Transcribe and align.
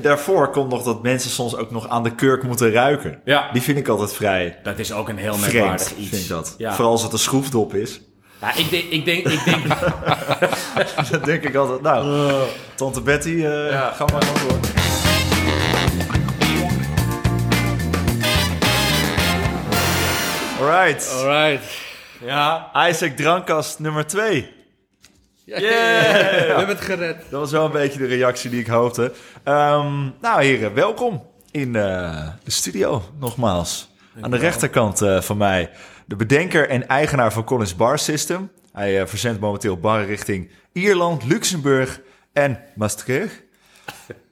Daarvoor 0.00 0.50
komt 0.50 0.70
nog 0.70 0.82
dat 0.82 1.02
mensen 1.02 1.30
soms 1.30 1.56
ook 1.56 1.70
nog 1.70 1.88
aan 1.88 2.02
de 2.02 2.14
kurk 2.14 2.42
moeten 2.42 2.72
ruiken. 2.72 3.20
Ja. 3.24 3.52
Die 3.52 3.62
vind 3.62 3.78
ik 3.78 3.88
altijd 3.88 4.12
vrij 4.14 4.58
Dat 4.62 4.78
is 4.78 4.92
ook 4.92 5.08
een 5.08 5.16
heel 5.18 5.36
merkwaardig 5.38 5.96
iets. 5.96 6.08
vind 6.08 6.22
ik 6.22 6.28
dat. 6.28 6.54
Ja. 6.58 6.72
Vooral 6.74 6.92
als 6.92 7.02
het 7.02 7.12
een 7.12 7.18
schroefdop 7.18 7.74
is. 7.74 8.00
Ja, 8.40 8.54
ik 8.56 8.70
denk, 8.70 8.84
ik 8.84 9.04
denk, 9.04 9.26
ik 9.26 9.44
denk, 9.44 9.66
Dan 11.10 11.22
denk 11.24 11.42
ik 11.42 11.54
altijd, 11.54 11.80
nou, 11.82 12.32
tante 12.74 13.00
Betty, 13.00 13.28
eh, 13.28 13.70
Ja. 13.70 13.90
ga 13.92 14.04
maar 14.04 14.22
gewoon 14.22 14.48
door. 14.48 14.58
Alright. 20.60 21.10
Alright. 21.12 21.64
ja. 22.20 22.70
Isaac 22.88 23.16
Drankkast 23.16 23.78
nummer 23.78 24.06
2. 24.06 24.54
Yeah. 25.46 25.60
We 25.60 26.54
hebben 26.56 26.76
het 26.76 26.84
gered. 26.84 27.16
Dat 27.30 27.40
was 27.40 27.50
wel 27.50 27.64
een 27.64 27.72
beetje 27.72 27.98
de 27.98 28.06
reactie 28.06 28.50
die 28.50 28.60
ik 28.60 28.66
hoopte. 28.66 29.12
Ehm, 29.42 30.08
nou 30.20 30.42
heren, 30.42 30.74
welkom 30.74 31.22
in 31.50 31.76
eh, 31.76 32.28
de 32.44 32.50
studio 32.50 33.02
nogmaals. 33.18 33.90
Aan 34.20 34.30
de 34.30 34.36
rechterkant 34.36 35.02
eh, 35.02 35.20
van 35.20 35.36
mij 35.36 35.70
de 36.06 36.16
bedenker 36.16 36.68
en 36.68 36.88
eigenaar 36.88 37.32
van 37.32 37.44
Collins 37.44 37.76
Bar 37.76 37.98
System. 37.98 38.50
Hij 38.72 39.00
eh, 39.00 39.06
verzendt 39.06 39.40
momenteel 39.40 39.76
barren 39.76 40.06
richting 40.06 40.50
Ierland, 40.72 41.24
Luxemburg 41.24 42.00
en 42.32 42.60
Maastricht. 42.74 43.42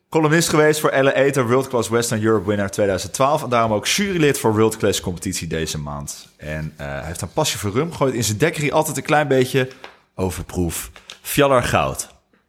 Columnist 0.08 0.48
geweest 0.48 0.80
voor 0.80 0.90
Elle 0.90 1.14
Eter, 1.14 1.48
World 1.48 1.68
Class 1.68 1.88
Western 1.88 2.22
Europe 2.22 2.46
winnaar 2.46 2.70
2012. 2.70 3.42
En 3.42 3.48
daarom 3.48 3.72
ook 3.72 3.86
jurylid 3.86 4.38
voor 4.38 4.54
World 4.54 4.76
Class 4.76 5.00
competitie 5.00 5.48
deze 5.48 5.78
maand. 5.78 6.28
En 6.36 6.72
hij 6.76 7.04
heeft 7.04 7.20
een 7.20 7.32
passie 7.32 7.58
voor 7.58 7.72
rum. 7.72 7.92
Gooit 7.92 8.14
in 8.14 8.24
zijn 8.24 8.38
dekkerie 8.38 8.72
altijd 8.72 8.96
een 8.96 9.02
klein 9.02 9.28
beetje 9.28 9.68
overproef. 10.14 10.90
Fjallar 11.24 11.62
Goud. 11.62 12.08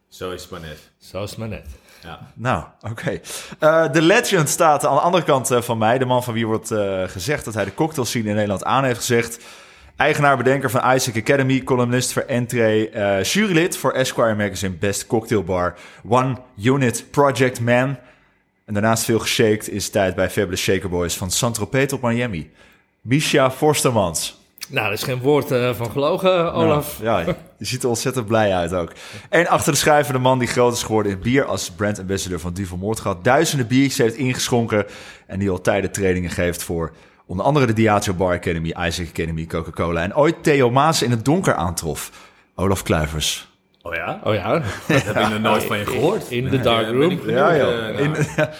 Zo 0.10 0.32
is 0.32 0.42
het 0.42 0.52
maar 0.52 0.60
net. 0.60 0.80
Zo 0.98 1.24
is 1.24 1.30
het 1.30 1.40
maar 1.40 1.48
net. 1.48 1.66
Ja. 2.04 2.32
Nou, 2.34 2.64
oké. 2.92 3.20
Eh, 3.60 3.92
de 3.92 4.02
legend 4.02 4.50
staat 4.50 4.86
aan 4.86 4.96
de 4.96 5.02
andere 5.02 5.24
kant 5.24 5.52
eh, 5.52 5.62
van 5.62 5.78
mij. 5.78 5.98
De 5.98 6.06
man 6.06 6.24
van 6.24 6.34
wie 6.34 6.48
wordt 6.48 6.72
eh, 6.72 7.04
gezegd 7.08 7.46
dat 7.46 7.54
hij 7.54 7.66
de 7.66 7.74
cocktail 7.74 8.06
scene 8.06 8.30
in 8.30 8.34
Nederland 8.34 8.64
aan 8.64 8.84
heeft 8.84 8.98
gezegd. 8.98 9.40
Eigenaar, 9.96 10.38
bedenker 10.38 10.70
van 10.70 10.96
Isaac 10.96 11.18
Academy, 11.18 11.64
columnist 11.64 12.14
voor 12.14 12.22
Entree, 12.22 12.90
eh 12.90 13.24
jurylid 13.24 13.78
voor 13.78 13.92
Esquire 13.92 14.36
Magazine 14.36 14.76
Best 14.76 15.08
Cocktail 15.08 15.44
Bar, 15.44 15.76
One 16.08 16.38
Unit 16.58 17.06
Project 17.12 17.60
Man. 17.60 17.98
En 18.66 18.74
daarnaast 18.74 19.04
veel 19.04 19.20
geshaked 19.20 19.70
is 19.70 19.90
tijd 19.90 20.16
bij 20.16 20.30
Fabulous 20.30 20.62
Shaker 20.62 20.90
Boys 20.90 21.18
van 21.18 21.32
Saint-Tropez 21.32 21.88
tot 21.88 22.02
Miami. 22.02 22.52
Misha 23.02 23.52
Forstermans. 23.52 24.45
Nou, 24.70 24.88
er 24.88 24.94
is 24.94 25.04
geen 25.04 25.20
woord 25.20 25.52
eh, 25.52 25.74
van 25.74 25.92
gelogen, 25.92 26.54
Olaf. 26.54 27.02
Nou, 27.02 27.26
ja, 27.26 27.36
je 27.58 27.66
ziet 27.66 27.84
er 27.84 27.90
ontzettend 27.90 28.26
blij 28.26 28.54
uit 28.54 28.74
ook. 28.74 28.92
En 29.30 29.48
achter 29.48 29.72
de 29.72 29.78
schrijver 29.78 30.14
de 30.14 30.20
man 30.20 30.40
die 30.40 30.48
groot 30.48 30.74
is 30.74 30.84
geworden 30.84 31.12
in 31.12 31.20
bier 31.20 31.46
als 31.46 31.72
brand 31.72 32.00
ambassador 32.00 32.40
van 32.40 32.54
Duvel 32.54 32.78
Moordgat. 32.78 33.24
Duizenden 33.24 33.68
biertjes 33.68 33.98
heeft 33.98 34.16
ingeschonken 34.16 34.86
en 35.28 35.40
die 35.40 35.50
al 35.50 35.62
tijden 35.62 35.92
trainingen 35.92 36.30
geeft 36.30 36.64
voor 36.64 36.94
onder 37.26 37.46
andere 37.46 37.66
de 37.66 37.74
Diageo 37.74 38.14
Bar 38.14 38.34
Academy, 38.34 38.76
Isaac 38.80 39.08
Academy, 39.08 39.46
Coca-Cola. 39.46 40.02
En 40.02 40.16
ooit 40.16 40.44
Theo 40.44 40.72
Maas 40.72 41.02
in 41.02 41.12
het 41.12 41.26
donker 41.26 41.54
aantrof. 41.54 42.12
Olaf 42.56 42.84
Kluivers. 42.84 43.55
Oh 43.88 43.94
ja? 43.96 44.20
Oh 44.24 44.34
ja, 44.34 44.54
Dat 44.54 44.64
heb 44.88 45.16
ik 45.16 45.30
nog 45.30 45.40
nooit 45.40 45.64
van 45.64 45.78
je 45.78 45.86
gehoord. 45.86 46.32
in 46.32 46.50
de 46.50 46.60
dark 46.60 46.88
room. 46.88 47.00
benieuwd, 47.00 47.30
Ja, 47.30 47.50
eh. 47.56 48.00
In, 48.00 48.16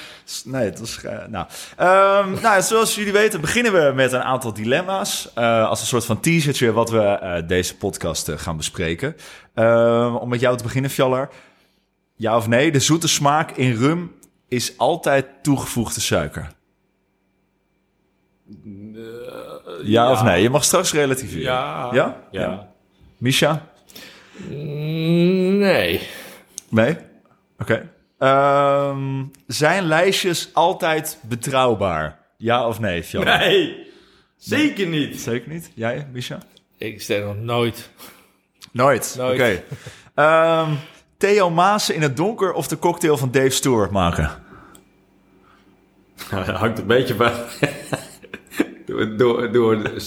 nee, 0.54 0.66
het 0.66 0.80
was... 0.80 1.04
eh, 1.04 1.26
nou. 1.28 1.48
Ehm, 1.78 2.42
nou, 2.42 2.62
zoals 2.62 2.96
jullie 2.96 3.12
weten 3.14 3.42
beginnen 3.42 3.74
we 3.74 3.92
met 3.96 4.12
een 4.12 4.22
aantal 4.22 4.54
dilemma's. 4.54 5.32
eh, 5.34 5.68
als 5.70 5.82
een 5.82 5.88
soort 5.88 6.06
van 6.06 6.20
teasertje 6.20 6.72
wat 6.72 6.90
we 6.90 7.02
eh, 7.02 7.48
deze 7.48 7.78
podcast 7.78 8.32
gaan 8.36 8.58
bespreken. 8.58 9.16
Ehm, 9.54 10.16
om 10.16 10.30
met 10.30 10.40
jou 10.40 10.58
te 10.58 10.64
beginnen, 10.64 10.92
Fjallar. 10.92 11.30
Ja 12.16 12.36
of 12.38 12.48
nee, 12.48 12.72
de 12.72 12.80
zoete 12.80 13.08
smaak 13.08 13.52
in 13.52 13.74
rum 13.76 14.16
is 14.48 14.78
altijd 14.78 15.26
toegevoegde 15.42 16.02
suiker. 16.02 16.48
Ja, 19.84 20.12
of 20.12 20.24
nee? 20.24 20.42
Je 20.42 20.50
mag 20.50 20.64
straks 20.64 20.94
relativeren. 20.94 21.42
Ja. 21.44 21.90
Ja? 21.94 22.18
Ja. 22.32 22.68
Misha? 23.18 23.74
Nee. 24.48 26.02
Nee? 26.70 26.98
Oké. 27.60 27.90
Ehm, 28.18 29.24
zijn 29.48 29.84
lijstjes 29.84 30.50
altijd 30.54 31.20
betrouwbaar? 31.22 32.20
Ja 32.38 32.68
of 32.68 32.80
nee, 32.80 33.04
Fjallar? 33.04 33.38
Nee, 33.38 33.88
zeker 34.38 34.88
niet. 34.88 35.20
Zeker 35.20 35.50
niet. 35.52 35.72
Jij, 35.74 36.08
Misha? 36.12 36.40
Ik 36.78 37.02
stel 37.02 37.26
nog 37.26 37.38
nooit. 37.38 37.90
Nooit. 38.72 39.16
Nooit. 39.18 39.34
Oké. 39.34 39.64
Ehm, 40.16 40.72
Theo 41.18 41.50
Maassen 41.50 41.96
in 41.96 42.02
het 42.02 42.18
donker 42.18 42.54
of 42.54 42.68
de 42.68 42.80
cocktail 42.80 43.18
van 43.18 43.32
Dave 43.32 43.50
Stewart 43.50 43.92
maken? 43.92 44.44
Nou, 46.32 46.46
dat 46.46 46.56
hangt 46.56 46.80
een 46.80 46.88
beetje 46.88 47.16
bij... 47.16 47.34
door, 48.86 49.18
door, 49.18 49.52
door 49.52 49.84
de 49.84 50.00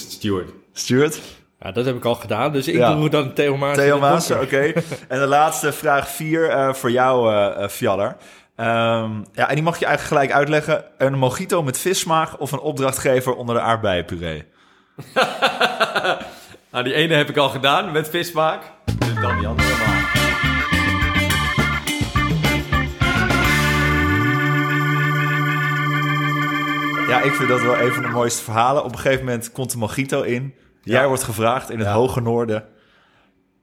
Stuart. 0.72 1.22
Ja, 1.60 1.72
dat 1.72 1.84
heb 1.84 1.96
ik 1.96 2.04
al 2.04 2.14
gedaan, 2.14 2.52
dus 2.52 2.68
ik 2.68 2.74
Ja. 2.74 2.94
doe 2.94 3.08
dan 3.08 3.32
Theo 3.32 3.56
Maas. 3.56 3.76
Theo 3.76 4.42
oké. 4.42 4.72
En 5.08 5.18
de 5.18 5.26
laatste 5.26 5.72
vraag 5.72 6.08
vier 6.08 6.50
eh, 6.50 6.72
voor 6.72 6.90
jou, 6.90 7.34
eh, 7.34 7.68
Fjallar. 7.68 8.16
Ehm, 8.56 9.10
ja, 9.32 9.48
en 9.48 9.54
die 9.54 9.62
mag 9.64 9.78
je 9.78 9.84
eigenlijk 9.86 10.00
gelijk 10.00 10.32
uitleggen. 10.32 10.84
Een 10.98 11.18
mojito 11.18 11.62
met 11.62 11.78
vissmaak 11.78 12.40
of 12.40 12.52
een 12.52 12.60
opdrachtgever 12.60 13.34
onder 13.34 13.54
de 13.54 13.60
aardbeienpuree? 13.60 14.44
Nou, 16.70 16.84
die 16.84 16.94
ene 16.94 17.14
heb 17.14 17.28
ik 17.28 17.36
al 17.36 17.48
gedaan 17.48 17.92
met 17.92 18.08
vismaak. 18.08 18.62
Dus 18.98 19.14
dan 19.20 19.38
die 19.38 19.46
andere 19.46 19.68
maar. 19.86 19.96
Ja, 27.08 27.20
ik 27.22 27.32
vind 27.32 27.48
dat 27.48 27.60
wel 27.62 27.78
een 27.78 27.92
van 27.92 28.02
de 28.02 28.08
mooiste 28.08 28.42
verhalen. 28.42 28.84
Op 28.84 28.92
een 28.92 28.98
gegeven 28.98 29.24
moment 29.24 29.52
komt 29.52 29.70
de 29.72 29.78
mojito 29.78 30.22
in. 30.22 30.54
Jij 30.88 31.06
wordt 31.06 31.22
gevraagd 31.22 31.70
in 31.70 31.78
het 31.78 31.88
hoge 31.88 32.20
noorden. 32.20 32.64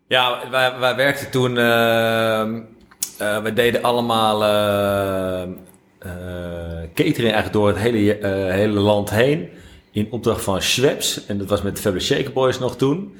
Ja, 0.07 0.49
wij, 0.49 0.79
wij 0.79 0.95
werkten 0.95 1.31
toen... 1.31 1.57
ehm 1.57 2.73
eh, 3.17 3.41
we 3.41 3.53
deden 3.53 3.81
allemaal 3.81 4.43
eh, 4.43 5.41
eh, 5.99 6.09
catering 6.93 7.33
eigenlijk 7.33 7.53
door 7.53 7.67
het 7.67 7.77
hele, 7.77 8.17
eh, 8.17 8.53
hele 8.53 8.79
land 8.79 9.09
heen. 9.09 9.49
In 9.91 10.07
opdracht 10.11 10.43
van 10.43 10.61
Schweppes. 10.61 11.25
En 11.25 11.37
dat 11.37 11.49
was 11.49 11.61
met 11.61 11.75
de 11.75 11.81
Fabulous 11.81 12.07
Shaker 12.07 12.33
Boys 12.33 12.59
nog 12.59 12.77
toen. 12.77 13.15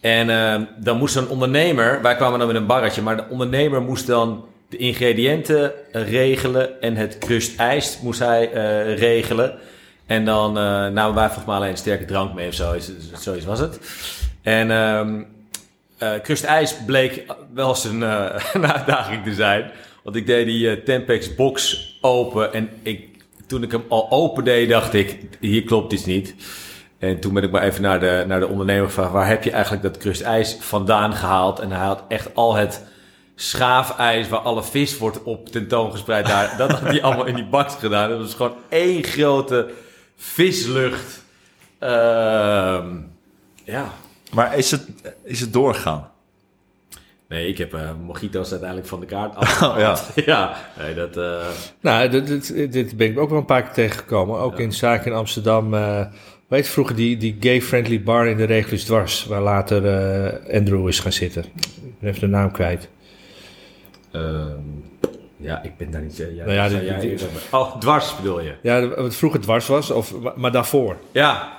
En 0.00 0.30
ehm, 0.30 0.64
dan 0.78 0.96
moest 0.96 1.16
een 1.16 1.28
ondernemer... 1.28 2.02
Wij 2.02 2.16
kwamen 2.16 2.38
dan 2.38 2.48
met 2.48 2.56
een 2.56 2.66
barretje. 2.66 3.02
Maar 3.02 3.16
de 3.16 3.24
ondernemer 3.30 3.82
moest 3.82 4.06
dan 4.06 4.44
de 4.68 4.76
ingrediënten 4.76 5.72
regelen. 5.92 6.80
En 6.80 6.96
het 6.96 7.18
crust 7.18 7.58
ijs 7.58 7.98
moest 8.02 8.18
hij 8.18 8.52
eh, 8.52 8.98
regelen. 8.98 9.58
En 10.10 10.24
dan 10.24 10.58
eh, 10.58 10.62
namen 10.86 11.14
wij 11.14 11.26
volgens 11.26 11.46
mij 11.46 11.54
alleen 11.54 11.76
sterke 11.76 12.04
drank 12.04 12.34
mee 12.34 12.48
of 12.48 12.54
zo. 12.54 12.74
Zoiets 13.14 13.44
was 13.44 13.58
het. 13.58 13.80
En... 14.42 14.70
ehm 14.70 15.22
eh 15.98 16.20
Crust 16.22 16.44
IJs 16.44 16.76
bleek 16.86 17.24
wel 17.54 17.74
zijn 17.74 18.02
eh, 18.02 18.44
een 18.52 18.72
uitdaging 18.72 19.24
te 19.24 19.34
zijn. 19.34 19.70
Want 20.04 20.16
ik 20.16 20.26
deed 20.26 20.46
die 20.46 20.82
Tempex 20.82 21.34
box 21.34 21.88
open. 22.00 22.52
En 22.52 22.70
ik, 22.82 23.08
toen 23.46 23.62
ik 23.62 23.70
hem 23.70 23.84
al 23.88 24.10
open 24.10 24.44
deed, 24.44 24.68
dacht 24.68 24.94
ik, 24.94 25.18
hier 25.40 25.64
klopt 25.64 25.92
iets 25.92 26.04
niet. 26.04 26.34
En 26.98 27.20
toen 27.20 27.34
ben 27.34 27.42
ik 27.42 27.50
maar 27.50 27.62
even 27.62 27.82
naar 27.82 28.00
de, 28.00 28.24
naar 28.26 28.40
de 28.40 28.48
ondernemer 28.48 28.86
gevraagd... 28.86 29.12
waar 29.12 29.28
heb 29.28 29.44
je 29.44 29.50
eigenlijk 29.50 29.82
dat 29.82 29.98
Crust 29.98 30.22
IJs 30.22 30.56
vandaan 30.60 31.14
gehaald? 31.14 31.58
En 31.58 31.70
hij 31.70 31.86
had 31.86 32.04
echt 32.08 32.34
al 32.34 32.54
het 32.54 32.84
schaafijs 33.34 34.28
waar 34.28 34.40
alle 34.40 34.62
vis 34.62 34.98
wordt 34.98 35.22
op 35.22 35.48
tentoongespreid. 35.48 36.26
Daar, 36.26 36.54
dat 36.58 36.70
had 36.70 36.80
hij 36.80 37.02
allemaal 37.02 37.26
in 37.26 37.34
die 37.34 37.48
bak 37.48 37.70
gedaan. 37.70 38.08
Dat 38.08 38.18
was 38.18 38.34
gewoon 38.34 38.56
één 38.68 39.04
grote 39.04 39.70
vislucht. 40.22 41.22
Ehm, 41.78 42.96
ja, 43.64 43.92
Maar 44.32 44.58
is 44.58 44.70
het, 44.70 44.86
is 45.24 45.40
het 45.40 45.52
doorgegaan? 45.52 46.08
Nee, 47.28 47.48
ik 47.48 47.58
heb 47.58 47.74
eh 47.74 47.90
mojito's 48.06 48.50
uiteindelijk 48.50 48.88
van 48.88 49.00
de 49.00 49.06
kaart 49.06 49.34
af. 49.36 49.60
Oh, 49.62 49.74
ja. 49.78 49.98
ja, 50.32 50.56
nee, 50.78 50.94
dat... 50.94 51.16
eh, 51.16 51.46
Nou, 51.80 52.08
dit, 52.08 52.26
dit, 52.26 52.72
dit 52.72 52.96
ben 52.96 53.10
ik 53.10 53.18
ook 53.18 53.28
wel 53.30 53.38
een 53.38 53.44
paar 53.44 53.62
keer 53.62 53.72
tegengekomen. 53.72 54.38
Ook 54.38 54.58
in 54.58 54.72
zaken 54.72 55.10
in 55.10 55.16
Amsterdam. 55.16 55.74
eh 55.74 56.06
weet 56.48 56.66
je, 56.66 56.72
vroeger 56.72 56.96
die, 56.96 57.16
die 57.16 57.36
gay-friendly 57.40 58.02
bar 58.02 58.26
in 58.26 58.36
de 58.36 58.44
Regulus 58.44 58.84
Dwars. 58.84 59.24
Waar 59.26 59.42
later 59.42 59.86
eh, 59.86 60.54
Andrew 60.56 60.88
is 60.88 61.00
gaan 61.00 61.12
zitten. 61.12 61.44
Ik 61.44 61.98
ben 62.00 62.08
even 62.08 62.20
de 62.20 62.26
naam 62.26 62.50
kwijt. 62.52 62.88
ehm, 64.12 64.58
ja, 65.40 65.62
ik 65.62 65.76
ben 65.76 65.90
daar 65.90 66.02
niet... 66.02 66.20
eh, 66.20 66.34
ja, 66.36 66.44
Nou 66.44 66.54
ja, 66.56 66.68
zou 66.68 66.80
die- 66.80 66.90
jij 66.90 67.00
die- 67.00 67.10
eerder- 67.10 67.28
oh, 67.50 67.76
dwars 67.78 68.16
bedoel 68.16 68.40
je? 68.40 68.54
Ja, 68.62 68.88
wat 68.88 69.14
vroeger 69.14 69.40
Dwars 69.40 69.66
was, 69.66 69.90
of, 69.90 70.14
maar- 70.20 70.32
maar 70.36 70.52
daarvoor. 70.52 70.96
Ja, 71.12 71.58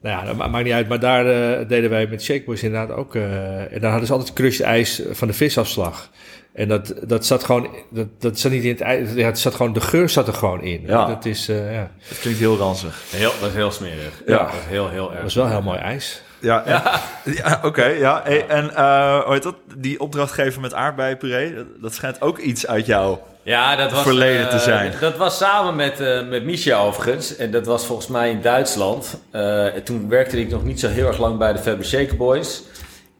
Nou 0.00 0.18
ja, 0.18 0.24
dat 0.24 0.36
ma- 0.36 0.46
maakt 0.46 0.64
niet 0.64 0.72
uit. 0.72 0.88
Maar 0.88 1.00
daar 1.00 1.26
eh, 1.60 1.68
deden 1.68 1.90
wij 1.90 2.06
met 2.06 2.22
Shakeboys 2.22 2.62
inderdaad 2.62 2.96
ook. 2.96 3.14
eh, 3.14 3.72
en 3.72 3.80
daar 3.80 3.90
hadden 3.90 4.06
ze 4.06 4.12
altijd 4.12 4.32
crushed 4.32 4.66
ijs 4.66 5.02
van 5.10 5.28
de 5.28 5.34
visafslag. 5.34 6.10
En 6.52 6.68
dat, 6.68 6.94
dat 7.06 7.26
zat 7.26 7.44
gewoon, 7.44 7.68
dat, 7.90 8.06
dat 8.18 8.38
zat 8.38 8.52
niet 8.52 8.62
in 8.64 8.70
het 8.70 8.80
ijs. 8.80 9.12
Ja, 9.14 9.26
het 9.26 9.38
zat 9.38 9.54
gewoon, 9.54 9.72
de 9.72 9.80
geur 9.80 10.08
zat 10.08 10.26
er 10.28 10.34
gewoon 10.34 10.62
in. 10.62 10.82
Ja. 10.86 11.06
Dat 11.06 11.24
is, 11.24 11.48
eh, 11.48 11.72
ja. 11.74 11.90
Het 12.08 12.18
klinkt 12.20 12.38
heel 12.38 12.56
ranzig. 12.56 13.02
heel, 13.10 13.32
dat 13.40 13.48
is 13.48 13.54
heel 13.54 13.70
smerig. 13.70 14.22
Ja. 14.26 14.38
Dat 14.38 14.48
is 14.52 14.68
heel, 14.68 14.88
heel 14.88 15.04
erg. 15.06 15.14
Dat 15.14 15.22
was 15.22 15.34
wel 15.34 15.48
heel 15.48 15.62
mooi 15.62 15.78
ijs. 15.78 16.22
Ja, 16.42 16.62
ja. 16.66 17.00
ja 17.24 17.60
oké. 17.64 17.84
ja. 17.84 18.20
Hey, 18.24 18.46
en 18.48 18.74
eh, 18.74 19.20
hoe 19.24 19.32
heet 19.32 19.42
dat? 19.42 19.54
Die 19.76 20.00
opdrachtgever 20.00 20.60
met 20.60 20.74
aardbeienpuree, 20.74 21.54
dat- 21.54 21.66
dat 21.80 21.94
schijnt 21.94 22.20
ook 22.20 22.38
iets 22.38 22.66
uit 22.66 22.86
jouw 22.86 23.22
Ja, 23.42 23.76
dat 23.76 23.92
was, 23.92 24.02
verleden 24.02 24.48
te 24.48 24.54
eh, 24.56 24.60
zijn. 24.62 24.92
Dat 25.00 25.16
was 25.16 25.36
samen 25.36 25.76
met, 25.76 26.00
eh 26.00 26.28
met 26.28 26.44
Misha 26.44 26.78
overigens. 26.78 27.36
En 27.36 27.50
dat 27.50 27.66
was 27.66 27.86
volgens 27.86 28.08
mij 28.08 28.30
in 28.30 28.40
Duitsland. 28.40 29.20
Eh, 29.30 29.64
toen 29.66 30.08
werkte 30.08 30.40
ik 30.40 30.50
nog 30.50 30.64
niet 30.64 30.80
zo 30.80 30.88
heel 30.88 31.06
erg 31.06 31.18
lang 31.18 31.38
bij 31.38 31.52
de 31.52 31.58
Faber 31.58 31.84
Shaker 31.84 32.16
Boys. 32.16 32.62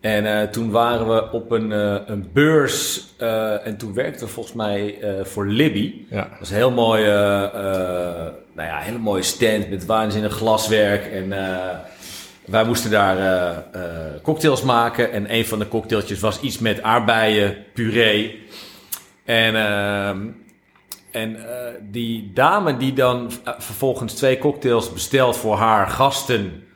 En 0.00 0.26
eh, 0.40 0.48
toen 0.48 0.70
waren 0.70 1.08
we 1.14 1.30
op 1.32 1.50
een, 1.50 1.72
eh, 1.72 1.94
een 2.06 2.30
beurs. 2.32 3.04
eh, 3.18 3.66
en 3.66 3.76
toen 3.76 3.94
werkten 3.94 4.26
we 4.26 4.32
volgens 4.32 4.54
mij 4.54 4.98
eh, 5.00 5.25
voor 5.25 5.46
Libby. 5.46 5.94
Ja. 6.10 6.20
Dat 6.20 6.38
was 6.38 6.50
een 6.50 6.56
heel 6.56 6.70
mooi, 6.70 7.04
eh, 7.04 7.42
eh, 7.44 7.50
nou 8.54 8.68
ja, 8.68 8.78
hele 8.78 8.98
mooie 8.98 9.22
stand 9.22 9.70
met 9.70 9.86
waanzinnig 9.86 10.32
glaswerk. 10.32 11.06
En 11.12 11.32
eh, 11.32 11.56
wij 12.44 12.64
moesten 12.64 12.90
daar 12.90 13.18
eh, 13.18 13.50
eh, 13.50 14.22
cocktails 14.22 14.62
maken. 14.62 15.12
En 15.12 15.34
een 15.34 15.46
van 15.46 15.58
de 15.58 15.68
cocktailtjes 15.68 16.20
was 16.20 16.40
iets 16.40 16.58
met 16.58 16.82
aardbeien, 16.82 17.56
puree. 17.74 18.46
En, 19.24 19.56
ehm, 19.56 20.18
en 21.10 21.36
eh, 21.36 21.74
die 21.90 22.30
dame 22.34 22.76
die 22.76 22.92
dan 22.92 23.30
vervolgens 23.58 24.14
twee 24.14 24.38
cocktails 24.38 24.92
bestelt 24.92 25.36
voor 25.36 25.56
haar 25.56 25.88
gasten. 25.88 26.66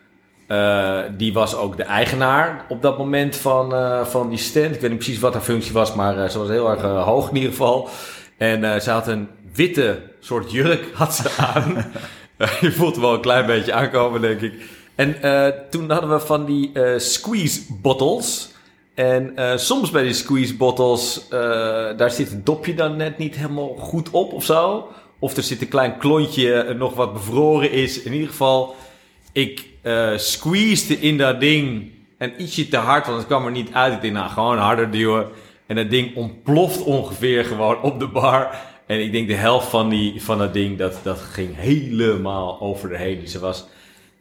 die 1.17 1.33
was 1.33 1.57
ook 1.57 1.77
de 1.77 1.83
eigenaar 1.83 2.65
op 2.69 2.83
dat 2.83 2.99
moment 2.99 3.37
van, 3.37 3.71
van 4.07 4.29
die 4.29 4.39
stand. 4.39 4.75
Ik 4.75 4.81
weet 4.81 4.91
niet 4.91 4.99
precies 4.99 5.19
wat 5.19 5.33
haar 5.33 5.43
functie 5.43 5.73
was, 5.73 5.95
maar 5.95 6.31
ze 6.31 6.39
was 6.39 6.49
heel 6.49 6.71
erg 6.71 6.83
hoog 6.83 7.29
in 7.29 7.35
ieder 7.35 7.51
geval. 7.51 7.89
En 8.37 8.83
ze 8.83 8.91
had 8.91 9.09
een 9.09 9.29
witte 9.53 10.03
soort 10.21 10.53
jurk 10.53 10.91
had 10.95 11.15
ze 11.15 11.31
aan. 11.37 11.85
Je 12.61 12.73
voelt 12.73 12.97
wel 12.97 13.15
een 13.15 13.21
klein 13.21 13.47
beetje 13.47 13.73
aankomen, 13.73 14.21
denk 14.21 14.41
ik. 14.41 14.53
En 14.97 15.23
eh, 15.23 15.47
toen 15.71 15.91
hadden 15.91 16.11
we 16.11 16.21
van 16.21 16.45
die 16.45 16.71
eh, 16.73 16.99
squeeze 16.99 17.61
bottles. 17.81 18.51
En 18.95 19.37
eh, 19.37 19.57
soms 19.57 19.91
bij 19.91 20.03
die 20.03 20.13
squeeze 20.13 20.57
bottles, 20.57 21.27
daar 21.97 22.11
zit 22.11 22.31
het 22.31 22.47
dopje 22.47 22.75
dan 22.75 22.97
net 22.97 23.19
niet 23.19 23.37
helemaal 23.37 23.75
goed 23.79 24.11
op 24.11 24.33
of 24.33 24.45
zo. 24.45 24.89
Of 25.19 25.37
er 25.37 25.43
zit 25.43 25.61
een 25.61 25.69
klein 25.69 25.99
klontje 25.99 26.75
nog 26.79 26.95
wat 26.95 27.13
bevroren 27.13 27.71
is. 27.71 28.03
In 28.03 28.13
ieder 28.13 28.29
geval, 28.29 28.75
ik 29.33 29.67
squeezede 30.17 31.01
in 31.01 31.19
dat 31.19 31.41
ding 31.41 31.91
en 32.19 32.43
ietsje 32.43 32.69
te 32.69 32.77
hard, 32.77 33.07
want 33.07 33.19
het 33.19 33.27
kwam 33.27 33.45
er 33.45 33.51
niet 33.51 33.73
uit. 33.73 33.93
Ik 33.93 34.01
dacht, 34.01 34.13
nou, 34.13 34.31
gewoon 34.31 34.59
harder 34.59 34.91
duwen. 34.91 35.27
En 35.67 35.77
dat 35.77 35.91
ding 35.91 36.17
ontploft 36.17 36.83
ongeveer 36.83 37.45
gewoon 37.45 37.83
op 37.83 38.01
de 38.01 38.09
bar. 38.09 38.57
En 38.87 39.03
ik 39.03 39.13
denk 39.13 39.29
de 39.29 39.35
helft 39.35 39.69
van, 39.69 39.89
die, 39.89 40.23
van 40.23 40.39
dat 40.39 40.53
ding, 40.53 40.79
dat, 40.79 41.01
dat 41.03 41.19
ging 41.19 41.57
helemaal 41.57 42.61
over 42.61 42.89
de 42.89 42.97
heen. 42.97 43.21
Dus 43.21 43.35
was 43.35 43.67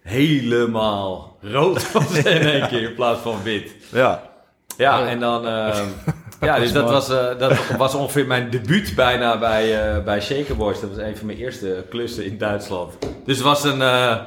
helemaal 0.05 1.37
rood 1.41 1.81
ze 2.13 2.29
in 2.29 2.47
één 2.47 2.67
keer 2.67 2.81
in 2.81 2.95
plaats 2.95 3.21
van 3.21 3.43
wit. 3.43 3.71
Ja. 3.91 4.29
Ja, 4.77 5.07
en 5.07 5.19
dan... 5.19 5.47
ehm, 5.47 5.87
ja, 6.41 6.59
dus 6.59 6.71
dat 6.73 6.89
was, 6.89 7.09
eh, 7.09 7.39
dat 7.39 7.57
was 7.77 7.93
ongeveer 7.93 8.27
mijn 8.27 8.49
debuut 8.49 8.95
bijna 8.95 9.39
bij, 9.39 9.95
eh 9.95 10.03
bij 10.03 10.21
Shaker 10.21 10.55
Boys. 10.55 10.79
Dat 10.79 10.89
was 10.89 10.99
een 10.99 11.17
van 11.17 11.25
mijn 11.25 11.37
eerste 11.37 11.85
klussen 11.89 12.25
in 12.25 12.37
Duitsland. 12.37 12.93
Dus 13.25 13.35
het 13.35 13.45
was 13.45 13.63
een... 13.63 13.81
eh, 13.81 14.17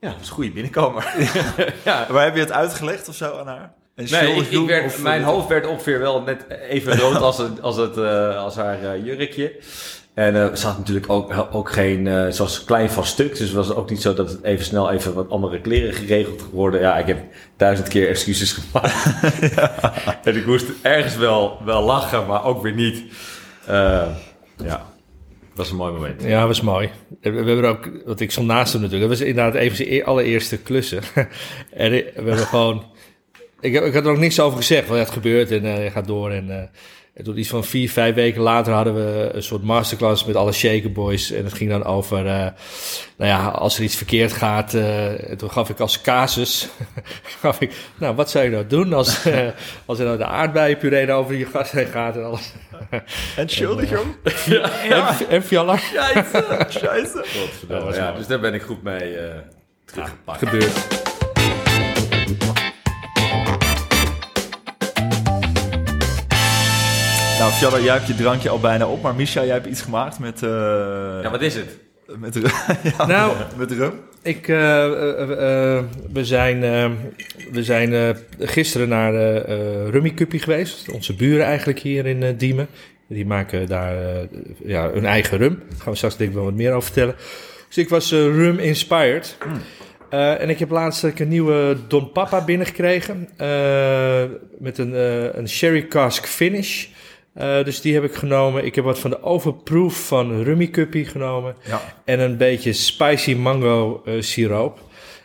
ja, 0.00 0.08
het 0.08 0.18
was 0.18 0.28
een 0.28 0.34
goede 0.34 0.50
binnenkomer. 0.50 1.14
ja. 1.84 2.06
Maar 2.10 2.24
heb 2.24 2.34
je 2.34 2.40
het 2.40 2.52
uitgelegd 2.52 3.08
of 3.08 3.14
zo 3.14 3.38
aan 3.38 3.46
haar? 3.46 3.72
Nee, 3.94 4.34
ik, 4.34 4.66
werd, 4.66 4.84
of, 4.86 5.02
mijn 5.02 5.22
hoofd 5.22 5.48
werd 5.48 5.66
ongeveer 5.66 5.98
wel 5.98 6.22
net 6.22 6.44
even 6.68 6.98
rood 6.98 7.16
als, 7.16 7.38
het, 7.38 7.62
als, 7.62 7.76
het, 7.76 7.96
als 8.36 8.56
haar 8.56 8.98
jurkje. 8.98 9.52
En 10.14 10.34
eh, 10.36 10.54
ze 10.54 10.66
had 10.66 10.78
natuurlijk 10.78 11.10
ook, 11.10 11.46
ook 11.52 11.70
geen, 11.72 12.06
eh 12.06 12.28
ze 12.28 12.42
was 12.42 12.64
klein 12.64 12.90
van 12.90 13.04
stuk, 13.04 13.28
dus 13.30 13.38
het 13.38 13.52
was 13.52 13.74
ook 13.74 13.90
niet 13.90 14.02
zo 14.02 14.14
dat 14.14 14.30
het 14.30 14.42
even 14.42 14.64
snel 14.64 14.90
even 14.90 15.14
wat 15.14 15.30
andere 15.30 15.60
kleren 15.60 15.92
geregeld 15.94 16.42
geworden. 16.42 16.80
Ja, 16.80 16.98
ik 16.98 17.06
heb 17.06 17.18
duizend 17.56 17.88
keer 17.88 18.08
excuses 18.08 18.52
gemaakt. 18.58 20.26
En 20.26 20.36
ik 20.36 20.46
moest 20.46 20.66
ergens 20.82 21.16
wel, 21.16 21.58
wel 21.64 21.82
lachen, 21.82 22.26
maar 22.26 22.44
ook 22.44 22.62
weer 22.62 22.74
niet. 22.74 23.02
Eh, 23.66 24.06
ja, 24.56 24.86
het 25.48 25.58
was 25.58 25.70
een 25.70 25.76
mooi 25.76 25.92
moment. 25.92 26.22
Ja, 26.22 26.46
was 26.46 26.60
mooi. 26.60 26.90
We 27.20 27.30
we 27.30 27.50
hebben 27.50 27.68
ook, 27.70 27.90
want 28.04 28.20
ik 28.20 28.30
stond 28.30 28.46
naast 28.46 28.72
hem 28.72 28.82
natuurlijk. 28.82 29.10
Dat 29.10 29.18
was 29.18 29.28
inderdaad 29.28 29.54
even 29.54 29.76
zijn 29.76 29.92
eer- 29.92 30.04
allereerste 30.04 30.58
klussen. 30.58 31.02
en 31.72 31.90
we 31.90 32.12
hebben 32.14 32.36
gewoon, 32.36 32.84
ik, 33.60 33.72
heb, 33.72 33.84
ik 33.84 33.94
had 33.94 34.04
er 34.04 34.10
ook 34.10 34.18
niks 34.18 34.40
over 34.40 34.58
gezegd. 34.58 34.88
Want 34.88 35.00
het 35.00 35.10
gebeurt 35.10 35.50
en 35.50 35.64
eh, 35.64 35.84
je 35.84 35.90
gaat 35.90 36.06
door. 36.06 36.30
En, 36.30 36.50
eh, 36.50 36.68
en 37.20 37.26
toen 37.26 37.38
iets 37.38 37.48
van 37.48 37.64
vier, 37.64 37.90
vijf 37.90 38.14
weken 38.14 38.40
later 38.40 38.72
hadden 38.72 38.94
we 38.94 39.30
een 39.32 39.42
soort 39.42 39.62
masterclass 39.62 40.24
met 40.24 40.36
alle 40.36 40.52
Shaker 40.52 40.92
Boys. 40.92 41.30
En 41.30 41.44
het 41.44 41.52
ging 41.52 41.70
dan 41.70 41.84
over, 41.84 42.26
eh, 42.26 42.46
nou 43.16 43.30
ja, 43.30 43.48
als 43.48 43.76
er 43.76 43.82
iets 43.82 43.96
verkeerd 43.96 44.32
gaat. 44.32 44.74
eh, 44.74 45.30
en 45.30 45.36
toen 45.36 45.50
gaf 45.50 45.68
ik 45.68 45.80
als 45.80 46.00
casus, 46.00 46.68
gaf 47.40 47.60
ik, 47.60 47.72
nou, 47.98 48.14
wat 48.14 48.30
zou 48.30 48.44
je 48.44 48.50
nou 48.50 48.66
doen 48.66 48.92
als, 48.92 49.24
eh, 49.26 49.48
als 49.84 49.98
er 49.98 50.04
nou 50.04 50.18
de 50.18 50.24
aardbeienpuree 50.24 51.12
over 51.12 51.34
je 51.34 51.46
gas 51.46 51.70
heen 51.70 51.86
gaat 51.86 52.16
en 52.16 52.24
alles. 52.24 52.52
En 52.90 53.02
Entschuldigung. 53.36 54.06
En, 54.22 55.04
en. 55.28 55.42
Scheisse. 55.42 56.64
Scheisse. 56.68 57.24
was 57.68 57.96
ja, 57.96 58.12
dus 58.12 58.26
daar 58.26 58.40
ben 58.40 58.54
ik 58.54 58.62
goed 58.62 58.82
mee 58.82 59.16
eh, 59.16 59.34
teruggepakt. 59.84 60.40
Nou, 67.50 67.62
Fjalla, 67.62 67.84
jij 67.84 67.94
hebt 67.94 68.06
je 68.06 68.14
drankje 68.14 68.48
al 68.48 68.60
bijna 68.60 68.86
op, 68.86 69.02
maar 69.02 69.14
Misha, 69.14 69.44
jij 69.44 69.52
hebt 69.52 69.66
iets 69.66 69.82
gemaakt 69.82 70.18
met... 70.18 70.42
eh 70.42 70.48
Ja, 71.22 71.30
wat 71.30 71.40
is 71.42 71.54
het? 71.54 71.78
met, 72.18 72.36
ru- 72.36 72.42
ja, 72.98 73.06
Nou, 73.06 73.32
met 73.56 73.70
rum. 73.72 73.92
Ik, 74.22 74.48
eh, 74.48 74.84
eh, 75.76 75.84
we 76.12 76.24
zijn, 76.24 76.60
we 77.52 77.64
zijn 77.64 77.92
eh, 77.94 78.08
gisteren 78.38 78.88
naar 78.88 79.14
eh 79.14 79.36
eh 79.36 79.88
Rummy 79.88 80.10
Cuppy 80.14 80.38
geweest. 80.38 80.90
Onze 80.90 81.14
buren 81.14 81.44
eigenlijk 81.46 81.78
hier 81.78 82.06
in 82.06 82.36
Diemen. 82.36 82.66
Die 83.08 83.26
maken 83.26 83.66
daar 83.66 83.94
ja, 84.64 84.90
hun 84.90 85.06
eigen 85.06 85.38
rum. 85.38 85.62
Daar 85.68 85.78
gaan 85.80 85.90
we 85.92 85.96
straks 85.96 86.16
denk 86.16 86.30
ik 86.30 86.36
wel 86.36 86.44
wat 86.44 86.54
meer 86.54 86.70
over 86.72 86.82
vertellen. 86.82 87.14
Dus 87.68 87.78
ik 87.78 87.88
was 87.88 88.10
rum 88.12 88.58
inspired. 88.58 89.36
Eh, 90.10 90.40
en 90.40 90.48
ik 90.50 90.58
heb 90.58 90.70
laatst 90.70 91.02
een 91.02 91.28
nieuwe 91.28 91.76
Don 91.88 92.12
Papa 92.12 92.44
binnengekregen. 92.44 93.28
eh, 93.36 94.22
met 94.58 94.78
een, 94.78 94.94
eh, 94.94 95.34
een 95.34 95.48
sherry 95.48 95.86
cask 95.88 96.26
finish. 96.26 96.86
Eh, 97.34 97.64
dus 97.64 97.80
die 97.80 97.94
heb 97.94 98.04
ik 98.04 98.14
genomen. 98.14 98.64
Ik 98.64 98.74
heb 98.74 98.84
wat 98.84 98.98
van 98.98 99.10
de 99.10 99.22
overproof 99.22 100.06
van 100.06 100.42
Rummy 100.42 100.68
Cuppy 100.68 101.04
genomen. 101.04 101.54
Ja. 101.66 101.80
En 102.04 102.20
een 102.20 102.36
beetje 102.36 102.72
spicy 102.72 103.34
mango 103.34 104.02
eh, 104.04 104.20
siroop. 104.20 104.78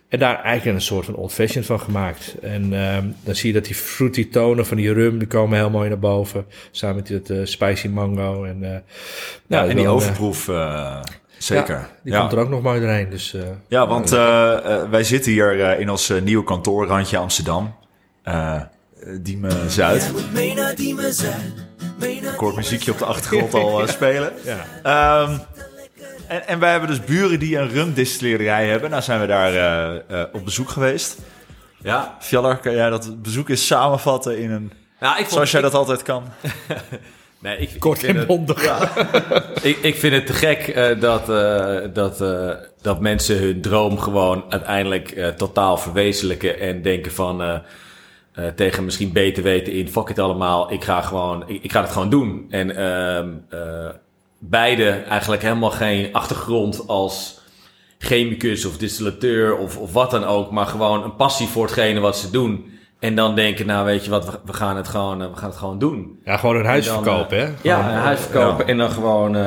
En 0.09 0.19
daar 0.19 0.41
eigenlijk 0.43 0.77
een 0.77 0.83
soort 0.83 1.05
van 1.05 1.15
old 1.15 1.33
fashioned 1.33 1.65
van 1.65 1.79
gemaakt. 1.79 2.35
En 2.41 2.73
ehm, 2.73 3.05
dan 3.23 3.35
zie 3.35 3.47
je 3.47 3.53
dat 3.53 3.65
die 3.65 3.75
fruity 3.75 4.29
tonen 4.29 4.65
van 4.65 4.77
die 4.77 4.93
rum, 4.93 5.17
die 5.17 5.27
komen 5.27 5.57
heel 5.57 5.69
mooi 5.69 5.89
naar 5.89 5.99
boven. 5.99 6.45
Samen 6.71 6.95
met 6.95 7.09
het 7.09 7.29
eh, 7.29 7.37
spicy 7.43 7.87
mango. 7.87 8.43
En, 8.43 8.63
eh, 8.63 8.69
Ja, 8.69 8.81
nou, 9.47 9.69
en 9.69 9.75
die 9.75 9.85
dan, 9.85 9.85
eh, 9.85 9.93
overproef, 9.93 10.43
zeker. 11.37 11.75
ja, 11.75 11.89
die 12.03 12.13
ja. 12.13 12.19
komt 12.19 12.31
er 12.31 12.37
ook 12.39 12.49
nog 12.49 12.61
mooi 12.61 12.79
doorheen. 12.79 13.09
Dus, 13.09 13.33
eh, 13.33 13.41
Ja, 13.67 13.87
want 13.87 14.09
wij 14.89 15.03
zitten 15.03 15.31
hier 15.31 15.61
eh, 15.61 15.79
in 15.79 15.89
ons 15.89 16.13
nieuwe 16.23 16.43
kantoor, 16.43 16.87
randje 16.87 17.17
Amsterdam. 17.17 17.75
Eh 18.23 18.61
Diemen 19.21 19.71
Zuid. 19.71 20.11
Ik 20.35 20.57
hoor 20.57 20.63
het 20.63 21.64
muziekje 22.55 22.91
op 22.91 22.97
de 22.97 23.05
achtergrond 23.05 23.53
al 23.53 23.81
eh, 23.81 23.87
spelen. 23.97 24.33
ja. 24.43 24.65
Ehm, 24.83 25.37
en, 26.27 26.47
en 26.47 26.59
wij 26.59 26.71
hebben 26.71 26.89
dus 26.89 27.03
buren 27.03 27.39
die 27.39 27.57
een 27.57 27.69
rumdistillerij 27.69 28.67
hebben. 28.67 28.89
Nou 28.89 29.01
zijn 29.01 29.19
we 29.21 29.27
daar 29.27 29.53
eh, 29.53 30.21
eh, 30.21 30.27
op 30.33 30.45
bezoek 30.45 30.69
geweest. 30.69 31.17
Ja, 31.81 32.17
Fjallar, 32.19 32.57
kan 32.57 32.73
jij 32.75 32.89
dat 32.89 33.21
bezoek 33.21 33.49
eens 33.49 33.65
samenvatten 33.67 34.37
in 34.37 34.51
een... 34.51 34.71
nou, 34.99 35.13
ik 35.13 35.19
vond, 35.19 35.31
Zoals 35.31 35.51
jij 35.51 35.59
ik- 35.61 35.65
dat 35.71 35.75
altijd 35.79 36.03
kan. 36.03 36.23
Nee, 37.39 37.57
ik, 37.57 37.71
ik 37.71 37.79
Kort 37.79 37.99
vind 37.99 38.11
en 38.11 38.17
het- 38.17 38.27
bondig. 38.27 38.63
Ik, 39.61 39.77
ik 39.81 39.95
vind 39.95 40.13
het 40.13 40.25
te 40.25 40.33
gek 40.33 40.67
eh, 40.67 40.99
dat, 40.99 41.29
eh, 41.29 41.77
dat, 41.93 42.21
eh, 42.21 42.49
dat 42.81 42.99
mensen 42.99 43.37
hun 43.37 43.61
droom 43.61 43.99
gewoon 43.99 44.43
uiteindelijk 44.49 45.11
eh, 45.11 45.27
totaal 45.27 45.77
verwezenlijken 45.77 46.59
en 46.59 46.81
denken 46.81 47.11
van 47.11 47.61
eh, 48.35 48.47
tegen 48.47 48.85
misschien 48.85 49.11
beter 49.11 49.43
weten 49.43 49.73
in 49.73 49.89
fuck 49.89 50.07
het 50.07 50.19
allemaal, 50.19 50.71
ik 50.71 50.83
ga 50.83 51.01
gewoon, 51.01 51.43
ik, 51.47 51.63
ik 51.63 51.71
ga 51.71 51.81
het 51.81 51.91
gewoon 51.91 52.09
doen. 52.09 52.45
En 52.49 52.75
ehm 52.75 53.29
eh, 53.49 53.89
beide 54.39 54.89
eigenlijk 54.89 55.41
helemaal 55.41 55.71
geen 55.71 56.13
achtergrond 56.13 56.87
als 56.87 57.39
chemicus 57.97 58.65
of 58.65 58.77
distillateur 58.77 59.57
of, 59.57 59.77
of 59.77 59.93
wat 59.93 60.11
dan 60.11 60.23
ook, 60.23 60.51
maar 60.51 60.65
gewoon 60.65 61.03
een 61.03 61.15
passie 61.15 61.47
voor 61.47 61.63
hetgene 61.63 61.99
wat 61.99 62.17
ze 62.17 62.29
doen. 62.29 62.73
En 62.99 63.15
dan 63.15 63.35
denken, 63.35 63.65
nou 63.65 63.85
weet 63.85 64.03
je 64.03 64.09
wat, 64.09 64.25
we, 64.25 64.39
we 64.45 64.53
gaan 64.53 64.77
het 64.77 64.87
gewoon, 64.87 65.21
eh, 65.21 65.29
we 65.29 65.35
gaan 65.37 65.49
het 65.49 65.57
gewoon 65.57 65.79
doen. 65.79 66.19
ja, 66.25 66.37
gewoon 66.37 66.55
een 66.55 66.65
huis 66.65 66.85
dan, 66.85 67.03
verkopen, 67.03 67.39
hè? 67.39 67.51
Ja, 67.61 67.79
een 67.79 68.01
huis 68.01 68.19
verkopen 68.19 68.65
ja. 68.65 68.71
en 68.71 68.77
dan 68.77 68.91
gewoon 68.91 69.37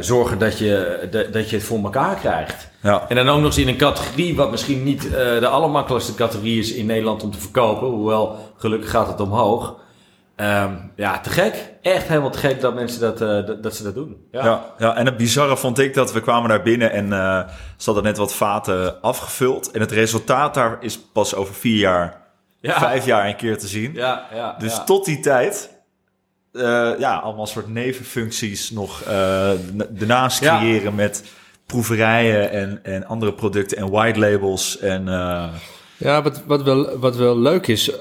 zorgen 0.00 0.38
dat 0.38 0.58
je, 0.58 1.08
dat, 1.10 1.32
dat 1.32 1.50
je 1.50 1.56
het 1.56 1.64
voor 1.64 1.82
elkaar 1.82 2.14
krijgt. 2.14 2.67
Ja. 2.82 3.04
En 3.08 3.16
dan 3.16 3.28
ook 3.28 3.36
nog 3.36 3.44
eens 3.46 3.58
in 3.58 3.68
een 3.68 3.76
categorie 3.76 4.36
wat 4.36 4.50
misschien 4.50 4.82
niet 4.84 5.04
eh, 5.04 5.10
de 5.12 5.48
allermakkelijkste 5.48 6.14
categorie 6.14 6.58
is 6.58 6.72
in 6.72 6.86
Nederland 6.86 7.22
om 7.22 7.30
te 7.30 7.38
verkopen. 7.40 7.88
Hoewel, 7.88 8.52
gelukkig 8.56 8.90
gaat 8.90 9.08
het 9.08 9.20
omhoog. 9.20 9.76
Ehm, 10.36 10.72
ja, 10.96 11.20
te 11.20 11.30
gek. 11.30 11.72
Echt 11.82 12.08
helemaal 12.08 12.30
te 12.30 12.38
gek 12.38 12.60
dat 12.60 12.74
mensen 12.74 13.00
dat, 13.00 13.20
eh, 13.20 13.46
dat, 13.46 13.62
dat 13.62 13.76
ze 13.76 13.82
dat 13.82 13.94
doen. 13.94 14.16
Ja. 14.32 14.44
Ja, 14.44 14.64
ja, 14.78 14.96
en 14.96 15.06
het 15.06 15.16
bizarre 15.16 15.56
vond 15.56 15.78
ik 15.78 15.94
dat 15.94 16.12
we 16.12 16.20
kwamen 16.20 16.48
daar 16.48 16.62
binnen 16.62 16.92
en 16.92 17.12
eh 17.12 17.40
ze 17.76 17.84
hadden 17.84 18.02
net 18.04 18.16
wat 18.16 18.34
vaten 18.34 19.00
afgevuld. 19.02 19.70
En 19.70 19.80
het 19.80 19.92
resultaat 19.92 20.54
daar 20.54 20.76
is 20.80 20.98
pas 20.98 21.34
over 21.34 21.54
vier 21.54 21.78
jaar, 21.78 22.20
Ja. 22.60 22.78
vijf 22.78 23.04
jaar 23.04 23.26
een 23.26 23.36
keer 23.36 23.58
te 23.58 23.66
zien. 23.66 23.94
Ja, 23.94 24.26
ja, 24.34 24.54
Dus 24.58 24.80
tot 24.86 25.04
die 25.04 25.20
tijd 25.20 25.76
eh, 26.52 26.90
ja, 26.98 27.14
allemaal 27.16 27.46
soort 27.46 27.68
nevenfuncties 27.68 28.70
nog 28.70 29.02
uh, 29.08 29.50
ernaast 30.00 30.40
creëren 30.40 30.94
met 30.94 31.24
proeverijen 31.72 32.50
en, 32.50 32.80
en 32.82 33.06
andere 33.06 33.32
producten 33.32 33.76
en 33.76 33.90
white 33.90 34.18
labels. 34.18 34.78
En, 34.78 35.06
uh... 35.06 35.48
Ja, 35.96 36.22
wat, 36.22 36.42
wat, 36.46 36.62
wel, 36.62 36.98
wat 36.98 37.16
wel 37.16 37.38
leuk 37.38 37.66
is, 37.66 37.88
in 37.88 37.94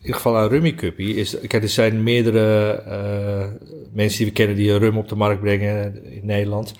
ieder 0.00 0.14
geval 0.14 0.36
aan 0.36 0.48
Rummy 0.48 0.74
Cuppy, 0.74 1.02
is... 1.02 1.36
Kijk, 1.46 1.62
er 1.62 1.68
zijn 1.68 2.02
meerdere 2.02 2.82
mensen 3.92 4.18
die 4.18 4.26
we 4.26 4.32
kennen 4.32 4.56
die 4.56 4.78
rum 4.78 4.98
op 4.98 5.08
de 5.08 5.16
markt 5.16 5.40
brengen 5.40 6.04
in 6.12 6.26
Nederland. 6.26 6.74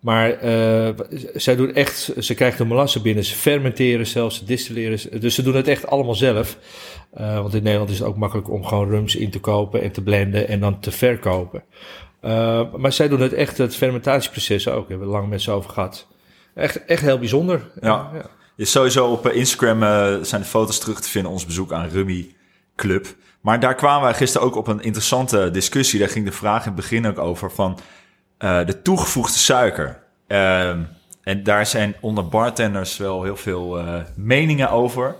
Maar 0.00 0.44
uh, 0.44 0.88
zij 1.34 1.56
doen 1.56 1.74
echt, 1.74 2.12
ze 2.18 2.34
krijgen 2.34 2.58
de 2.58 2.64
molassen 2.64 3.02
binnen, 3.02 3.24
ze 3.24 3.34
fermenteren 3.34 4.06
zelfs, 4.06 4.38
ze 4.38 4.44
distilleren. 4.44 5.20
Dus 5.20 5.34
ze 5.34 5.42
doen 5.42 5.54
het 5.54 5.68
echt 5.68 5.86
allemaal 5.86 6.14
zelf. 6.14 6.58
Want 7.16 7.54
in 7.54 7.62
Nederland 7.62 7.90
is 7.90 7.98
het 7.98 8.08
ook 8.08 8.16
makkelijk 8.16 8.50
om 8.50 8.64
gewoon 8.64 8.90
rums 8.90 9.16
in 9.16 9.30
te 9.30 9.40
kopen 9.40 9.82
en 9.82 9.92
te 9.92 10.02
blenden 10.02 10.48
en 10.48 10.60
dan 10.60 10.80
te 10.80 10.90
verkopen. 10.90 11.62
Uh, 12.24 12.62
maar 12.76 12.92
zij 12.92 13.08
doen 13.08 13.20
het 13.20 13.32
echt, 13.32 13.58
het 13.58 13.76
fermentatieproces 13.76 14.68
ook. 14.68 14.88
Hebben 14.88 15.06
we 15.06 15.12
lang 15.12 15.28
met 15.28 15.42
ze 15.42 15.50
over 15.50 15.70
gehad. 15.70 16.06
Echt, 16.54 16.84
echt 16.84 17.02
heel 17.02 17.18
bijzonder. 17.18 17.70
Ja. 17.80 18.10
ja. 18.14 18.26
Je 18.56 18.64
sowieso 18.64 19.06
op 19.06 19.28
Instagram 19.28 19.80
zijn 20.24 20.40
de 20.40 20.48
foto's 20.48 20.78
terug 20.78 21.00
te 21.00 21.08
vinden, 21.08 21.32
ons 21.32 21.46
bezoek 21.46 21.72
aan 21.72 21.88
Rummy 21.88 22.34
Club. 22.76 23.06
Maar 23.40 23.60
daar 23.60 23.74
kwamen 23.74 24.02
wij 24.02 24.14
gisteren 24.14 24.46
ook 24.46 24.56
op 24.56 24.66
een 24.66 24.82
interessante 24.82 25.50
discussie. 25.50 25.98
Daar 25.98 26.08
ging 26.08 26.24
de 26.24 26.32
vraag 26.32 26.60
in 26.60 26.66
het 26.66 26.74
begin 26.74 27.06
ook 27.06 27.18
over 27.18 27.50
van 27.50 27.78
uh, 28.38 28.66
de 28.66 28.82
toegevoegde 28.82 29.38
suiker. 29.38 30.02
Uh, 30.28 30.68
en 31.22 31.42
daar 31.42 31.66
zijn 31.66 31.94
onder 32.00 32.28
bartenders 32.28 32.96
wel 32.96 33.22
heel 33.22 33.36
veel 33.36 33.84
meningen 34.16 34.70
over. 34.70 35.16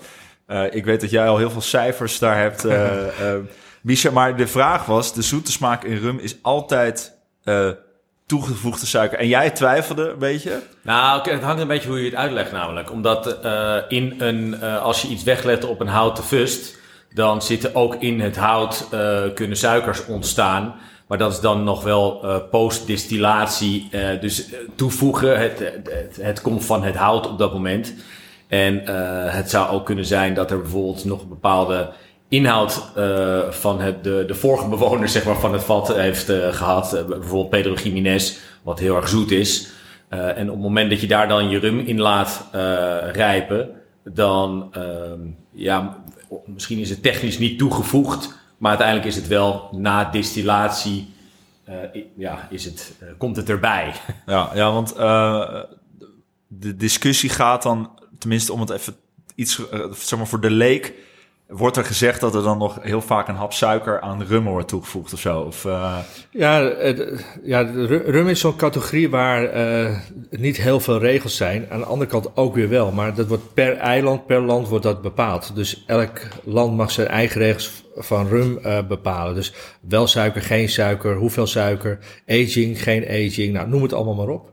Ik 0.71 0.85
weet 0.85 1.01
dat 1.01 1.11
jij 1.11 1.29
al 1.29 1.39
heel 1.39 1.51
veel 1.51 1.61
cijfers 1.61 2.19
daar 2.19 2.39
hebt, 2.39 2.63
Misha. 3.85 4.11
Maar 4.11 4.37
de 4.37 4.47
vraag 4.47 4.87
was, 4.87 5.15
de 5.15 5.23
zoete 5.23 5.53
smaak 5.53 5.85
in 5.85 5.97
rum 5.97 6.19
is 6.19 6.37
altijd 6.43 7.17
toegevoegde 8.27 8.87
suiker. 8.87 9.19
En 9.19 9.29
jij 9.29 9.51
twijfelde 9.51 10.09
een 10.09 10.19
beetje? 10.19 10.63
Nou, 10.83 11.31
het 11.31 11.43
hangt 11.43 11.61
een 11.61 11.69
beetje 11.69 11.89
hoe 11.89 11.99
je 11.99 12.05
het 12.05 12.15
uitlegt 12.15 12.53
namelijk. 12.53 12.91
Omdat 12.91 13.39
in 13.89 14.15
een, 14.19 14.63
als 14.63 15.03
je 15.03 15.09
iets 15.09 15.23
weglet 15.23 15.65
op 15.65 15.81
een 15.81 15.89
houten 15.89 16.25
fust... 16.25 16.77
dan 17.15 17.43
zitten 17.43 17.75
ook 17.75 17.95
in 17.95 18.21
het 18.21 18.37
hout 18.37 18.89
kunnen 19.35 19.57
suikers 19.57 20.07
ontstaan... 20.07 20.75
Maar 21.07 21.19
dat 21.19 21.33
is 21.33 21.41
dan 21.41 21.65
nog 21.65 21.83
wel 21.83 22.21
uh, 22.25 22.37
postdistillatie. 22.51 23.89
Uh, 23.91 24.21
dus 24.21 24.49
toevoegen, 24.75 25.41
het, 25.41 25.59
het, 25.59 26.19
het, 26.21 26.41
komt 26.41 26.65
van 26.65 26.85
het 26.85 26.97
hout 26.97 27.29
op 27.29 27.39
dat 27.39 27.53
moment. 27.53 27.95
En 28.49 28.75
uh, 28.75 28.89
het 29.35 29.51
zou 29.51 29.71
ook 29.71 29.87
kunnen 29.87 30.05
zijn 30.05 30.35
dat 30.35 30.51
er 30.51 30.61
bijvoorbeeld 30.61 31.05
nog 31.05 31.29
bepaalde 31.29 31.93
inhoud 32.29 32.93
van 33.51 33.81
het, 33.81 34.05
de, 34.05 34.25
de 34.27 34.35
vorige 34.35 34.69
bewoner 34.69 35.09
zeg 35.09 35.25
maar, 35.25 35.41
van 35.41 35.53
het 35.53 35.65
vat 35.65 35.95
heeft 35.95 36.31
gehad. 36.51 37.05
bijvoorbeeld 37.09 37.51
Pedro 37.51 37.75
Jiménez, 37.75 38.37
wat 38.63 38.79
heel 38.79 38.97
erg 38.97 39.09
zoet 39.09 39.31
is. 39.31 39.73
en 40.09 40.49
op 40.49 40.55
het 40.55 40.65
moment 40.65 40.91
dat 40.91 41.01
je 41.01 41.07
daar 41.07 41.29
dan 41.29 41.49
je 41.49 41.59
rum 41.59 41.79
in 41.79 42.01
laat 42.01 42.49
rijpen, 43.13 43.71
dan 44.05 44.69
ehm, 44.73 45.21
ja, 45.53 46.05
misschien 46.47 46.79
is 46.79 46.91
het 46.91 47.03
technisch 47.03 47.39
niet 47.39 47.59
toegevoegd. 47.59 48.43
Maar 48.59 48.71
uiteindelijk 48.71 49.09
is 49.09 49.17
het 49.17 49.27
wel 49.27 49.69
na 49.73 50.05
distillatie, 50.05 51.13
ja, 52.17 52.49
is 52.51 52.65
het, 52.65 52.95
komt 53.19 53.37
het 53.37 53.49
erbij. 53.49 53.93
Ja, 54.27 54.51
ja 54.55 54.73
want 54.73 54.95
de 56.47 56.77
discussie 56.77 57.31
gaat 57.31 57.63
dan, 57.63 57.91
tenminste 58.19 58.53
om 58.53 58.61
het 58.61 58.71
even 58.71 58.97
iets, 59.35 59.61
zeg 59.93 60.19
maar 60.19 60.29
voor 60.29 60.41
de 60.41 60.51
leek, 60.51 60.93
Wordt 61.57 61.77
er 61.77 61.85
gezegd 61.85 62.21
dat 62.21 62.35
er 62.35 62.43
dan 62.43 62.59
nog 62.59 62.79
heel 62.81 63.01
vaak 63.01 63.29
een 63.29 63.35
hap 63.35 63.53
suiker 63.53 64.01
aan 64.01 64.23
rum 64.23 64.45
wordt 64.45 64.69
toegevoegd 64.69 65.13
of 65.13 65.21
zo? 65.21 65.41
Of, 65.41 65.65
uh... 65.65 65.99
Ja, 66.31 66.73
ja, 67.43 67.71
rum 68.07 68.29
is 68.29 68.41
zo'n 68.41 68.57
categorie 68.57 69.11
waar 69.11 69.57
uh, 69.57 69.99
niet 70.31 70.57
heel 70.57 70.81
veel 70.81 70.99
regels 70.99 71.37
zijn. 71.37 71.67
Aan 71.71 71.79
de 71.79 71.85
andere 71.85 72.11
kant 72.11 72.37
ook 72.37 72.55
weer 72.55 72.69
wel. 72.69 72.93
Maar 72.93 73.15
dat 73.15 73.27
wordt 73.27 73.55
per 73.55 73.77
eiland, 73.77 74.27
per 74.27 74.41
land 74.41 74.69
wordt 74.69 74.85
dat 74.85 75.03
bepaald. 75.03 75.55
Dus 75.55 75.85
elk 75.87 76.21
land 76.45 76.77
mag 76.77 76.91
zijn 76.91 77.09
eigen 77.09 77.41
regels 77.41 77.85
van 77.97 78.29
rum 78.29 78.59
uh, 78.65 78.79
bepalen. 78.87 79.35
Dus 79.35 79.53
wel 79.81 80.07
suiker, 80.07 80.43
geen 80.43 80.69
suiker, 80.69 81.17
hoeveel 81.17 81.47
suiker, 81.47 81.99
aging, 82.27 82.83
geen 82.83 83.05
aging. 83.09 83.53
Nou, 83.53 83.69
noem 83.69 83.83
het 83.83 83.93
allemaal 83.93 84.15
maar 84.15 84.29
op. 84.29 84.51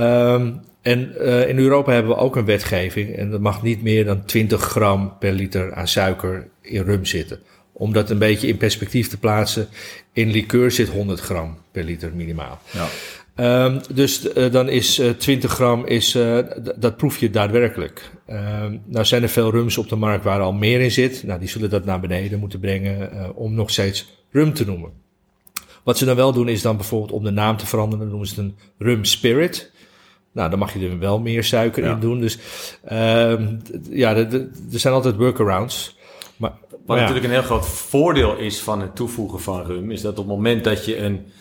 Um, 0.00 0.60
en 0.82 1.12
uh, 1.18 1.48
in 1.48 1.58
Europa 1.58 1.92
hebben 1.92 2.12
we 2.12 2.18
ook 2.18 2.36
een 2.36 2.44
wetgeving 2.44 3.16
en 3.16 3.32
er 3.32 3.40
mag 3.40 3.62
niet 3.62 3.82
meer 3.82 4.04
dan 4.04 4.24
20 4.24 4.62
gram 4.62 5.12
per 5.18 5.32
liter 5.32 5.74
aan 5.74 5.88
suiker 5.88 6.48
in 6.60 6.82
rum 6.82 7.04
zitten. 7.04 7.40
Om 7.72 7.92
dat 7.92 8.10
een 8.10 8.18
beetje 8.18 8.48
in 8.48 8.56
perspectief 8.56 9.08
te 9.08 9.18
plaatsen, 9.18 9.68
in 10.12 10.30
liqueur 10.30 10.70
zit 10.70 10.88
100 10.88 11.20
gram 11.20 11.58
per 11.70 11.84
liter 11.84 12.14
minimaal. 12.14 12.60
Ja. 12.70 12.88
Um, 13.64 13.80
dus 13.94 14.34
uh, 14.34 14.52
dan 14.52 14.68
is 14.68 14.98
uh, 14.98 15.10
20 15.10 15.52
gram, 15.52 15.86
is, 15.86 16.14
uh, 16.14 16.38
dat 16.76 16.96
proef 16.96 17.18
je 17.18 17.30
daadwerkelijk. 17.30 18.10
Um, 18.30 18.82
nou 18.84 19.04
zijn 19.04 19.22
er 19.22 19.28
veel 19.28 19.50
rums 19.50 19.78
op 19.78 19.88
de 19.88 19.96
markt 19.96 20.24
waar 20.24 20.40
al 20.40 20.52
meer 20.52 20.80
in 20.80 20.90
zit. 20.90 21.22
Nou, 21.22 21.40
die 21.40 21.48
zullen 21.48 21.70
dat 21.70 21.84
naar 21.84 22.00
beneden 22.00 22.38
moeten 22.38 22.60
brengen 22.60 23.36
om 23.36 23.54
nog 23.54 23.70
steeds 23.70 24.24
rum 24.30 24.52
te 24.52 24.64
noemen. 24.64 24.90
Wat 25.84 25.98
ze 25.98 26.04
dan 26.04 26.16
wel 26.16 26.32
doen 26.32 26.48
is 26.48 26.62
dan 26.62 26.76
bijvoorbeeld 26.76 27.12
om 27.12 27.24
de 27.24 27.30
naam 27.30 27.56
te 27.56 27.66
veranderen, 27.66 27.98
dan 27.98 28.08
noemen 28.08 28.28
ze 28.28 28.34
het 28.34 28.44
een 28.44 28.56
rum 28.78 29.04
spirit. 29.04 29.70
Nou, 30.32 30.50
dan 30.50 30.58
mag 30.58 30.72
je 30.72 30.88
er 30.88 30.98
wel 30.98 31.18
meer 31.18 31.44
suiker 31.44 31.84
in 31.84 32.00
doen. 32.00 32.20
Dus 32.20 32.38
uh, 32.92 33.32
ja, 33.90 34.16
er 34.16 34.48
zijn 34.70 34.94
altijd 34.94 35.16
workarounds. 35.16 35.96
Maar, 36.36 36.52
Wat 36.86 36.96
natuurlijk 36.98 37.24
een 37.24 37.30
heel 37.30 37.42
groot 37.42 37.66
voordeel 37.66 38.36
is 38.36 38.60
van 38.60 38.80
het 38.80 38.96
toevoegen 38.96 39.40
van 39.40 39.66
rum, 39.66 39.90
is 39.90 40.00
dat 40.00 40.18
op 40.18 40.26
het 40.26 40.26
moment 40.26 40.64
dat 40.64 40.84
je 40.84 40.98
een. 40.98 41.32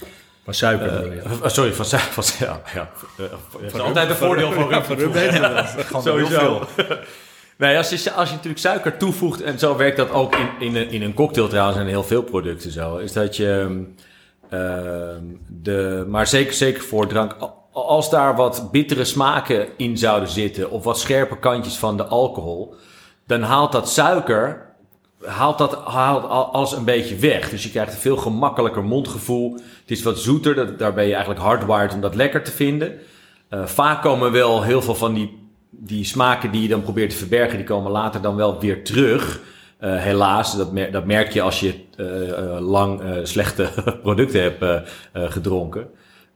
Van 0.44 0.54
suiker. 0.54 1.16
Uh, 1.16 1.48
sorry, 1.48 1.74
van 1.74 1.86
suiker. 1.86 2.24
Van, 2.24 2.48
ja, 2.48 2.62
ja. 2.74 2.90
Uh, 3.20 3.66
is 3.66 3.80
altijd 3.80 4.10
een 4.10 4.16
voordeel 4.16 4.52
van 4.52 4.70
rum. 4.70 4.84
Van 4.84 4.96
rum 4.96 5.12
Gewoon 5.86 6.04
Sowieso. 6.04 6.62
Nee, 7.58 7.78
als 7.78 7.90
je, 7.90 8.12
als 8.12 8.30
je 8.30 8.36
natuurlijk 8.36 8.62
suiker 8.62 8.98
toevoegt, 8.98 9.42
en 9.42 9.60
zo 9.60 9.76
werkt 9.76 9.98
dat 9.98 10.12
ook 10.12 10.36
in, 10.36 10.50
in, 10.60 10.76
een, 10.76 10.90
in 10.90 11.02
een 11.02 11.14
cocktail 11.14 11.48
trouwens, 11.48 11.78
en 11.78 11.88
heel 11.88 12.04
veel 12.04 12.24
producten 12.24 12.72
zo, 12.72 12.98
is 12.98 13.14
dat 13.14 13.36
je. 13.36 13.84
Uh, 14.54 14.60
de, 15.48 16.06
maar 16.08 16.28
zeker, 16.28 16.54
zeker 16.54 16.84
voor 16.84 17.08
drank, 17.08 17.36
als 17.86 18.10
daar 18.10 18.36
wat 18.36 18.72
bittere 18.72 19.04
smaken 19.04 19.68
in 19.78 19.98
zouden 19.98 20.30
zitten, 20.30 20.72
of 20.72 20.84
wat 20.84 21.00
scherpe 21.00 21.40
kantjes 21.40 21.78
van 21.78 21.98
de 21.98 22.06
alcohol, 22.06 22.76
dan 23.26 23.42
haalt 23.42 23.72
dat 23.72 23.90
suiker, 23.90 24.66
haalt 25.26 25.58
dat 25.58 25.76
haalt 25.86 26.54
alles 26.54 26.72
een 26.72 26.86
beetje 26.86 27.16
weg. 27.16 27.50
Dus 27.50 27.64
je 27.64 27.70
krijgt 27.70 27.94
een 27.94 28.00
veel 28.00 28.18
gemakkelijker 28.18 28.84
mondgevoel. 28.84 29.54
Het 29.54 29.92
is 29.92 30.04
wat 30.04 30.20
zoeter, 30.20 30.56
dat, 30.56 30.80
daar 30.80 30.94
ben 30.94 31.06
je 31.06 31.12
eigenlijk 31.12 31.42
hardwired 31.42 31.94
om 31.94 32.02
dat 32.02 32.16
lekker 32.16 32.44
te 32.44 32.52
vinden. 32.52 33.00
Uh, 33.50 33.66
vaak 33.66 34.02
komen 34.02 34.32
wel 34.32 34.64
heel 34.64 34.82
veel 34.82 34.96
van 34.96 35.14
die, 35.14 35.50
die 35.70 36.04
smaken 36.04 36.52
die 36.52 36.62
je 36.62 36.68
dan 36.68 36.82
probeert 36.82 37.10
te 37.10 37.16
verbergen, 37.16 37.58
die 37.58 37.66
komen 37.66 37.92
later 37.92 38.22
dan 38.22 38.36
wel 38.36 38.60
weer 38.60 38.84
terug. 38.84 39.42
Uh, 39.82 39.96
helaas, 39.96 40.58
dat, 40.58 40.92
dat 40.92 41.06
merk 41.06 41.32
je 41.32 41.42
als 41.42 41.60
je 41.60 41.74
uh, 41.98 42.60
lang 42.60 43.02
slechte 43.24 43.70
producten 44.04 44.42
hebt 44.42 44.90
gedronken. 45.14 45.88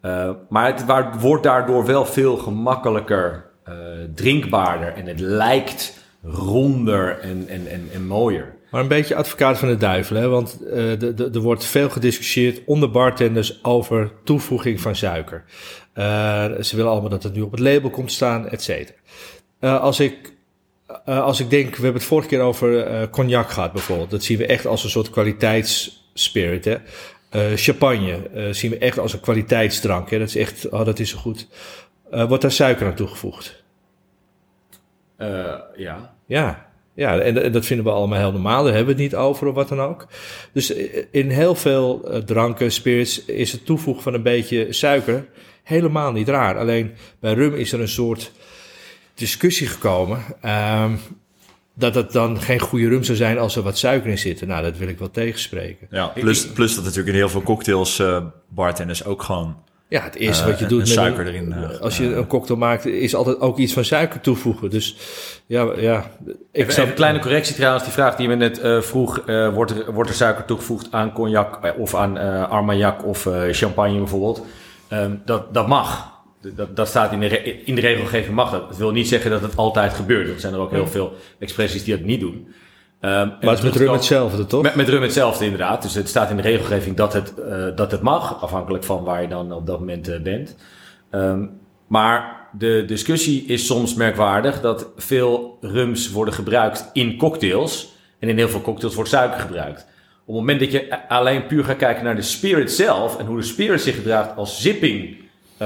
Uh, 0.02 0.30
maar 0.50 0.66
het 0.66 1.20
wordt 1.20 1.44
daardoor 1.44 1.86
wel 1.86 2.06
veel 2.06 2.38
gemakkelijker 2.38 3.46
uh, 3.70 3.76
drinkbaarder 4.16 4.94
en 4.94 5.06
het 5.06 5.20
lijkt 5.20 6.00
ronder 6.24 7.20
en, 7.20 7.46
en, 7.48 7.68
en, 7.68 7.90
en 7.94 8.08
mooier. 8.08 8.56
Maar 8.72 8.82
een 8.82 8.88
beetje 8.88 9.16
advocaat 9.16 9.58
van 9.58 9.68
de 9.68 9.78
duivel, 9.78 10.16
hè? 10.16 10.28
want 10.28 10.58
uh, 10.64 11.20
er 11.36 11.40
wordt 11.40 11.66
veel 11.66 11.90
gediscussieerd 11.90 12.62
onder 12.66 12.92
bartenders 12.92 13.64
over 13.64 14.12
toevoeging 14.24 14.82
van 14.82 14.96
suiker. 14.96 15.44
ze 16.64 16.76
willen 16.76 16.92
allemaal 16.92 17.10
dat 17.10 17.24
het 17.24 17.34
nu 17.34 17.42
op 17.42 17.52
het 17.52 17.60
label 17.60 17.90
komt 17.90 18.12
staan, 18.12 18.50
et 18.50 18.62
cetera. 18.62 18.98
als 19.78 20.00
ik 20.00 20.34
als 21.06 21.40
ik 21.40 21.50
denk, 21.50 21.76
we 21.76 21.84
hebben 21.84 22.02
het 22.02 22.10
vorige 22.10 22.28
keer 22.28 22.42
over 22.42 23.10
cognac 23.10 23.50
gehad 23.50 23.74
bijvoorbeeld. 23.74 24.10
Dat 24.10 24.24
zien 24.24 24.38
we 24.38 24.46
echt 24.46 24.66
als 24.66 24.84
een 24.84 24.90
soort 24.90 25.10
kwaliteitsspirit. 25.10 26.66
Hè? 26.66 26.76
Uh, 27.36 27.52
champagne 27.56 28.30
uh, 28.36 28.54
zien 28.54 28.72
we 28.72 28.78
echt 28.78 29.00
als 29.00 29.14
een 29.14 29.20
kwaliteitsdrank. 29.20 30.10
Hè? 30.10 30.20
Dat 30.20 30.28
is 30.28 30.36
echt, 30.36 30.70
oh, 30.70 30.86
dat 30.86 31.00
is 31.00 31.10
zo 31.10 31.18
goed. 31.18 31.48
Uh, 32.14 32.28
wordt 32.28 32.42
daar 32.42 32.52
suiker 32.52 32.88
aan 32.88 32.96
toegevoegd? 32.96 33.60
ja. 35.76 36.14
Ja, 36.26 36.70
ja 36.94 37.20
en, 37.20 37.44
en, 37.44 37.52
dat 37.52 37.66
vinden 37.66 37.86
we 37.86 37.92
allemaal 37.92 38.20
heel 38.20 38.32
normaal. 38.32 38.64
Daar 38.64 38.74
hebben 38.74 38.96
we 38.96 39.02
het 39.02 39.12
niet 39.12 39.22
over 39.22 39.48
of 39.48 39.56
wat 39.56 39.70
dan 39.70 39.82
ook. 39.82 40.08
Dus 40.54 40.74
in 41.12 41.30
heel 41.30 41.56
veel 41.56 42.06
dranken, 42.26 42.72
spirits, 42.72 43.26
is 43.26 43.52
het 43.52 43.66
toevoegen 43.66 44.04
van 44.04 44.14
een 44.14 44.24
beetje 44.24 44.74
suiker 44.74 45.26
helemaal 45.64 46.12
niet 46.12 46.28
raar. 46.28 46.58
Alleen 46.58 46.94
bij 47.20 47.34
rum 47.34 47.54
is 47.54 47.72
er 47.72 47.80
een 47.80 47.88
soort 47.88 48.32
discussie 49.14 49.68
gekomen. 49.68 50.24
Ehm, 50.42 50.96
dat 51.82 51.96
het 51.96 52.12
dan 52.12 52.42
geen 52.42 52.60
goede 52.60 52.88
rum 52.88 53.04
zou 53.04 53.18
zijn 53.18 53.38
als 53.40 53.56
er 53.56 53.64
wat 53.64 53.78
suiker 53.78 54.10
in 54.10 54.18
zit. 54.18 54.46
Nou, 54.46 54.64
dat 54.64 54.78
wil 54.78 54.88
ik 54.88 55.00
wel 55.00 55.12
tegenspreken. 55.12 55.88
Ja, 55.90 56.08
plus, 56.08 56.48
plus 56.48 56.76
dat 56.76 56.84
natuurlijk 56.84 57.10
in 57.10 57.16
heel 57.16 57.30
veel 57.30 57.44
cocktails 57.44 58.00
uh, 58.00 58.18
bartenders 58.50 59.06
ook 59.06 59.24
gewoon 59.24 59.56
Ja, 59.88 60.04
het 60.04 60.16
eerste 60.16 60.44
Eh, 60.44 60.50
wat 60.50 60.60
je 60.60 60.66
doet 60.66 60.80
met 60.80 60.88
suiker 60.88 61.28
een- 61.28 61.34
erin, 61.34 61.54
eh, 61.54 61.80
als 61.80 61.98
je 61.98 62.16
een 62.16 62.28
cocktail 62.28 62.60
maakt, 62.60 62.86
is 62.86 63.16
altijd 63.16 63.40
ook 63.40 63.58
iets 63.58 63.74
van 63.74 63.86
suiker 63.86 64.22
toevoegen. 64.22 64.70
Dus 64.70 64.96
ja, 65.46 65.68
ja 65.78 65.98
ik 66.26 66.36
Even, 66.52 66.52
zou- 66.52 66.70
even 66.72 66.88
een 66.88 66.94
kleine 66.94 67.20
correctie 67.20 67.56
trouwens. 67.56 67.84
Die 67.84 67.94
vraag 67.94 68.16
die 68.16 68.28
we 68.28 68.36
net 68.36 68.60
eh, 68.60 68.82
vroeg. 68.82 69.20
eh, 69.20 69.54
wordt, 69.54 69.72
er, 69.72 69.94
wordt 69.94 70.10
er 70.10 70.16
suiker 70.16 70.46
toegevoegd 70.46 70.88
aan 70.92 71.14
cognac 71.14 71.74
of 71.78 71.96
aan 71.96 72.18
eh, 72.18 72.50
armagnac 72.50 73.06
of 73.06 73.26
eh, 73.26 73.42
champagne 73.52 73.98
bijvoorbeeld? 73.98 74.46
Ehm, 74.88 75.12
dat, 75.26 75.54
dat 75.54 75.68
mag. 75.68 76.10
Dat, 76.56 76.76
dat 76.76 76.88
staat 76.88 77.12
in 77.12 77.20
de, 77.20 77.64
in 77.64 77.76
de 77.76 77.82
regelgeving 77.82 78.36
mag 78.36 78.52
dat. 78.52 78.68
Dat 78.68 78.78
wil 78.78 78.92
niet 78.92 79.08
zeggen 79.08 79.32
dat 79.32 79.42
het 79.42 79.56
altijd 79.56 79.94
gebeurt. 79.94 80.28
Er 80.28 80.40
zijn 80.40 80.54
er 80.54 80.60
ook 80.60 80.72
heel 80.72 80.88
veel 80.88 81.14
expressies 81.40 81.84
die 81.84 81.98
dat 81.98 82.06
niet 82.06 82.20
doen. 82.20 82.48
Ehm, 83.00 83.28
maar 83.28 83.38
het 83.40 83.58
is 83.58 83.64
met 83.64 83.76
rum 83.76 83.92
hetzelfde, 83.92 84.46
toch? 84.46 84.62
Met, 84.62 84.76
met 84.76 84.90
rum 84.90 85.02
hetzelfde 85.02 85.44
inderdaad. 85.44 85.82
Dus 85.82 85.94
het 85.94 86.10
staat 86.10 86.30
in 86.30 86.36
de 86.36 86.42
regelgeving 86.42 86.96
dat 86.96 87.14
het, 87.14 87.34
eh, 87.34 87.68
dat 87.76 87.92
het 87.92 88.02
mag, 88.02 88.42
afhankelijk 88.42 88.84
van 88.84 89.04
waar 89.04 89.22
je 89.22 89.28
dan 89.28 89.52
op 89.52 89.66
dat 89.66 89.80
moment 89.80 90.08
eh, 90.08 90.22
bent. 90.22 90.56
Ehm, 91.10 91.46
maar 91.88 92.48
de 92.58 92.84
discussie 92.86 93.46
is 93.46 93.66
soms 93.66 93.94
merkwaardig 93.94 94.62
dat 94.62 94.88
veel 94.96 95.58
rums 95.62 96.12
worden 96.12 96.34
gebruikt 96.34 96.90
in 96.94 97.18
cocktails. 97.18 97.96
En 98.20 98.30
in 98.30 98.38
heel 98.38 98.50
veel 98.50 98.62
cocktails 98.62 98.96
wordt 98.96 99.10
suiker 99.10 99.40
gebruikt. 99.40 99.88
Op 100.26 100.38
het 100.38 100.46
moment 100.46 100.60
dat 100.60 100.72
je 100.72 101.08
alleen 101.08 101.48
puur 101.48 101.64
gaat 101.64 101.78
kijken 101.78 102.04
naar 102.04 102.16
de 102.16 102.22
spirit 102.22 102.72
zelf 102.72 103.18
en 103.20 103.26
hoe 103.26 103.38
de 103.38 103.44
spirit 103.44 103.82
zich 103.82 103.96
gedraagt 103.96 104.36
als 104.36 104.62
zipping 104.62 105.18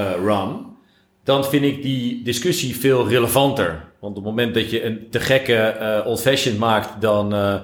rum, 0.02 0.76
dan 1.24 1.44
vind 1.44 1.64
ik 1.64 1.82
die 1.82 2.22
discussie 2.22 2.76
veel 2.76 3.08
relevanter. 3.08 3.84
Want 3.98 4.16
op 4.16 4.24
het 4.24 4.34
moment 4.34 4.54
dat 4.54 4.70
je 4.70 4.84
een 4.84 5.06
te 5.10 5.20
gekke 5.20 5.56
eh, 5.56 6.06
old 6.06 6.20
fashioned 6.20 6.58
maakt, 6.58 7.00
dan, 7.00 7.34
eh, 7.34 7.54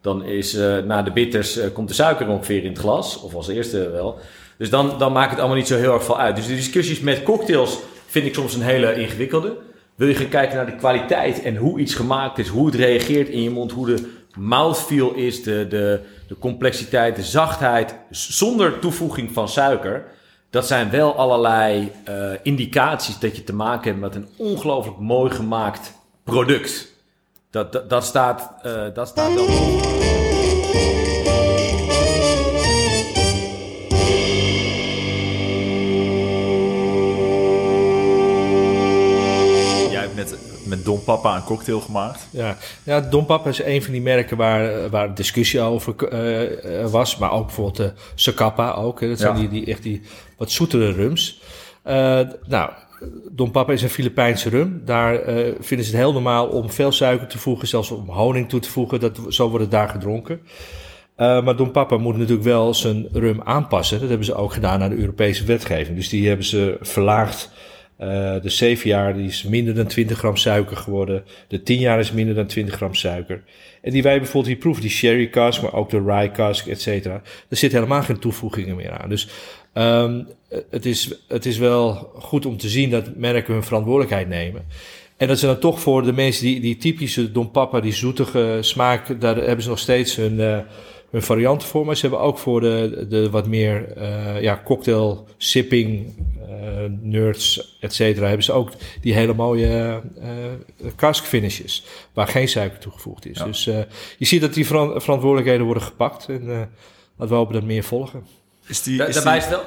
dan 0.00 0.24
is 0.24 0.52
na 0.84 1.02
de 1.02 1.12
bitters 1.12 1.58
komt 1.72 1.88
de 1.88 1.94
suiker 1.94 2.28
ongeveer 2.28 2.64
in 2.64 2.70
het 2.70 2.78
glas. 2.78 3.20
Of 3.20 3.34
als 3.34 3.48
eerste 3.48 3.90
wel. 3.90 4.18
Dus 4.58 4.70
dan, 4.70 4.98
dan 4.98 5.12
maakt 5.12 5.30
het 5.30 5.38
allemaal 5.38 5.56
niet 5.56 5.66
zo 5.66 5.76
heel 5.76 5.92
erg 5.92 6.04
veel 6.04 6.18
uit. 6.18 6.36
Dus 6.36 6.46
de 6.46 6.54
discussies 6.54 7.00
met 7.00 7.22
cocktails 7.22 7.78
vind 8.06 8.26
ik 8.26 8.34
soms 8.34 8.54
een 8.54 8.62
hele 8.62 8.94
ingewikkelde. 8.94 9.56
Wil 9.94 10.08
je 10.08 10.14
gaan 10.14 10.28
kijken 10.28 10.56
naar 10.56 10.66
de 10.66 10.76
kwaliteit 10.76 11.42
en 11.42 11.56
hoe 11.56 11.80
iets 11.80 11.94
gemaakt 11.94 12.38
is, 12.38 12.48
hoe 12.48 12.66
het 12.66 12.74
reageert 12.74 13.28
in 13.28 13.42
je 13.42 13.50
mond, 13.50 13.72
hoe 13.72 13.86
de 13.86 14.08
mouthfeel 14.38 15.14
is, 15.14 15.42
de, 15.42 15.66
de, 15.68 16.00
de 16.28 16.38
complexiteit, 16.38 17.16
de 17.16 17.22
zachtheid, 17.22 17.94
zonder 18.10 18.78
toevoeging 18.78 19.32
van 19.32 19.48
suiker. 19.48 20.04
Dat 20.52 20.66
zijn 20.66 20.90
wel 20.90 21.16
allerlei 21.16 21.92
eh, 22.04 22.32
indicaties 22.42 23.18
dat 23.18 23.36
je 23.36 23.44
te 23.44 23.54
maken 23.54 23.90
hebt 23.90 24.00
met 24.00 24.14
een 24.14 24.28
ongelooflijk 24.36 24.98
mooi 24.98 25.30
gemaakt 25.30 25.92
product. 26.24 26.92
Dat, 27.50 27.72
dat, 27.72 27.90
dat, 27.90 28.04
staat, 28.04 28.52
eh, 28.62 28.94
dat 28.94 29.08
staat 29.08 29.34
wel. 29.34 30.31
Met, 40.84 40.94
Don 40.94 41.04
Papa 41.04 41.36
een 41.36 41.44
cocktail 41.44 41.80
gemaakt. 41.80 42.28
Ja, 42.30 42.56
ja 42.82 43.00
Don 43.00 43.26
Papa 43.26 43.48
is 43.48 43.62
een 43.62 43.82
van 43.82 43.92
die 43.92 44.02
merken 44.02 44.36
waar, 44.36 44.90
waar 44.90 45.14
discussie 45.14 45.60
over 45.60 46.08
eh, 46.08 46.82
eh, 46.82 46.90
was. 46.90 47.16
Maar 47.16 47.32
ook 47.32 47.46
bijvoorbeeld 47.46 47.76
de 47.76 47.92
Zacapa 48.14 48.72
ook. 48.72 49.00
Hè. 49.00 49.08
Dat 49.08 49.18
zijn 49.18 49.34
Ja. 49.34 49.40
die, 49.40 49.48
die, 49.48 49.66
echt 49.66 49.82
die 49.82 50.02
wat 50.36 50.50
zoetere 50.50 50.92
rums. 50.92 51.40
Eh, 51.82 52.20
nou, 52.46 52.70
Don 53.30 53.50
Papa 53.50 53.72
is 53.72 53.82
een 53.82 53.88
Filipijnse 53.88 54.48
rum. 54.48 54.82
Daar 54.84 55.14
eh, 55.14 55.52
vinden 55.60 55.86
ze 55.86 55.92
het 55.92 56.00
heel 56.00 56.12
normaal 56.12 56.46
om 56.46 56.70
veel 56.70 56.92
suiker 56.92 57.26
te 57.26 57.38
voegen. 57.38 57.68
Zelfs 57.68 57.90
om 57.90 58.08
honing 58.08 58.48
toe 58.48 58.60
te 58.60 58.70
voegen. 58.70 59.00
Dat, 59.00 59.20
zo 59.28 59.48
wordt 59.48 59.62
het 59.62 59.70
daar 59.70 59.88
gedronken. 59.88 60.40
Eh, 61.16 61.44
maar 61.44 61.56
Don 61.56 61.70
Papa 61.70 61.96
moet 61.96 62.16
natuurlijk 62.16 62.42
wel 62.42 62.74
zijn 62.74 63.08
rum 63.12 63.40
aanpassen. 63.44 64.00
Dat 64.00 64.08
hebben 64.08 64.26
ze 64.26 64.34
ook 64.34 64.52
gedaan 64.52 64.82
aan 64.82 64.90
de 64.90 64.96
Europese 64.96 65.44
wetgeving. 65.44 65.96
Dus 65.96 66.08
die 66.08 66.28
hebben 66.28 66.46
ze 66.46 66.76
verlaagd. 66.80 67.50
Eh, 67.96 68.34
de 68.42 68.48
7 68.48 68.88
jaar 68.88 69.18
is 69.18 69.42
minder 69.42 69.74
dan 69.74 69.86
20 69.86 70.18
gram 70.18 70.36
suiker 70.36 70.76
geworden. 70.76 71.24
De 71.48 71.62
10 71.62 71.78
jaar 71.78 71.98
is 71.98 72.12
minder 72.12 72.34
dan 72.34 72.46
20 72.46 72.74
gram 72.74 72.94
suiker. 72.94 73.42
En 73.82 73.92
die 73.92 74.02
wij 74.02 74.16
bijvoorbeeld 74.16 74.46
hier 74.52 74.62
proeven, 74.62 74.82
die 74.82 74.90
sherry 74.90 75.28
cask, 75.28 75.62
maar 75.62 75.74
ook 75.74 75.90
de 75.90 76.02
rye 76.06 76.30
cask, 76.30 76.66
et 76.66 76.80
cetera. 76.80 77.22
Er 77.48 77.56
zit 77.56 77.72
helemaal 77.72 78.02
geen 78.02 78.18
toevoegingen 78.18 78.76
meer 78.76 78.90
aan. 78.90 79.08
Dus 79.08 79.28
ehm, 79.72 80.22
het, 80.70 80.86
is, 80.86 81.14
het 81.28 81.46
is 81.46 81.58
wel 81.58 81.94
goed 82.14 82.46
om 82.46 82.56
te 82.56 82.68
zien 82.68 82.90
dat 82.90 83.16
merken 83.16 83.52
hun 83.52 83.62
verantwoordelijkheid 83.62 84.28
nemen. 84.28 84.64
En 85.16 85.28
dat 85.28 85.38
ze 85.38 85.46
dan 85.46 85.58
toch 85.58 85.80
voor 85.80 86.02
de 86.02 86.12
mensen 86.12 86.44
die, 86.44 86.60
die 86.60 86.76
typische 86.76 87.32
Don 87.32 87.50
Papa, 87.50 87.80
die 87.80 87.92
zoetige 87.92 88.58
smaak, 88.60 89.20
daar 89.20 89.36
hebben 89.36 89.62
ze 89.62 89.68
nog 89.68 89.78
steeds 89.78 90.16
hun, 90.16 90.40
eh, 90.40 90.58
hun 91.12 91.22
varianten 91.22 91.68
voor. 91.68 91.86
Maar 91.86 91.94
ze 91.96 92.00
hebben 92.00 92.20
ook 92.20 92.38
voor 92.38 92.60
de, 92.60 93.06
de 93.08 93.30
wat 93.30 93.46
meer 93.46 93.92
eh, 93.96 94.40
ja, 94.42 94.60
cocktail 94.64 95.28
sipping 95.36 96.14
eh, 96.48 96.48
nerds, 97.00 97.76
et 97.80 97.94
cetera, 97.94 98.26
hebben 98.26 98.44
ze 98.44 98.52
ook 98.52 98.70
die 99.00 99.14
hele 99.14 99.34
mooie 99.34 100.00
eh 100.20 100.30
cask 100.96 101.24
finishes, 101.24 101.84
waar 102.12 102.28
geen 102.28 102.48
suiker 102.48 102.78
toegevoegd 102.78 103.26
is. 103.26 103.38
Ja. 103.38 103.44
Dus 103.44 103.66
eh, 103.66 103.78
je 104.18 104.24
ziet 104.24 104.40
dat 104.40 104.54
die 104.54 104.66
veran- 104.66 105.00
verantwoordelijkheden 105.02 105.64
worden 105.66 105.82
gepakt. 105.82 106.26
En 106.28 106.42
eh, 106.50 106.56
laten 107.16 107.28
we 107.28 107.34
hopen 107.34 107.54
dat 107.54 107.62
meer 107.62 107.82
volgen. 107.84 108.26
Is 108.66 108.82
die... 108.82 108.96
Da- 108.98 109.06
Is 109.06 109.14
daarbij 109.14 109.32
die, 109.32 109.42
stel. 109.42 109.60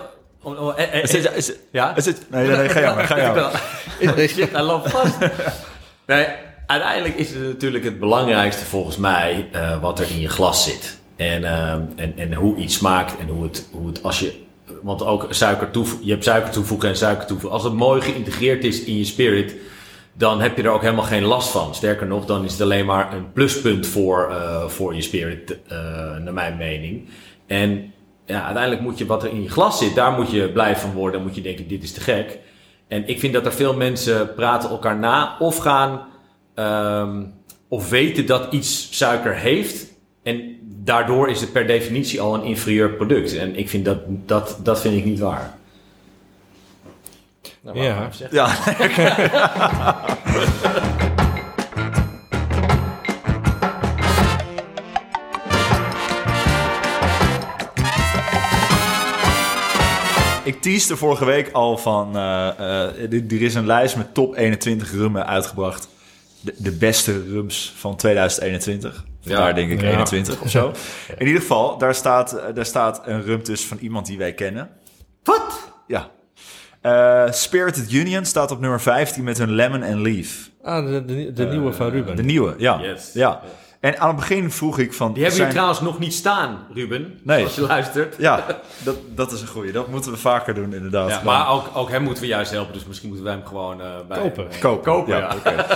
eh, 0.76 0.94
eh, 0.94 1.04
is 1.04 1.12
het, 1.12 1.32
is, 1.36 1.48
het- 1.48 1.60
ja? 1.72 1.96
is 1.96 2.06
het, 2.06 2.26
nee, 2.30 2.48
nee, 2.48 2.58
nee, 2.58 2.70
ga 2.70 2.80
jij 2.80 2.96
maar, 2.96 3.06
ga 3.06 3.18
jij 3.18 3.34
maar. 3.34 4.28
Shit, 4.30 4.52
hij 4.52 4.62
loopt 4.64 4.90
vast. 4.92 5.18
Nee, 6.06 6.28
uiteindelijk 6.68 7.16
is 7.16 7.30
het 7.30 7.44
natuurlijk 7.44 7.84
het 7.84 8.00
belangrijkste 8.00 8.66
volgens 8.66 8.98
mij 8.98 9.48
eh, 9.52 9.82
wat 9.82 10.00
er 10.00 10.10
in 10.10 10.20
je 10.20 10.30
glas 10.30 10.64
zit. 10.64 10.98
En, 11.16 11.44
ehm, 11.44 11.82
en, 11.96 12.18
en 12.18 12.34
hoe 12.34 12.56
iets 12.56 12.76
smaakt 12.76 13.18
en 13.20 13.28
hoe 13.28 13.44
het, 13.44 13.70
hoe 13.72 13.88
het 13.88 14.04
als 14.04 14.20
je. 14.20 14.44
Want 14.82 15.06
ook 15.06 15.28
suiker 15.30 15.72
toevoegen, 15.72 16.06
je 16.06 16.12
hebt 16.12 16.24
suiker 16.24 16.52
toevoegen 16.52 16.90
en 16.90 16.98
suiker 16.98 17.26
toevoegen. 17.26 17.58
Als 17.58 17.64
het 17.64 17.74
mooi 17.74 18.02
geïntegreerd 18.02 18.64
is 18.64 18.84
in 18.84 18.98
je 18.98 19.04
spirit, 19.04 19.56
dan 20.14 20.42
heb 20.42 20.58
je 20.58 20.64
er 20.64 20.70
ook 20.70 20.82
helemaal 20.82 21.04
geen 21.04 21.24
last 21.24 21.50
van. 21.50 21.76
Sterker 21.76 22.08
nog, 22.08 22.26
dan 22.26 22.44
is 22.44 22.52
het 22.52 22.62
alleen 22.62 22.86
maar 22.86 23.14
een 23.14 23.32
pluspunt 23.32 23.88
voor, 23.88 24.30
eh, 24.30 24.68
voor 24.68 24.96
je 24.96 25.02
spirit, 25.02 25.58
eh, 25.68 25.78
naar 26.18 26.34
mijn 26.34 26.58
mening. 26.58 27.10
En 27.48 27.94
ja, 28.26 28.44
uiteindelijk 28.44 28.82
moet 28.82 28.98
je 28.98 29.06
wat 29.06 29.24
er 29.24 29.30
in 29.30 29.44
je 29.44 29.50
glas 29.50 29.78
zit, 29.78 29.96
daar 29.96 30.12
moet 30.12 30.32
je 30.32 30.50
blij 30.50 30.76
van 30.76 30.92
worden. 30.92 31.14
Dan 31.14 31.28
moet 31.28 31.36
je 31.36 31.42
denken, 31.42 31.68
dit 31.68 31.84
is 31.84 31.92
te 31.92 32.02
gek. 32.02 32.40
En 32.88 33.08
ik 33.08 33.20
vind 33.20 33.34
dat 33.34 33.46
er 33.46 33.54
veel 33.54 33.76
mensen 33.76 34.34
praten 34.34 34.70
elkaar 34.70 34.98
na 34.98 35.36
of 35.40 35.58
gaan 35.58 36.02
ehm, 36.56 37.24
of 37.68 37.90
weten 37.90 38.26
dat 38.26 38.54
iets 38.54 38.98
suiker 38.98 39.36
heeft. 39.36 39.94
En 40.24 40.58
daardoor 40.86 41.30
is 41.30 41.42
het 41.42 41.52
per 41.52 41.68
definitie 41.68 42.22
al 42.22 42.34
een 42.36 42.44
inferieur 42.44 42.90
product. 42.94 43.36
En 43.36 43.56
ik 43.56 43.70
vind 43.70 43.86
dat, 43.86 43.98
dat, 44.08 44.60
dat 44.64 44.82
vind 44.82 44.98
ik 44.98 45.06
niet 45.06 45.20
waar. 45.20 45.58
Nou, 47.62 47.82
Ja. 47.82 48.10
Ja, 48.32 48.48
Ik 60.44 60.62
teaste 60.62 60.98
vorige 60.98 61.26
week 61.26 61.52
al 61.52 61.78
van... 61.78 62.16
eh, 62.16 62.48
eh, 62.48 63.14
er 63.14 63.24
er 63.30 63.42
is 63.42 63.56
een 63.56 63.66
lijst 63.66 63.96
met 63.96 64.14
top 64.14 64.36
21 64.36 64.92
rummen 64.92 65.28
uitgebracht. 65.28 65.88
De, 66.42 66.54
de 66.58 66.72
beste 66.72 67.24
rums 67.30 67.74
van 67.76 67.96
2021. 67.96 69.06
Ja. 69.26 69.38
Daar 69.38 69.56
denk 69.56 69.72
ik 69.72 69.82
Ja. 69.82 69.88
21 69.92 70.42
of 70.42 70.50
zo. 70.50 70.72
In 71.18 71.26
ieder 71.28 71.42
geval, 71.42 71.78
daar 71.78 71.96
staat, 71.96 72.34
eh, 72.34 72.44
daar 72.54 72.66
staat 72.66 73.02
een 73.06 73.24
rum 73.24 73.44
tussen 73.44 73.68
van 73.70 73.78
iemand 73.78 74.06
die 74.06 74.18
wij 74.18 74.34
kennen. 74.34 74.70
Wat? 75.24 75.72
Ja. 75.88 76.10
Eh, 76.82 77.32
Spirited 77.32 77.92
Union 77.92 78.26
staat 78.26 78.52
op 78.52 78.60
nummer 78.60 78.82
15 78.82 79.24
met 79.24 79.38
hun 79.38 79.52
Lemon 79.52 79.84
and 79.84 79.96
Leaf. 79.96 80.50
Ah, 80.64 80.86
de, 80.86 81.06
de, 81.06 81.32
de 81.34 81.46
nieuwe 81.46 81.74
van 81.74 81.90
Ruben. 81.90 82.16
De 82.16 82.24
nieuwe, 82.24 82.56
ja. 82.58 82.80
Yes. 82.82 83.12
ja. 83.14 83.42
En 83.86 84.00
aan 84.00 84.08
het 84.08 84.16
begin 84.16 84.52
vroeg 84.52 84.80
ik 84.80 84.94
van... 84.94 85.08
Die 85.08 85.16
hebben 85.24 85.34
zijn- 85.34 85.46
hier 85.46 85.54
trouwens 85.56 85.82
nog 85.82 86.00
niet 86.00 86.14
staan, 86.14 86.60
Ruben. 86.74 87.20
Nee. 87.24 87.44
Als 87.44 87.56
je 87.56 87.62
luistert. 87.62 88.16
Ja, 88.18 88.46
dat, 88.84 88.96
dat 89.16 89.32
is 89.32 89.42
een 89.42 89.48
goeie. 89.48 89.72
Dat 89.72 89.88
moeten 89.88 90.12
we 90.12 90.18
vaker 90.18 90.54
doen, 90.54 90.74
inderdaad. 90.74 91.10
Ja, 91.10 91.22
maar 91.24 91.50
ook, 91.50 91.70
ook 91.74 91.90
hem 91.90 92.04
moeten 92.04 92.24
we 92.24 92.30
juist 92.30 92.52
helpen. 92.52 92.74
Dus 92.74 92.86
misschien 92.86 93.08
moeten 93.08 93.26
wij 93.26 93.36
hem 93.36 93.46
gewoon 93.46 93.82
eh, 93.82 93.88
bij, 94.08 94.20
Kopen. 94.20 94.48
bij- 94.50 94.60
Kopen. 94.60 94.84
Kopen, 94.84 95.18
ja. 95.18 95.36
oké. 95.36 95.56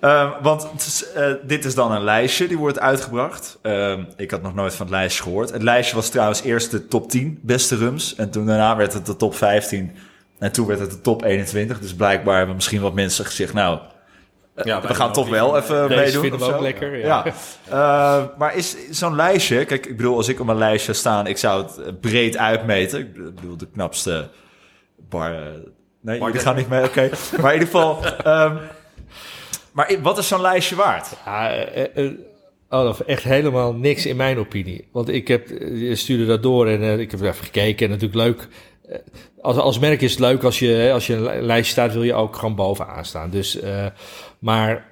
Ehm, 0.00 0.28
want 0.42 0.68
is, 0.76 1.12
eh, 1.12 1.32
dit 1.42 1.64
is 1.64 1.74
dan 1.74 1.92
een 1.92 2.04
lijstje, 2.04 2.48
die 2.48 2.58
wordt 2.58 2.78
uitgebracht. 2.80 3.58
Ehm, 3.62 4.02
ik 4.16 4.30
had 4.30 4.42
nog 4.42 4.54
nooit 4.54 4.74
van 4.74 4.86
het 4.86 4.94
lijstje 4.94 5.22
gehoord. 5.22 5.50
Het 5.52 5.62
lijstje 5.62 5.96
was 5.96 6.08
trouwens 6.08 6.42
eerst 6.42 6.70
de 6.70 6.86
top 6.86 7.10
10 7.10 7.38
beste 7.42 7.76
rums. 7.76 8.14
En 8.14 8.30
toen 8.30 8.46
daarna 8.46 8.76
werd 8.76 8.92
het 8.92 9.06
de 9.06 9.16
top 9.16 9.34
15. 9.34 9.92
En 10.38 10.52
toen 10.52 10.66
werd 10.66 10.80
het 10.80 10.90
de 10.90 11.00
top 11.00 11.22
21. 11.24 11.80
Dus 11.80 11.94
blijkbaar 11.94 12.36
hebben 12.36 12.54
misschien 12.54 12.80
wat 12.80 12.94
mensen 12.94 13.24
gezegd... 13.24 13.52
nou, 13.52 13.78
Ja, 14.64 14.80
we 14.80 14.94
gaan 14.94 15.12
toch 15.12 15.28
wel 15.28 15.56
even 15.56 15.88
meedoen 15.88 16.20
vinden 16.20 16.38
we 16.38 16.46
of 16.46 16.52
ook 16.52 16.60
lekker. 16.60 16.98
Ja. 16.98 17.24
Ja. 17.24 17.32
Eh, 17.68 18.38
maar 18.38 18.56
is 18.56 18.76
zo'n 18.90 19.16
lijstje... 19.16 19.64
Kijk, 19.64 19.86
ik 19.86 19.96
bedoel, 19.96 20.16
als 20.16 20.28
ik 20.28 20.40
op 20.40 20.46
mijn 20.46 20.58
lijstje 20.58 20.92
staan... 20.92 21.26
ik 21.26 21.36
zou 21.36 21.62
het 21.62 21.78
eh, 21.78 21.92
breed 22.00 22.36
uitmeten. 22.36 23.00
Ik 23.00 23.34
bedoel, 23.34 23.56
de 23.56 23.68
knapste 23.72 24.28
bar... 25.08 25.34
eh, 25.34 25.42
nee, 26.00 26.30
die 26.32 26.40
gaan 26.40 26.56
niet 26.56 26.68
mee. 26.68 26.84
Oké. 26.84 27.10
maar 27.40 27.54
in 27.54 27.60
ieder 27.60 27.74
geval... 27.74 28.04
ehm, 28.04 28.56
maar 29.72 29.96
wat 30.02 30.18
is 30.18 30.28
zo'n 30.28 30.40
lijstje 30.40 30.76
waard? 30.76 31.08
Ja, 31.24 31.66
Olaf, 32.70 33.00
echt 33.00 33.22
helemaal 33.22 33.74
niks 33.74 34.06
in 34.06 34.16
mijn 34.16 34.38
opinie. 34.38 34.88
Want 34.92 35.08
ik 35.08 35.28
heb, 35.28 35.48
je 35.74 35.94
stuurde 35.94 36.26
dat 36.26 36.42
door 36.42 36.66
en 36.68 37.00
ik 37.00 37.10
heb 37.10 37.20
even 37.20 37.44
gekeken 37.44 37.86
en 37.86 37.92
natuurlijk 37.92 38.20
leuk. 38.26 38.48
Als, 39.40 39.56
als 39.56 39.78
merk 39.78 40.00
is 40.00 40.10
het 40.10 40.20
leuk 40.20 40.42
als 40.42 40.58
je, 40.58 40.90
als 40.92 41.06
je 41.06 41.14
een 41.14 41.42
lijstje 41.42 41.72
staat, 41.72 41.92
wil 41.92 42.02
je 42.02 42.14
ook 42.14 42.36
gewoon 42.36 42.54
bovenaan 42.54 43.04
staan. 43.04 43.30
Dus, 43.30 43.62
uh, 43.62 43.86
maar 44.38 44.86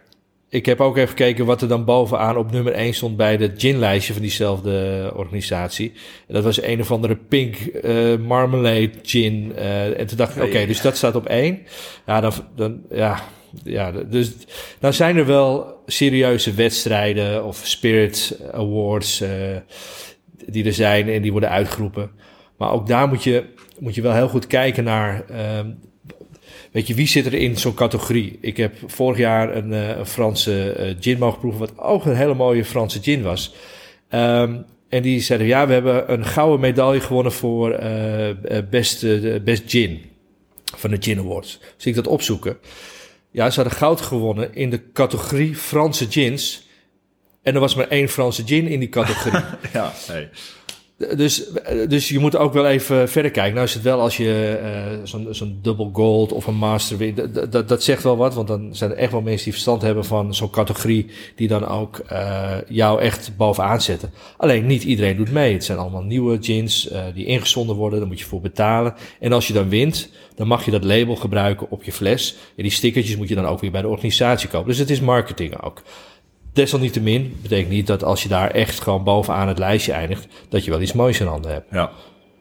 ik 0.48 0.66
heb 0.66 0.80
ook 0.80 0.96
even 0.96 1.08
gekeken 1.08 1.46
wat 1.46 1.62
er 1.62 1.68
dan 1.68 1.84
bovenaan 1.84 2.36
op 2.36 2.50
nummer 2.50 2.72
1 2.72 2.94
stond 2.94 3.16
bij 3.16 3.36
de 3.36 3.52
ginlijstje 3.56 4.12
van 4.12 4.22
diezelfde 4.22 5.12
organisatie. 5.14 5.92
En 6.28 6.34
dat 6.34 6.44
was 6.44 6.62
een 6.62 6.80
of 6.80 6.90
andere 6.90 7.16
pink 7.16 7.56
uh, 7.82 8.16
marmalade 8.16 8.90
gin. 9.02 9.52
Uh, 9.56 10.00
en 10.00 10.06
toen 10.06 10.16
dacht 10.16 10.36
ik, 10.36 10.42
oké, 10.42 10.50
okay, 10.50 10.66
dus 10.66 10.80
dat 10.80 10.96
staat 10.96 11.14
op 11.14 11.26
1. 11.26 11.58
Ja, 12.06 12.20
dan, 12.20 12.32
dan 12.54 12.80
ja, 12.90 13.22
ja, 13.64 13.92
dus 13.92 14.32
dan 14.78 14.92
zijn 14.92 15.16
er 15.16 15.26
wel 15.26 15.82
serieuze 15.86 16.54
wedstrijden 16.54 17.44
of 17.44 17.60
Spirit 17.64 18.40
Awards 18.52 19.22
uh, 19.22 19.28
die 20.46 20.64
er 20.64 20.72
zijn 20.72 21.08
en 21.08 21.22
die 21.22 21.32
worden 21.32 21.50
uitgeroepen. 21.50 22.10
Maar 22.56 22.72
ook 22.72 22.86
daar 22.86 23.08
moet 23.08 23.24
je, 23.24 23.44
moet 23.78 23.94
je 23.94 24.02
wel 24.02 24.14
heel 24.14 24.28
goed 24.28 24.46
kijken 24.46 24.84
naar. 24.84 25.24
Uh, 25.30 25.60
weet 26.72 26.86
je, 26.86 26.94
wie 26.94 27.06
zit 27.06 27.26
er 27.26 27.34
in 27.34 27.56
zo'n 27.56 27.74
categorie? 27.74 28.38
Ik 28.40 28.56
heb 28.56 28.74
vorig 28.86 29.18
jaar 29.18 29.56
een, 29.56 29.72
uh, 29.72 29.96
een 29.96 30.06
Franse 30.06 30.76
uh, 30.78 30.94
gin 31.00 31.18
mogen 31.18 31.38
proeven, 31.38 31.60
wat 31.60 31.78
ook 31.78 32.04
een 32.04 32.16
hele 32.16 32.34
mooie 32.34 32.64
Franse 32.64 33.02
gin 33.02 33.22
was. 33.22 33.54
Um, 34.10 34.64
en 34.88 35.02
die 35.02 35.20
zeiden, 35.20 35.46
ja, 35.46 35.66
we 35.66 35.72
hebben 35.72 36.12
een 36.12 36.24
gouden 36.24 36.60
medaille 36.60 37.00
gewonnen 37.00 37.32
voor 37.32 37.82
uh, 37.82 38.28
best, 38.70 39.00
best 39.44 39.62
gin. 39.66 40.00
Van 40.74 40.90
de 40.90 40.96
Gin 41.00 41.18
Awards. 41.18 41.60
Dus 41.76 41.86
ik 41.86 41.94
dat 41.94 42.06
opzoeken. 42.06 42.58
Ja, 43.30 43.50
ze 43.50 43.60
hadden 43.60 43.78
goud 43.78 44.00
gewonnen 44.00 44.54
in 44.54 44.70
de 44.70 44.92
categorie 44.92 45.56
Franse 45.56 46.10
gins. 46.10 46.68
En 47.42 47.54
er 47.54 47.60
was 47.60 47.74
maar 47.74 47.88
één 47.88 48.08
Franse 48.08 48.46
gin 48.46 48.66
in 48.66 48.78
die 48.78 48.88
categorie. 48.88 49.44
ja, 49.72 49.92
hey. 50.06 50.30
Dus, 50.98 51.44
dus 51.88 52.08
je 52.08 52.18
moet 52.18 52.36
ook 52.36 52.52
wel 52.52 52.66
even 52.66 53.08
verder 53.08 53.30
kijken. 53.30 53.54
Nou 53.54 53.66
is 53.66 53.74
het 53.74 53.82
wel 53.82 54.00
als 54.00 54.16
je 54.16 54.60
uh, 54.62 54.98
zo'n 55.04 55.26
zo'n 55.30 55.58
double 55.62 55.90
gold 55.92 56.32
of 56.32 56.46
een 56.46 56.54
master 56.54 56.96
wint. 56.96 57.34
Dat, 57.52 57.68
dat, 57.68 57.82
zegt 57.82 58.02
wel 58.02 58.16
wat, 58.16 58.34
want 58.34 58.48
dan 58.48 58.74
zijn 58.74 58.90
er 58.90 58.96
echt 58.96 59.12
wel 59.12 59.20
mensen 59.20 59.44
die 59.44 59.52
verstand 59.52 59.82
hebben 59.82 60.04
van 60.04 60.34
zo'n 60.34 60.50
categorie. 60.50 61.06
Die 61.34 61.48
dan 61.48 61.66
ook 61.66 62.02
uh, 62.12 62.52
jou 62.68 63.00
echt 63.00 63.36
bovenaan 63.36 63.80
zetten. 63.80 64.10
Alleen 64.36 64.66
niet 64.66 64.84
iedereen 64.84 65.16
doet 65.16 65.32
mee. 65.32 65.52
Het 65.52 65.64
zijn 65.64 65.78
allemaal 65.78 66.02
nieuwe 66.02 66.38
gins 66.40 66.92
uh, 66.92 67.04
die 67.14 67.26
ingezonden 67.26 67.76
worden. 67.76 67.98
Daar 67.98 68.08
moet 68.08 68.20
je 68.20 68.26
voor 68.26 68.40
betalen. 68.40 68.94
En 69.20 69.32
als 69.32 69.46
je 69.46 69.52
dan 69.52 69.68
wint, 69.68 70.08
dan 70.34 70.46
mag 70.46 70.64
je 70.64 70.70
dat 70.70 70.84
label 70.84 71.16
gebruiken 71.16 71.70
op 71.70 71.82
je 71.82 71.92
fles. 71.92 72.36
En 72.56 72.62
die 72.62 72.72
stickertjes 72.72 73.16
moet 73.16 73.28
je 73.28 73.34
dan 73.34 73.46
ook 73.46 73.60
weer 73.60 73.70
bij 73.70 73.82
de 73.82 73.88
organisatie 73.88 74.48
kopen. 74.48 74.68
Dus 74.68 74.78
het 74.78 74.90
is 74.90 75.00
marketing 75.00 75.62
ook. 75.62 75.82
Desalniettemin 76.56 77.38
betekent 77.42 77.70
niet 77.70 77.86
dat 77.86 78.04
als 78.04 78.22
je 78.22 78.28
daar 78.28 78.50
echt 78.50 78.80
gewoon 78.80 79.04
bovenaan 79.04 79.48
het 79.48 79.58
lijstje 79.58 79.92
eindigt, 79.92 80.26
dat 80.48 80.64
je 80.64 80.70
wel 80.70 80.80
iets 80.80 80.92
moois 80.92 81.20
in 81.20 81.26
handen 81.26 81.52
hebt. 81.52 81.66
Ja, 81.70 81.90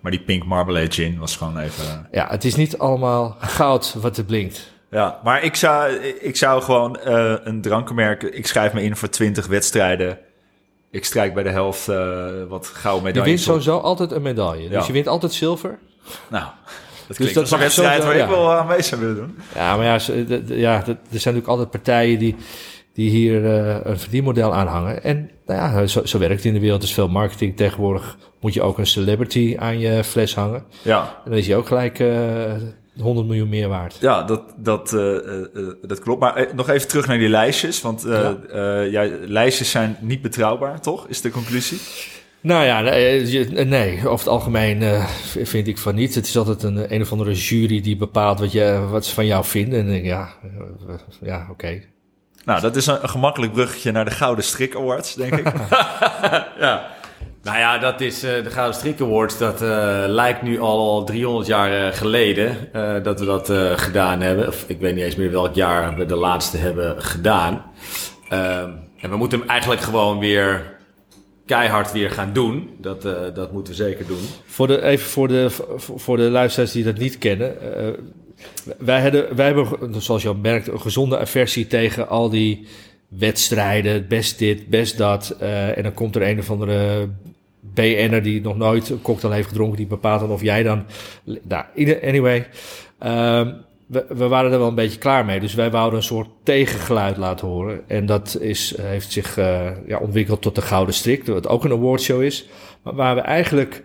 maar 0.02 0.12
die 0.12 0.22
Pink 0.22 0.46
Marmalade 0.46 0.92
Gin 0.92 1.20
was 1.20 1.36
gewoon 1.36 1.58
even... 1.58 2.08
Ja, 2.12 2.28
het 2.30 2.44
is 2.44 2.56
niet 2.56 2.78
allemaal 2.78 3.36
goud 3.40 3.96
wat 4.02 4.18
er 4.18 4.24
blinkt. 4.24 4.74
Ja, 4.92 5.20
maar 5.24 5.44
ik 5.44 5.56
zou, 5.56 5.94
ik 6.20 6.36
zou 6.36 6.62
gewoon 6.62 7.00
uh, 7.08 7.34
een 7.44 7.62
drankenmerk... 7.62 8.24
Ik 8.24 8.48
schrijf 8.48 8.74
me 8.74 8.84
in 8.84 8.96
voor 8.96 9.10
20 9.10 9.48
wedstrijden. 9.48 10.20
Ik 10.92 11.06
strijk 11.06 11.34
bij 11.34 11.44
de 11.44 11.50
helft 11.50 11.88
uh, 11.88 12.28
wat 12.48 12.68
gouden 12.68 13.04
medailles. 13.04 13.30
Je 13.30 13.36
wint 13.36 13.40
sowieso 13.40 13.78
altijd 13.78 14.12
een 14.12 14.22
medaille. 14.22 14.70
Ja. 14.70 14.78
Dus 14.78 14.88
je 14.88 14.94
wint 14.94 15.08
altijd 15.08 15.34
zilver. 15.34 15.80
Nou, 16.30 16.46
dat 17.08 17.18
dus 17.18 17.34
dat 17.34 17.46
is 17.46 17.52
een 17.52 17.60
wedstrijd 17.60 18.04
waar 18.04 18.18
ja. 18.18 18.24
ik 18.24 18.30
wel 18.30 18.54
aan 18.54 18.68
mee 18.68 18.82
zou 18.82 19.02
willen 19.02 19.16
doen. 19.16 19.38
Ja, 19.56 19.78
maar 19.78 19.86
ja, 19.86 20.00
ja, 20.46 20.76
er 20.76 20.86
zijn 20.86 20.98
natuurlijk 21.10 21.48
altijd 21.48 21.70
partijen 21.70 22.20
die 22.20 22.36
die 22.96 23.10
hier 23.10 23.42
uh, 23.44 23.76
een 23.84 24.00
verdienmodel 24.00 24.54
aanhangen. 24.54 25.04
En 25.04 25.30
nou 25.46 25.60
ja, 25.60 25.86
zo, 25.86 26.06
zo 26.06 26.20
werkt 26.20 26.36
het 26.36 26.46
in 26.46 26.54
de 26.54 26.60
wereld. 26.60 26.82
Er 26.82 26.88
is 26.88 26.94
veel 26.94 27.08
marketing. 27.08 27.58
Tegenwoordig 27.58 28.18
moet 28.40 28.54
je 28.54 28.62
ook 28.62 28.78
een 28.78 28.88
celebrity 28.88 29.56
aan 29.60 29.80
je 29.80 30.04
fles 30.04 30.36
hangen. 30.36 30.64
Ja. 30.82 31.02
En 31.02 31.30
dan 31.30 31.40
is 31.40 31.46
je 31.46 31.56
ook 31.56 31.68
gelijk 31.68 32.00
uh, 32.00 32.54
100 33.00 33.28
miljoen 33.28 33.50
meer 33.50 33.68
waard. 33.68 33.98
Ja, 34.00 34.24
dat, 34.24 34.42
dat, 34.58 34.94
uh, 34.94 35.18
dat 35.82 36.00
klopt. 36.00 36.20
Maar 36.20 36.48
nog 36.56 36.70
even 36.70 36.88
terug 36.88 37.08
naar 37.08 37.18
die 37.18 37.30
lijstjes. 37.30 37.82
Want 37.82 38.04
ja. 38.08 38.38
ja, 38.84 39.10
lijstjes 39.26 39.72
zijn 39.72 39.98
niet 40.00 40.22
betrouwbaar, 40.22 40.82
toch? 40.82 41.08
Is 41.08 41.22
de 41.22 41.30
conclusie? 41.30 41.80
Nou 42.42 42.66
ja, 42.66 42.82
nee, 42.82 43.66
nee, 43.66 43.98
over 43.98 44.26
het 44.26 44.28
algemeen 44.28 44.82
uh, 44.82 45.08
vind 45.44 45.68
ik 45.68 45.78
van 45.78 45.96
niet. 45.96 46.16
Het 46.16 46.28
is 46.28 46.38
altijd 46.38 46.64
een, 46.64 46.94
een 46.94 47.02
of 47.02 47.12
andere 47.12 47.34
jury 47.34 47.82
die 47.82 47.98
bepaalt 47.98 48.40
wat, 48.40 48.52
je, 48.52 48.88
wat 48.90 49.06
ze 49.06 49.14
van 49.14 49.26
jou 49.26 49.46
vinden. 49.46 49.88
En 49.88 50.04
ja, 50.04 50.30
ja 51.22 51.42
oké. 51.42 51.52
Okay. 51.52 51.86
Nou, 52.46 52.62
dat 52.62 52.76
is 52.76 52.86
een, 52.86 52.98
een, 53.02 53.10
gemakkelijk 53.10 53.54
bruggetje 53.54 53.92
naar 53.92 54.06
de 54.06 54.12
Gouden 54.12 54.44
Strik 54.44 54.76
Awards, 54.76 55.16
denk 55.16 55.34
ik. 55.36 55.54
ja. 56.60 56.88
Nou 57.44 57.58
ja, 57.58 57.78
dat 57.78 58.02
is 58.02 58.24
uh, 58.24 58.44
de 58.44 58.50
Gouden 58.50 58.76
Strik 58.76 59.02
Awards. 59.02 59.38
Dat 59.38 59.62
uh, 59.62 60.04
lijkt 60.08 60.42
nu 60.42 60.60
al 60.60 61.04
300 61.04 61.48
jaar 61.48 61.88
uh, 61.88 61.94
geleden 61.94 62.70
dat 63.04 63.20
we 63.20 63.26
dat 63.26 63.52
gedaan 63.80 64.22
hebben. 64.22 64.48
Of 64.48 64.64
ik 64.68 64.80
weet 64.80 64.96
niet 64.96 65.04
eens 65.04 65.16
meer 65.16 65.32
welk 65.32 65.56
jaar 65.56 65.96
we 65.96 66.06
de 66.06 66.16
laatste 66.16 66.58
hebben 66.58 67.04
gedaan. 67.04 67.64
Ehm, 68.30 68.70
en 69.00 69.10
we 69.10 69.18
moeten 69.18 69.40
hem 69.40 69.50
eigenlijk 69.50 69.82
gewoon 69.82 70.20
weer 70.20 70.78
keihard 71.46 71.92
weer 71.92 72.12
gaan 72.12 72.34
doen. 72.34 72.76
Dat, 72.78 73.02
dat 73.36 73.52
moeten 73.52 73.74
we 73.74 73.84
zeker 73.84 74.08
doen. 74.08 74.22
Voor 74.46 74.68
de, 74.68 74.82
even 74.82 75.10
voor 75.10 75.28
de, 75.28 75.50
voor 75.78 76.18
de 76.18 76.30
luisteraars 76.30 76.72
die 76.72 76.84
dat 76.84 76.98
niet 76.98 77.18
kennen 77.18 77.58
wij, 78.78 79.00
hebben, 79.00 79.36
wij 79.36 79.46
hebben, 79.46 80.02
zoals 80.02 80.22
je 80.22 80.28
al 80.28 80.36
merkt, 80.36 80.68
een 80.68 80.82
gezonde 80.82 81.20
aversie 81.20 81.68
tegen 81.68 82.08
al 82.08 82.30
die 82.30 82.68
wedstrijden. 83.08 84.08
Best 84.08 84.40
dit, 84.40 84.68
best 84.68 84.98
dat. 84.98 85.36
Uh, 85.42 85.78
en 85.78 85.84
dan 85.84 85.94
komt 85.94 86.16
er 86.16 86.28
een 86.30 86.40
of 86.40 86.52
andere 86.52 87.10
BN'er 87.60 88.24
die 88.24 88.42
nog 88.42 88.58
nooit 88.58 88.90
een 88.90 89.02
cocktail 89.02 89.34
heeft 89.34 89.48
gedronken. 89.48 89.78
Die 89.78 89.88
bepaalt 89.88 90.20
dan 90.20 90.32
of 90.32 90.42
jij 90.42 90.64
dan... 90.64 90.86
Nou, 91.24 91.66
anyway. 92.04 92.48
Uh, 93.04 93.48
we, 93.88 94.28
waren 94.28 94.52
er 94.52 94.60
wel 94.60 94.68
een 94.68 94.76
beetje 94.76 94.98
klaar 94.98 95.26
mee. 95.26 95.40
Dus 95.40 95.54
wij 95.54 95.72
wouden 95.72 96.00
een 96.00 96.06
soort 96.06 96.30
tegengeluid 96.44 97.18
laten 97.18 97.48
horen. 97.48 97.82
En 97.88 98.06
dat 98.06 98.38
is, 98.40 98.78
heeft 98.82 99.12
zich 99.12 99.38
uh, 99.38 99.72
ja, 99.88 99.98
ontwikkeld 99.98 100.42
tot 100.42 100.56
de 100.56 100.62
Gouden 100.62 100.94
Strik. 100.94 101.26
Wat 101.26 101.48
ook 101.48 101.64
een 101.64 101.72
awardshow 101.72 102.22
is. 102.22 102.48
Maar 102.82 102.96
waar 102.96 103.16
we 103.16 103.22
eigenlijk 103.22 103.84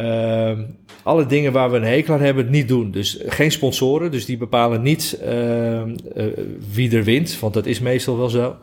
uh, 0.00 0.58
alle 1.02 1.26
dingen 1.26 1.52
waar 1.52 1.70
we 1.70 1.76
een 1.76 1.82
hekel 1.82 2.14
aan 2.14 2.20
hebben, 2.20 2.50
niet 2.50 2.68
doen. 2.68 2.90
Dus 2.90 3.18
geen 3.26 3.50
sponsoren, 3.50 4.10
dus 4.10 4.24
die 4.24 4.36
bepalen 4.36 4.82
niet 4.82 5.20
uh, 5.24 5.82
wie 6.72 6.96
er 6.96 7.04
wint, 7.04 7.40
want 7.40 7.54
dat 7.54 7.66
is 7.66 7.80
meestal 7.80 8.18
wel 8.18 8.28
zo. 8.28 8.56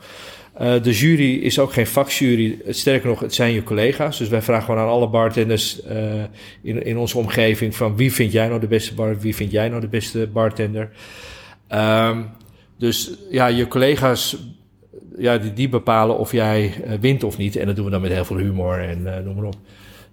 Uh, 0.61 0.81
de 0.81 0.91
jury 0.91 1.33
is 1.33 1.59
ook 1.59 1.73
geen 1.73 1.87
vakjury. 1.87 2.59
Sterker 2.67 3.07
nog, 3.09 3.19
het 3.19 3.33
zijn 3.33 3.53
je 3.53 3.63
collega's. 3.63 4.17
Dus 4.17 4.27
wij 4.27 4.41
vragen 4.41 4.63
gewoon 4.63 4.79
aan 4.79 4.87
alle 4.87 5.09
bartenders 5.09 5.85
uh, 5.85 6.23
in, 6.61 6.83
in 6.83 6.97
onze 6.97 7.17
omgeving 7.17 7.75
van 7.75 7.95
wie 7.95 8.13
vind 8.13 8.31
jij 8.31 8.47
nou 8.47 8.59
de 8.59 8.67
beste 8.67 8.93
bar, 8.93 9.19
wie 9.19 9.35
vind 9.35 9.51
jij 9.51 9.69
nou 9.69 9.81
de 9.81 9.87
beste 9.87 10.27
bartender. 10.27 10.89
Um, 11.73 12.25
dus 12.77 13.11
ja, 13.29 13.47
je 13.47 13.67
collega's, 13.67 14.37
ja, 15.17 15.37
die, 15.37 15.53
die 15.53 15.69
bepalen 15.69 16.17
of 16.17 16.31
jij 16.31 16.73
wint 16.99 17.23
of 17.23 17.37
niet. 17.37 17.55
En 17.55 17.65
dat 17.65 17.75
doen 17.75 17.85
we 17.85 17.91
dan 17.91 18.01
met 18.01 18.11
heel 18.11 18.25
veel 18.25 18.37
humor 18.37 18.79
en 18.79 19.23
noem 19.23 19.35
maar 19.35 19.45
op. 19.45 19.57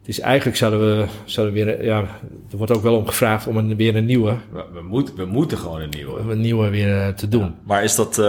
Dus 0.03 0.21
eigenlijk 0.21 0.57
zouden 0.57 0.81
we, 0.81 1.07
zouden 1.25 1.55
we 1.55 1.65
weer, 1.65 1.85
ja, 1.85 2.01
er 2.51 2.57
wordt 2.57 2.73
ook 2.73 2.83
wel 2.83 2.97
om 2.97 3.07
gevraagd 3.07 3.47
om 3.47 3.57
een, 3.57 3.77
weer 3.77 3.97
een 3.97 4.05
nieuwe. 4.05 4.37
We, 4.53 4.65
we, 4.73 4.83
moet, 4.83 5.15
we 5.15 5.25
moeten 5.25 5.59
gewoon 5.59 5.81
een 5.81 5.91
nieuwe. 5.91 6.21
Een 6.21 6.41
nieuwe 6.41 6.71
weer 6.71 7.07
uh, 7.07 7.09
te 7.09 7.29
doen. 7.29 7.43
Ja, 7.43 7.55
maar 7.65 7.85
is 7.85 7.95
dat, 7.95 8.19
uh, 8.19 8.25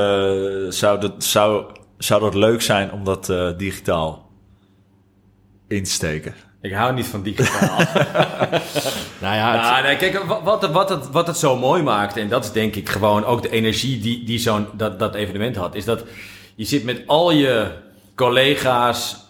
zou, 0.70 1.00
dat, 1.00 1.24
zou, 1.24 1.66
zou 1.98 2.22
dat 2.22 2.34
leuk 2.34 2.62
zijn 2.62 2.92
om 2.92 3.04
dat 3.04 3.30
uh, 3.30 3.50
digitaal 3.58 4.30
in 5.68 5.84
te 5.84 5.90
steken? 5.90 6.34
Ik 6.62 6.74
hou 6.74 6.94
niet 6.94 7.06
van 7.06 7.24
digitaal. 7.24 7.78
nou 9.22 9.36
ja, 9.36 9.52
het... 9.52 9.62
nou, 9.62 9.84
nee, 9.84 9.96
kijk, 9.96 10.24
wat, 10.44 10.62
het, 10.62 10.72
wat, 10.72 10.90
het, 10.90 11.10
wat 11.10 11.28
het 11.28 11.38
zo 11.38 11.58
mooi 11.58 11.84
maakt, 11.84 12.18
en 12.18 12.30
dat 12.30 12.44
is 12.44 12.52
denk 12.52 12.76
ik 12.76 12.90
gewoon 12.90 13.26
ook 13.26 13.42
de 13.42 13.50
energie 13.50 14.00
die, 14.00 14.24
die 14.24 14.40
zo'n 14.40 14.68
dat, 14.74 15.00
dat 15.00 15.16
evenement 15.16 15.56
had, 15.56 15.76
is 15.76 15.86
dat 15.86 16.04
je 16.56 16.66
zit 16.66 16.84
met 16.84 17.04
al 17.06 17.32
je 17.32 17.72
collega's, 18.16 19.26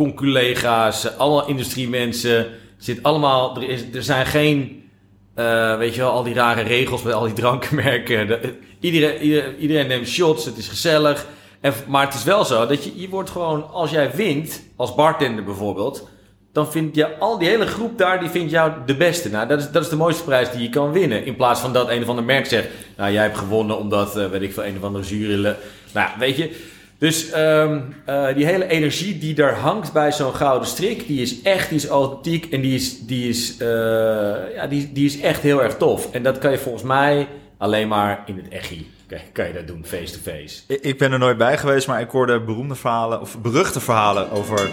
conculega's, 0.00 1.16
allemaal 1.16 1.48
industriemensen. 1.48 2.46
Zit 2.78 3.02
allemaal, 3.02 3.56
er, 3.56 3.68
is, 3.68 3.84
er 3.94 4.02
zijn 4.02 4.26
geen, 4.26 4.82
uh, 5.36 5.76
weet 5.76 5.94
je 5.94 6.00
wel, 6.00 6.10
al 6.10 6.22
die 6.22 6.34
rare 6.34 6.62
regels 6.62 7.02
met 7.02 7.12
al 7.12 7.24
die 7.24 7.32
drankenmerken. 7.32 8.26
De, 8.26 8.54
iedereen, 8.80 9.56
iedereen, 9.58 9.86
neemt 9.86 10.08
shots, 10.08 10.44
het 10.44 10.56
is 10.56 10.68
gezellig. 10.68 11.26
En, 11.60 11.72
maar 11.88 12.06
het 12.06 12.14
is 12.14 12.24
wel 12.24 12.44
zo 12.44 12.66
dat 12.66 12.84
je, 12.84 13.00
je 13.00 13.08
wordt 13.08 13.30
gewoon, 13.30 13.70
als 13.70 13.90
jij 13.90 14.10
wint, 14.14 14.62
als 14.76 14.94
bartender 14.94 15.44
bijvoorbeeld, 15.44 16.08
dan 16.52 16.70
vind 16.70 16.94
je 16.94 17.18
al 17.18 17.38
die 17.38 17.48
hele 17.48 17.66
groep 17.66 17.98
daar, 17.98 18.20
die 18.20 18.28
vindt 18.28 18.50
jou 18.50 18.72
de 18.86 18.96
beste. 18.96 19.30
Nou, 19.30 19.48
dat 19.48 19.58
is, 19.58 19.70
dat 19.70 19.82
is 19.82 19.88
de 19.88 19.96
mooiste 19.96 20.24
prijs 20.24 20.50
die 20.50 20.62
je 20.62 20.68
kan 20.68 20.92
winnen. 20.92 21.24
In 21.24 21.36
plaats 21.36 21.60
van 21.60 21.72
dat 21.72 21.90
een 21.90 22.02
of 22.02 22.08
ander 22.08 22.24
merk 22.24 22.46
zegt, 22.46 22.68
nou, 22.96 23.12
jij 23.12 23.22
hebt 23.22 23.38
gewonnen 23.38 23.78
omdat, 23.78 24.16
uh, 24.16 24.26
weet 24.26 24.42
ik 24.42 24.52
veel, 24.52 24.64
een 24.64 24.76
of 24.76 24.82
andere 24.82 25.04
jury... 25.04 25.56
Nou, 25.92 26.08
weet 26.18 26.36
je, 26.36 26.50
dus 27.00 27.36
um, 27.36 27.94
uh, 28.08 28.34
die 28.34 28.44
hele 28.44 28.66
energie 28.66 29.18
die 29.18 29.34
daar 29.34 29.54
hangt 29.54 29.92
bij 29.92 30.12
zo'n 30.12 30.34
gouden 30.34 30.68
strik, 30.68 31.06
die 31.06 31.20
is 31.20 31.42
echt, 31.42 31.68
die 31.68 31.78
is 31.78 31.86
authentiek 31.86 32.52
en 32.52 32.60
die 32.60 32.74
is, 32.74 33.06
die 33.06 33.28
is, 33.28 33.56
uh, 33.60 33.66
ja, 34.54 34.66
die, 34.68 34.92
die 34.92 35.06
is 35.06 35.20
echt 35.20 35.42
heel 35.42 35.62
erg 35.62 35.76
tof. 35.76 36.12
En 36.12 36.22
dat 36.22 36.38
kan 36.38 36.50
je 36.50 36.58
volgens 36.58 36.84
mij 36.84 37.28
alleen 37.58 37.88
maar 37.88 38.22
in 38.26 38.36
het 38.36 38.48
echi. 38.48 38.90
Okay, 39.04 39.22
kan 39.32 39.46
je 39.46 39.52
dat 39.52 39.66
doen, 39.66 39.84
face-to-face. 39.84 40.62
-face. 40.66 40.80
Ik 40.80 40.98
ben 40.98 41.12
er 41.12 41.18
nooit 41.18 41.38
bij 41.38 41.58
geweest, 41.58 41.86
maar 41.86 42.00
ik 42.00 42.10
hoorde 42.10 42.40
beroemde 42.40 42.74
verhalen, 42.74 43.20
of 43.20 43.40
beruchte 43.40 43.80
verhalen 43.80 44.30
over 44.30 44.70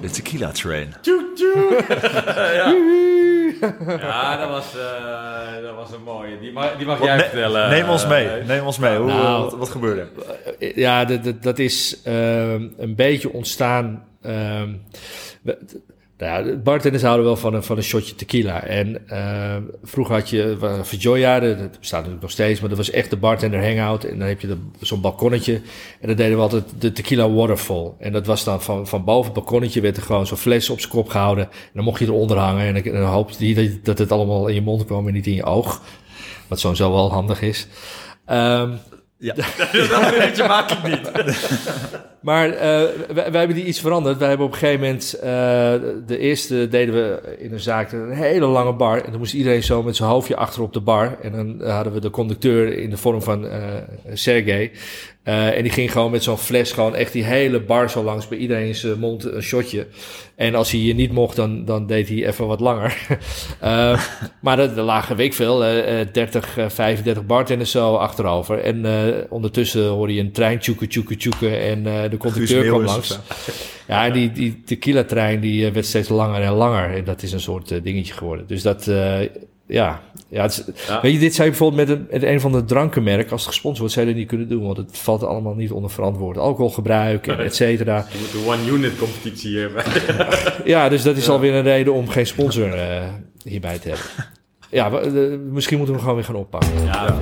de 0.00 0.10
tequila 0.10 0.50
train. 0.50 0.94
Tjoe, 1.00 1.24
tjoe. 1.34 1.84
ja. 2.58 3.35
Ja, 3.86 4.36
dat 4.36 4.48
was, 4.48 4.76
eh, 4.76 5.62
dat 5.62 5.74
was 5.74 5.92
een 5.92 6.02
mooie. 6.02 6.38
Die 6.40 6.52
mag, 6.52 6.76
die 6.76 6.86
mag 6.86 6.98
Wat 6.98 7.06
jij 7.06 7.16
ne- 7.16 7.22
vertellen. 7.22 7.70
neem 7.70 7.88
ons 7.88 8.06
mee. 8.06 8.28
eh, 8.28 8.46
Neem 8.46 8.64
ons 8.66 8.78
mee. 8.78 8.96
Hoe, 8.96 9.06
Nou, 9.06 9.42
wat, 9.42 9.56
wat 9.56 9.68
gebeurde 9.68 10.06
er? 10.58 10.78
Ja, 10.78 11.04
dat, 11.04 11.24
dat, 11.24 11.42
dat 11.42 11.58
is 11.58 12.00
ehm, 12.04 12.68
een 12.76 12.94
beetje 12.94 13.32
ontstaan. 13.32 14.04
ehm, 14.22 14.72
nou 16.18 16.32
ja, 16.32 16.50
de 16.50 16.58
bartenders 16.58 17.02
houden 17.02 17.24
wel 17.24 17.36
van 17.36 17.54
een, 17.54 17.62
van 17.62 17.76
een 17.76 17.82
shotje 17.82 18.14
tequila. 18.14 18.62
En 18.62 19.08
ehm, 19.08 19.62
vroeger 19.82 20.14
had 20.14 20.30
je 20.30 20.56
uh, 20.62 20.82
Verjoya, 20.82 21.40
dat 21.40 21.58
dat 21.58 21.78
bestaat 21.78 21.98
natuurlijk 21.98 22.22
nog 22.22 22.30
steeds, 22.30 22.60
maar 22.60 22.68
dat 22.68 22.78
was 22.78 22.90
echt 22.90 23.10
de 23.10 23.16
bartender 23.16 23.64
hangout. 23.64 24.04
En 24.04 24.18
dan 24.18 24.28
heb 24.28 24.40
je 24.40 24.56
zo'n 24.80 25.00
balkonnetje. 25.00 25.54
En 26.00 26.06
dan 26.06 26.16
deden 26.16 26.36
we 26.36 26.42
altijd 26.42 26.64
de 26.78 26.92
tequila 26.92 27.30
waterfall. 27.30 27.92
En 27.98 28.12
dat 28.12 28.26
was 28.26 28.44
dan 28.44 28.62
van, 28.62 28.86
van 28.86 29.04
boven 29.04 29.24
het 29.24 29.40
balkonnetje 29.40 29.80
werd 29.80 29.96
er 29.96 30.02
gewoon 30.02 30.26
zo'n 30.26 30.36
fles 30.36 30.70
op 30.70 30.80
zijn 30.80 30.92
kop 30.92 31.08
gehouden. 31.08 31.44
En 31.44 31.70
dan 31.74 31.84
mocht 31.84 31.98
je 31.98 32.06
eronder 32.06 32.38
hangen. 32.38 32.66
En 32.66 32.82
dan, 32.82 32.92
dan 32.92 33.10
hoopte 33.10 33.48
je 33.48 33.54
dat, 33.54 33.84
dat 33.84 33.98
het 33.98 34.12
allemaal 34.12 34.46
in 34.46 34.54
je 34.54 34.62
mond 34.62 34.84
kwam 34.84 35.06
en 35.06 35.12
niet 35.12 35.26
in 35.26 35.34
je 35.34 35.44
oog. 35.44 35.82
Wat 36.48 36.60
sowieso 36.60 36.92
wel 36.92 37.12
handig 37.12 37.42
is. 37.42 37.66
Ehm, 38.24 38.70
dat 39.18 40.16
weet 40.18 40.36
je 40.36 40.44
makkelijk 40.48 40.88
niet. 40.88 41.10
Maar 42.20 42.50
eh, 42.50 42.82
wij, 43.14 43.30
hebben 43.30 43.56
die 43.56 43.64
iets 43.64 43.80
veranderd. 43.80 44.18
Wij 44.18 44.28
hebben 44.28 44.46
op 44.46 44.52
een 44.52 44.58
gegeven 44.58 44.80
moment... 44.80 45.14
eh, 45.14 45.24
de 46.06 46.18
eerste 46.18 46.68
deden 46.68 46.94
we 46.94 47.36
in 47.38 47.52
een 47.52 47.60
zaak 47.60 47.92
een 47.92 48.10
hele 48.10 48.46
lange 48.46 48.72
bar. 48.72 49.00
En 49.00 49.10
dan 49.10 49.18
moest 49.18 49.34
iedereen 49.34 49.62
zo 49.62 49.82
met 49.82 49.96
zijn 49.96 50.08
hoofdje 50.08 50.36
achter 50.36 50.62
op 50.62 50.72
de 50.72 50.80
bar. 50.80 51.18
En 51.22 51.32
dan 51.32 51.70
hadden 51.70 51.92
we 51.92 52.00
de 52.00 52.10
conducteur 52.10 52.78
in 52.78 52.90
de 52.90 52.96
vorm 52.96 53.22
van 53.22 53.46
Sergej. 54.12 54.72
Eh, 55.26 55.56
en 55.56 55.62
die 55.62 55.72
ging 55.72 55.92
gewoon 55.92 56.10
met 56.10 56.22
zo'n 56.22 56.38
fles 56.38 56.72
gewoon 56.72 56.94
echt 56.94 57.12
die 57.12 57.24
hele 57.24 57.60
bar 57.60 57.90
zo 57.90 58.02
langs. 58.02 58.28
Bij 58.28 58.38
iedereen 58.38 58.74
zijn 58.74 58.98
mond 58.98 59.24
een 59.24 59.42
shotje. 59.42 59.86
En 60.36 60.54
als 60.54 60.70
hij 60.70 60.80
hier 60.80 60.94
niet 60.94 61.12
mocht, 61.12 61.36
dan, 61.36 61.64
dan 61.64 61.86
deed 61.86 62.08
hij 62.08 62.26
even 62.26 62.46
wat 62.46 62.60
langer. 62.60 62.96
Maar 64.40 64.58
er, 64.58 64.78
er 64.78 64.82
lagen, 64.82 65.16
weet 65.16 65.26
ik 65.26 65.34
veel, 65.34 65.64
eh, 65.64 66.00
eh, 66.00 66.08
30, 66.12 66.58
eh, 66.58 66.68
35 66.68 67.26
bartenders 67.26 67.70
zo 67.70 67.94
achterover. 67.94 68.58
En 68.58 68.84
ondertussen 69.28 69.86
hoorde 69.86 70.14
je 70.14 70.20
een 70.20 70.32
trein 70.32 70.58
tjoeken, 70.58 70.88
tjoeken, 70.88 71.18
tjoeken. 71.18 71.60
En 71.60 72.05
de 72.08 72.16
conducteur 72.16 72.64
kwam 72.66 72.82
langs. 72.84 73.18
Ja, 73.88 74.10
die, 74.10 74.32
die 74.32 74.62
tequila-trein 74.64 75.40
die 75.40 75.66
eh, 75.66 75.72
werd 75.72 75.86
steeds 75.86 76.08
langer 76.08 76.42
en 76.42 76.52
langer. 76.52 76.94
En 76.96 77.04
dat 77.04 77.22
is 77.22 77.32
een 77.32 77.40
soort 77.40 77.70
eh, 77.70 77.82
dingetje 77.82 78.14
geworden. 78.14 78.46
Dus 78.46 78.62
dat, 78.62 78.86
eh, 78.86 79.20
ja. 79.66 80.00
ja, 80.28 80.44
is- 80.44 80.62
Ja. 80.88 81.00
Weet 81.02 81.12
je, 81.12 81.18
dit 81.18 81.34
zou 81.34 81.44
je 81.44 81.50
bijvoorbeeld 81.56 81.88
met 81.88 81.98
een, 81.98 82.06
met 82.10 82.22
een 82.22 82.40
van 82.40 82.52
de 82.52 82.64
drankenmerken, 82.64 83.30
als 83.30 83.40
het 83.40 83.48
gesponsord 83.50 83.78
wordt, 83.78 83.94
zou 83.94 84.06
je 84.06 84.12
dat 84.12 84.20
niet 84.20 84.30
kunnen 84.30 84.48
doen. 84.48 84.62
Want 84.64 84.76
het 84.76 84.98
valt 84.98 85.22
allemaal 85.22 85.54
niet 85.54 85.70
onder 85.70 85.90
verantwoord. 85.90 86.36
Alcoholgebruik 86.38 87.26
en 87.26 87.38
et 87.38 87.54
cetera. 87.54 87.96
Je 88.12 88.18
moet 88.18 88.32
de 88.32 88.48
one-unit 88.50 88.98
competitie 88.98 89.50
hier 89.50 89.70
bij. 89.72 89.84
Ja, 90.74 90.88
dus 90.88 91.02
dat 91.02 91.16
is 91.16 91.28
alweer 91.28 91.54
een 91.54 91.62
reden 91.62 91.92
om 91.92 92.08
geen 92.08 92.26
sponsor 92.26 92.72
eh, 92.74 93.02
hierbij 93.44 93.78
te 93.78 93.88
hebben. 93.88 94.06
Ja, 94.70 94.90
we- 94.90 94.98
eh, 94.98 95.52
misschien 95.52 95.76
moeten 95.78 95.94
we 95.96 96.00
hem 96.00 96.10
gewoon 96.10 96.14
weer 96.14 96.24
gaan 96.24 96.34
oppakken. 96.42 96.84
Ja, 96.84 97.18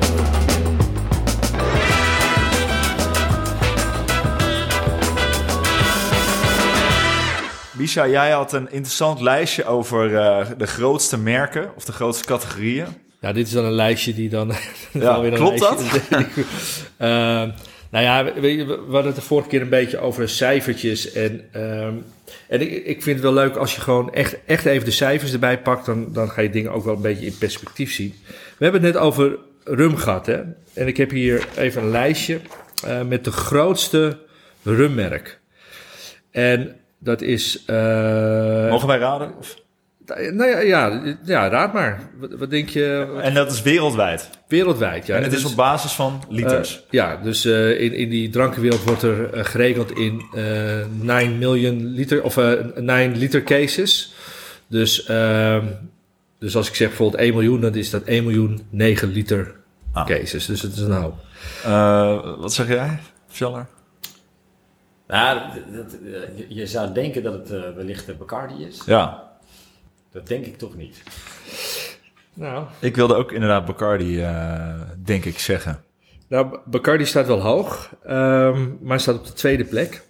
Misha, 7.76 8.08
jij 8.08 8.30
had 8.30 8.52
een 8.52 8.70
interessant 8.70 9.20
lijstje 9.20 9.64
over 9.64 10.16
eh, 10.16 10.46
de 10.58 10.66
grootste 10.66 11.18
merken 11.18 11.70
of 11.76 11.84
de 11.84 11.92
grootste 11.92 12.24
categorieën. 12.24 12.86
Ja, 13.20 13.32
dit 13.32 13.46
is 13.46 13.52
dan 13.52 13.64
een 13.64 13.72
lijstje 13.72 14.14
die 14.14 14.28
dan... 14.28 14.52
Ja, 14.92 15.16
een 15.16 15.34
klopt 15.34 15.60
lijstje- 15.60 16.00
Ehm, 16.96 17.50
nou 17.90 18.04
ja, 18.04 18.24
we 18.24 18.40
we 18.64 18.78
hadden 18.84 19.06
het 19.06 19.14
de 19.14 19.20
vorige 19.22 19.48
keer 19.48 19.60
een 19.62 19.68
beetje 19.68 19.98
over 19.98 20.28
cijfertjes. 20.28 21.12
En, 21.12 21.44
ehm, 21.52 21.94
en 22.48 22.60
ik, 22.60 22.70
ik 22.86 23.02
vind 23.02 23.16
het 23.16 23.24
wel 23.24 23.32
leuk 23.34 23.56
als 23.56 23.74
je 23.74 23.80
gewoon 23.80 24.12
echt, 24.12 24.36
echt 24.46 24.64
even 24.64 24.84
de 24.84 24.90
cijfers 24.90 25.32
erbij 25.32 25.58
pakt. 25.60 25.86
Dan, 25.86 26.12
dan 26.12 26.30
ga 26.30 26.40
je 26.42 26.50
dingen 26.50 26.72
ook 26.72 26.84
wel 26.84 26.94
een 26.94 27.02
beetje 27.02 27.26
in 27.26 27.38
perspectief 27.38 27.92
zien. 27.92 28.14
We 28.58 28.64
hebben 28.64 28.82
het 28.84 28.92
net 28.92 29.02
over 29.02 29.38
rum 29.64 29.96
gehad. 29.96 30.26
Hè? 30.26 30.40
En 30.74 30.86
ik 30.86 30.96
heb 30.96 31.10
hier 31.10 31.46
even 31.56 31.82
een 31.82 31.90
lijstje 31.90 32.40
eh, 32.86 33.02
met 33.02 33.24
de 33.24 33.32
grootste 33.32 34.18
rummerk. 34.62 35.40
En 36.30 36.76
dat 37.04 37.22
is... 37.22 37.64
eh, 37.66 38.70
Mogen 38.70 38.88
wij 38.88 38.98
raden? 38.98 39.32
Of- 39.38 39.62
nou 40.06 40.50
ja, 40.50 40.58
ja, 40.58 41.02
ja, 41.24 41.48
raad 41.48 41.72
maar. 41.72 42.10
Wat, 42.20 42.30
wat 42.38 42.50
denk 42.50 42.68
je? 42.68 43.18
En 43.22 43.34
dat 43.34 43.52
is 43.52 43.62
wereldwijd. 43.62 44.30
Wereldwijd, 44.48 45.06
ja. 45.06 45.16
en 45.16 45.22
het 45.22 45.32
is 45.32 45.42
Dus- 45.42 45.50
op 45.50 45.56
basis 45.56 45.92
van 45.92 46.22
liters. 46.28 46.76
eh, 46.76 46.82
ja, 46.90 47.16
dus 47.16 47.44
eh, 47.44 47.80
in, 47.80 47.92
in 47.92 48.08
die 48.08 48.30
drankenwereld 48.30 48.82
wordt 48.84 49.02
er 49.02 49.28
geregeld 49.46 49.90
in 49.90 50.22
eh 50.34 50.42
9 51.00 51.38
miljoen 51.38 51.86
liter, 51.86 52.22
of 52.22 52.36
eh 52.36 52.52
9 52.76 53.16
liter 53.16 53.42
cases. 53.42 54.12
Dus, 54.66 55.04
ehm, 55.04 55.64
dus 56.38 56.56
als 56.56 56.68
ik 56.68 56.74
zeg 56.74 56.88
bijvoorbeeld 56.88 57.22
1 57.22 57.32
miljoen, 57.34 57.60
dan 57.60 57.74
is 57.74 57.90
dat 57.90 58.02
1 58.04 58.22
miljoen 58.24 58.66
9 58.70 59.08
liter 59.12 59.54
Ah. 59.92 60.06
cases. 60.06 60.46
Dus 60.46 60.62
het 60.62 60.72
is 60.72 60.80
een 60.80 60.92
hoop. 60.92 61.14
Wat 62.40 62.52
zeg 62.52 62.68
jij, 62.68 62.98
Fjaller? 63.28 63.66
Nou, 65.06 65.40
dat- 65.72 65.92
eh, 66.04 66.48
je- 66.48 66.66
zou 66.66 66.92
denken 66.92 67.22
dat 67.22 67.32
het 67.32 67.50
eh, 67.50 67.70
wellicht 67.74 68.06
de 68.06 68.14
Bacardi 68.14 68.64
is. 68.66 68.82
Ja, 68.86 69.32
Dat 70.12 70.26
denk 70.26 70.46
ik 70.46 70.58
toch 70.58 70.74
niet. 70.76 71.02
Nou, 72.34 72.66
ik 72.80 72.96
wilde 72.96 73.14
ook 73.14 73.32
inderdaad 73.32 73.64
Bacardi, 73.64 74.22
eh, 74.22 74.80
denk 75.04 75.24
ik, 75.24 75.38
zeggen. 75.38 75.84
nou 76.28 76.58
Bacardi 76.64 77.04
staat 77.06 77.26
wel 77.26 77.40
hoog, 77.40 77.90
ehm, 78.04 78.68
maar 78.80 79.00
staat 79.00 79.14
op 79.14 79.26
de 79.26 79.32
tweede 79.32 79.64
plek. 79.64 80.02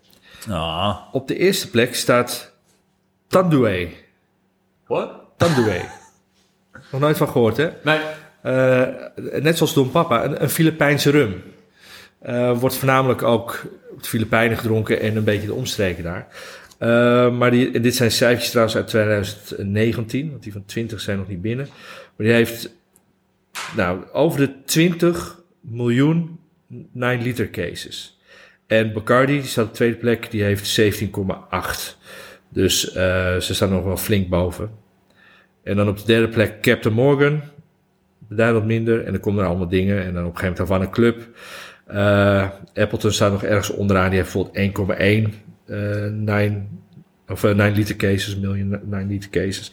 Ah, 0.50 0.96
Op 1.12 1.28
de 1.28 1.37
eerste 1.38 1.70
plek 1.70 1.94
staat 1.94 2.52
Tanduay. 3.26 3.96
Wat? 4.87 5.11
Tanduay. 5.37 5.88
Nog 6.92 7.00
nooit 7.00 7.16
van 7.16 7.28
gehoord, 7.28 7.57
hè? 7.57 7.70
Nee. 7.85 7.98
Eh, 8.42 8.87
net 9.42 9.57
zoals 9.57 9.74
Don 9.74 9.90
Papa, 9.90 10.24
een, 10.24 10.42
een 10.42 10.50
Filipijnse 10.50 11.11
rum. 11.11 11.42
Eh, 12.24 12.58
wordt 12.58 12.76
voornamelijk 12.76 13.22
ook 13.22 13.62
op 13.90 14.02
de 14.02 14.08
Filipijnen 14.08 14.58
gedronken 14.58 15.00
en 15.00 15.16
een 15.16 15.24
beetje 15.24 15.46
de 15.46 15.54
omstreken 15.54 16.04
daar. 16.04 16.26
Eh, 16.78 17.37
maar 17.37 17.50
die, 17.50 17.70
en 17.70 17.82
dit 17.82 17.94
zijn 17.94 18.10
cijfertjes 18.10 18.50
trouwens 18.50 18.76
uit 18.76 18.87
2019, 18.87 20.30
want 20.30 20.42
die 20.42 20.52
van 20.52 20.64
20 20.64 21.00
zijn 21.00 21.18
nog 21.18 21.28
niet 21.28 21.42
binnen. 21.42 21.66
Maar 22.16 22.26
die 22.26 22.34
heeft 22.37 22.70
nou, 23.76 23.98
over 24.12 24.38
de 24.38 24.64
20 24.64 25.40
miljoen 25.60 26.38
9 26.92 27.24
liter 27.24 27.50
cases. 27.50 28.18
En 28.66 28.92
Bacardi, 28.92 29.40
die 29.40 29.48
staat 29.48 29.64
op 29.64 29.70
de 29.70 29.76
tweede 29.76 29.96
plek, 29.96 30.30
die 30.30 30.42
heeft 30.42 30.80
17,8. 30.80 31.98
Dus 32.48 32.92
eh, 32.92 33.37
ze 33.37 33.54
staan 33.54 33.70
nog 33.70 33.84
wel 33.84 33.96
flink 33.96 34.28
boven. 34.28 34.70
En 35.62 35.76
dan 35.76 35.88
op 35.88 35.98
de 35.98 36.04
derde 36.04 36.28
plek 36.28 36.60
Captain 36.60 36.94
Morgan, 36.94 37.42
wat 38.28 38.64
minder. 38.64 39.04
En 39.04 39.12
dan 39.12 39.20
komen 39.20 39.42
er 39.42 39.48
allemaal 39.48 39.68
dingen. 39.68 40.04
En 40.04 40.14
dan 40.14 40.24
op 40.24 40.30
een 40.30 40.38
gegeven 40.38 40.64
moment 40.64 40.68
Havana 40.68 40.90
Club. 40.90 41.37
Eh 41.86 42.48
Appleton 42.74 43.12
staat 43.12 43.32
nog 43.32 43.42
ergens 43.42 43.70
onderaan. 43.70 44.10
Die 44.10 44.18
heeft 44.18 44.32
bijvoorbeeld 44.32 45.32
1,1 45.34 45.34
eh 45.66 46.06
9 46.10 46.68
of 47.28 47.44
eh, 47.44 47.54
9 47.54 47.76
liter 47.76 47.96
cases, 47.96 48.36
miljoen 48.36 48.80
9 48.84 49.08
liter 49.08 49.30
cases. 49.30 49.72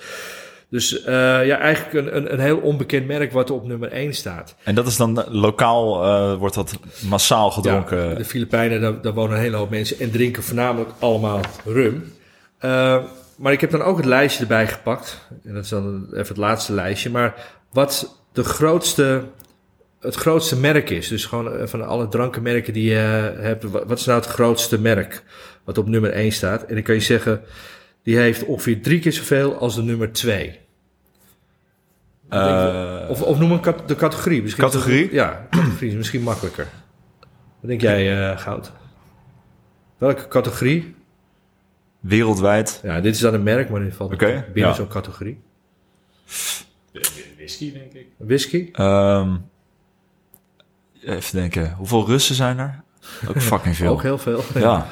Dus 0.71 1.03
eh, 1.03 1.45
ja, 1.45 1.57
eigenlijk 1.57 1.93
een, 1.93 2.15
een, 2.15 2.33
een 2.33 2.39
heel 2.39 2.57
onbekend 2.57 3.07
merk 3.07 3.31
wat 3.31 3.51
op 3.51 3.67
nummer 3.67 3.91
1 3.91 4.13
staat. 4.13 4.55
en 4.63 4.75
dat 4.75 4.87
is 4.87 4.97
dan 4.97 5.21
eh, 5.21 5.33
lokaal, 5.33 6.03
eh, 6.03 6.37
wordt 6.37 6.55
dat 6.55 6.79
massaal 7.09 7.51
gedronken? 7.51 8.09
Ja, 8.09 8.13
de 8.13 8.25
Filipijnen, 8.25 8.81
daar, 8.81 9.01
daar 9.01 9.13
wonen 9.13 9.35
een 9.35 9.41
hele 9.41 9.55
hoop 9.55 9.69
mensen 9.69 9.99
en 9.99 10.11
drinken 10.11 10.43
voornamelijk 10.43 10.89
allemaal 10.99 11.39
rum. 11.65 12.13
Eh, 12.57 13.03
maar 13.37 13.51
ik 13.51 13.61
heb 13.61 13.71
dan 13.71 13.81
ook 13.81 13.97
het 13.97 14.05
lijstje 14.05 14.41
erbij 14.41 14.67
gepakt. 14.67 15.27
En 15.43 15.53
dat 15.53 15.63
is 15.63 15.69
dan 15.69 16.05
even 16.05 16.27
het 16.27 16.37
laatste 16.37 16.73
lijstje. 16.73 17.09
Maar 17.09 17.35
wat 17.71 18.21
de 18.31 18.43
grootste, 18.43 19.23
het 20.01 20.15
grootste 20.15 20.59
merk 20.59 20.89
is. 20.89 21.07
Dus 21.07 21.25
gewoon 21.25 21.53
eh, 21.57 21.67
van 21.67 21.87
alle 21.87 22.07
drankenmerken 22.07 22.73
die 22.73 22.89
je 22.89 23.31
eh, 23.37 23.43
hebt. 23.43 23.63
Wat 23.63 23.99
is 23.99 24.05
nou 24.05 24.19
het 24.19 24.29
grootste 24.29 24.79
merk 24.79 25.23
wat 25.63 25.77
op 25.77 25.87
nummer 25.87 26.11
1 26.11 26.31
staat? 26.31 26.63
En 26.63 26.73
dan 26.73 26.83
kan 26.83 26.95
je 26.95 27.01
zeggen, 27.01 27.41
die 28.03 28.17
heeft 28.17 28.43
ongeveer 28.45 28.81
drie 28.81 28.99
keer 28.99 29.13
zoveel 29.13 29.55
als 29.57 29.75
de 29.75 29.83
nummer 29.83 30.11
2. 30.11 30.59
Eh, 32.29 33.05
Of, 33.09 33.21
of 33.21 33.39
noem 33.39 33.51
een 33.51 33.61
de 33.85 33.95
categorie. 33.95 34.41
Misschien 34.41 34.63
Categorie? 34.63 35.13
ja, 35.13 35.47
categorie 35.49 35.89
is 35.89 35.95
misschien 35.95 36.21
makkelijker. 36.21 36.67
Wat 37.59 37.69
denk 37.69 37.81
jij, 37.81 38.29
eh, 38.31 38.37
Goud? 38.37 38.71
Welke 39.97 40.27
categorie? 40.27 40.95
wereldwijd. 41.99 42.79
Ja, 42.83 43.01
dit 43.01 43.15
is 43.15 43.21
dan 43.21 43.33
een 43.33 43.43
merk, 43.43 43.69
maar 43.69 43.79
dit 43.79 43.93
valt 43.95 44.13
Oké, 44.13 44.25
binnen 44.53 44.71
ja. 44.71 44.73
zo'n 44.73 44.87
categorie. 44.87 45.41
Whisky, 47.35 47.73
denk 47.73 47.93
ik. 47.93 48.07
Whisky? 48.17 48.69
Ehm, 48.71 49.37
even 51.05 51.35
denken, 51.39 51.73
hoeveel 51.77 52.05
Russen 52.07 52.35
zijn 52.35 52.59
er? 52.59 52.81
Ook 53.29 53.41
fucking 53.51 53.75
veel. 53.75 53.91
Ook 53.91 54.01
heel 54.01 54.17
veel. 54.17 54.43
Ja, 54.53 54.87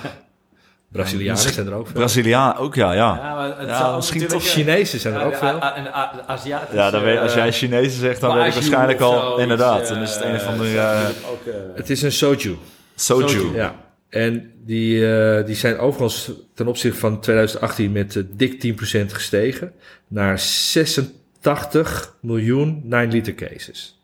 Brazilianen 0.91 1.41
zijn 1.53 1.67
er 1.67 1.73
ook 1.73 1.85
veel. 1.85 1.95
Braziliaan 1.95 2.55
ook, 2.57 2.75
ja, 2.75 2.91
ja. 2.93 3.15
Ja, 3.15 3.35
maar 3.35 3.57
het 3.59 3.67
Ja, 3.69 3.77
zou 3.77 3.89
ook 3.89 3.95
misschien 3.95 4.27
toch 4.27 4.41
eh, 4.43 4.47
Chinezen 4.49 4.99
zijn 4.99 5.13
er 5.13 5.23
ook 5.25 5.31
de- 5.31 5.37
veel. 5.37 5.61
En 5.61 5.83
de 5.83 5.91
Aziatische... 6.27 6.75
Ja, 6.75 6.89
dan 6.91 7.03
weet, 7.03 7.19
als 7.19 7.33
jij 7.33 7.47
eh, 7.47 7.53
Chinezen 7.53 7.99
zegt, 7.99 8.21
dan 8.21 8.35
weet 8.37 8.47
ik 8.47 8.53
waarschijnlijk 8.53 8.99
al, 8.99 9.37
inderdaad. 9.39 9.81
eh, 9.81 9.89
Dan 9.89 10.01
is 10.01 10.13
het 10.13 10.23
een 10.23 10.29
eh, 10.61 11.01
eh, 11.03 11.09
ook, 11.31 11.45
eh, 11.45 11.53
Het 11.75 11.89
is 11.89 12.01
een 12.01 12.11
soju. 12.11 12.57
soju. 12.95 13.55
Ja. 13.55 13.75
En 14.09 14.51
die, 14.65 15.13
eh, 15.15 15.45
die 15.45 15.55
zijn 15.55 15.77
overigens 15.77 16.31
ten 16.53 16.67
opzichte 16.67 16.99
van 16.99 17.19
2018 17.19 17.91
met 17.91 18.15
eh, 18.15 18.23
dik 18.31 18.59
10% 18.59 19.13
gestegen. 19.13 19.71
Naar 20.07 20.39
86 20.39 21.17
80 21.39 22.13
miljoen 22.21 22.81
9 22.83 23.11
liter 23.11 23.35
cases. 23.35 23.99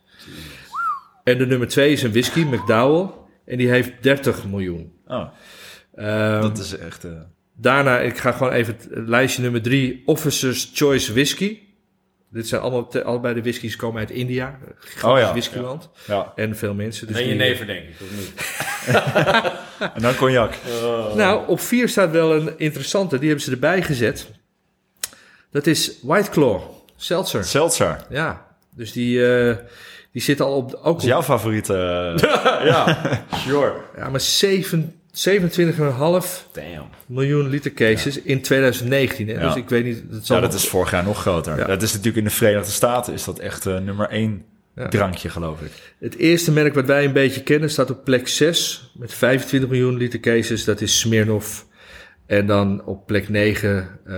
En 1.26 1.38
de 1.38 1.46
nummer 1.46 1.68
2 1.68 1.92
is 1.92 2.04
een 2.04 2.12
whisky, 2.12 2.40
McDowell. 2.44 3.10
En 3.46 3.58
die 3.58 3.70
heeft 3.70 3.92
30 4.02 4.46
miljoen. 4.48 4.94
Oh, 5.08 5.28
Ehm, 5.96 6.42
dat 6.42 6.58
is 6.58 6.78
echt... 6.78 7.04
eh, 7.04 7.12
Daarna, 7.58 8.00
ik 8.00 8.18
ga 8.18 8.32
gewoon 8.32 8.52
even 8.52 8.76
het 8.90 9.08
lijstje 9.08 9.42
nummer 9.42 9.62
3, 9.62 10.02
Officer's 10.06 10.72
Choice 10.74 11.14
Whisky. 11.14 11.60
Dit 12.30 12.48
zijn 12.48 12.62
allemaal, 12.62 12.88
te- 12.88 13.04
allebei 13.04 13.34
de 13.34 13.42
whiskies 13.42 13.76
komen 13.76 14.00
uit 14.00 14.12
India. 14.12 14.48
een 14.48 14.74
Gigantisch 14.78 15.04
Oh 15.04 15.18
ja, 15.20 15.32
whiskyland. 15.32 15.90
ja. 16.08 16.32
En 16.36 16.56
veel 16.58 16.74
mensen. 16.74 17.08
Dus 17.08 17.16
Ben 17.16 17.26
je 17.26 17.30
die- 17.38 17.40
never, 17.40 17.66
denk 17.66 17.84
ik, 17.88 17.96
of 18.02 18.12
niet? 18.18 18.34
En 19.96 20.02
dan 20.02 20.16
cognac. 20.16 20.54
Nou, 21.16 21.48
op 21.48 21.60
4 21.60 21.90
staat 21.90 22.12
wel 22.12 22.36
een 22.36 22.54
interessante. 22.58 23.18
Die 23.20 23.28
hebben 23.28 23.46
ze 23.46 23.52
erbij 23.52 23.82
gezet. 23.82 24.28
Dat 25.52 25.68
is 25.68 26.00
White 26.02 26.30
Claw. 26.30 26.62
Seltzer. 26.96 27.44
Seltzer. 27.44 28.06
Ja, 28.10 28.48
dus 28.76 28.92
die, 28.92 29.26
eh, 29.28 29.56
die 30.16 30.24
zit 30.24 30.42
al 30.42 30.56
op... 30.56 30.74
Ook 30.74 30.84
Dat 30.84 30.96
is 30.98 31.04
op 31.04 31.10
jouw 31.10 31.24
favoriete... 31.24 31.74
eh, 32.24 32.66
ja, 32.66 32.98
sure. 33.36 33.74
ja, 33.98 34.10
maar 34.10 34.20
7, 34.22 34.94
27,5 35.14 35.16
Damn. 36.52 36.88
miljoen 37.06 37.48
liter 37.50 37.74
cases 37.74 38.22
in 38.22 38.42
2019. 38.42 39.28
Hè? 39.28 39.34
Ja. 39.34 39.40
Dus 39.48 39.56
ik 39.56 39.70
weet 39.70 39.84
niet... 39.84 40.04
Dat, 40.12 40.26
zal 40.26 40.36
ja, 40.36 40.42
dat 40.42 40.52
nog- 40.52 40.62
is 40.62 40.68
vorig 40.70 40.92
jaar 40.92 41.04
nog 41.04 41.20
groter. 41.22 41.68
Dat 41.68 41.82
is 41.82 41.90
natuurlijk 41.92 42.18
in 42.18 42.24
de 42.24 42.30
Verenigde 42.30 42.72
Staten 42.72 43.14
is 43.14 43.24
dat 43.24 43.40
echt 43.40 43.66
eh, 43.66 43.78
nummer 43.80 44.10
één 44.10 44.44
Ja. 44.76 44.88
drankje, 44.88 45.30
geloof 45.30 45.62
ik. 45.62 45.72
Het 46.00 46.16
eerste 46.18 46.52
merk 46.52 46.74
wat 46.74 46.86
wij 46.86 47.06
een 47.06 47.14
beetje 47.14 47.44
kennen 47.44 47.70
staat 47.70 47.90
op 47.92 48.04
plek 48.04 48.28
6 48.28 48.92
met 48.94 49.14
25 49.14 49.70
miljoen 49.70 49.98
liter 49.98 50.20
cases. 50.20 50.64
Dat 50.64 50.82
is 50.82 51.00
Smirnoff. 51.00 51.66
En 52.26 52.46
dan 52.46 52.86
op 52.86 53.06
plek 53.06 53.30
9 53.30 54.00
eh, 54.06 54.16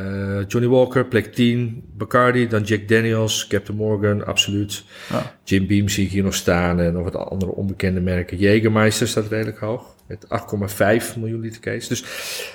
Johnny 0.48 0.70
Walker, 0.70 1.06
plek 1.06 1.34
10 1.34 1.84
Bacardi, 1.94 2.48
dan 2.48 2.64
Jack 2.64 2.88
Daniels, 2.88 3.48
Captain 3.48 3.78
Morgan, 3.78 4.26
Absoluut. 4.26 4.84
Ja. 5.10 5.36
Jim 5.44 5.68
Beam 5.68 5.90
zie 5.90 6.06
ik 6.06 6.12
hier 6.12 6.24
nog 6.24 6.34
staan 6.34 6.80
en 6.80 6.94
nog 6.94 7.04
wat 7.04 7.16
andere 7.16 7.52
onbekende 7.52 8.00
merken. 8.00 8.38
Jägermeister 8.38 9.08
staat 9.08 9.28
redelijk 9.28 9.58
hoog 9.58 9.96
met 10.08 10.26
8,5 11.14 11.18
miljoen 11.20 11.40
liter 11.40 11.62
cases. 11.62 11.88
Dus, 11.88 12.04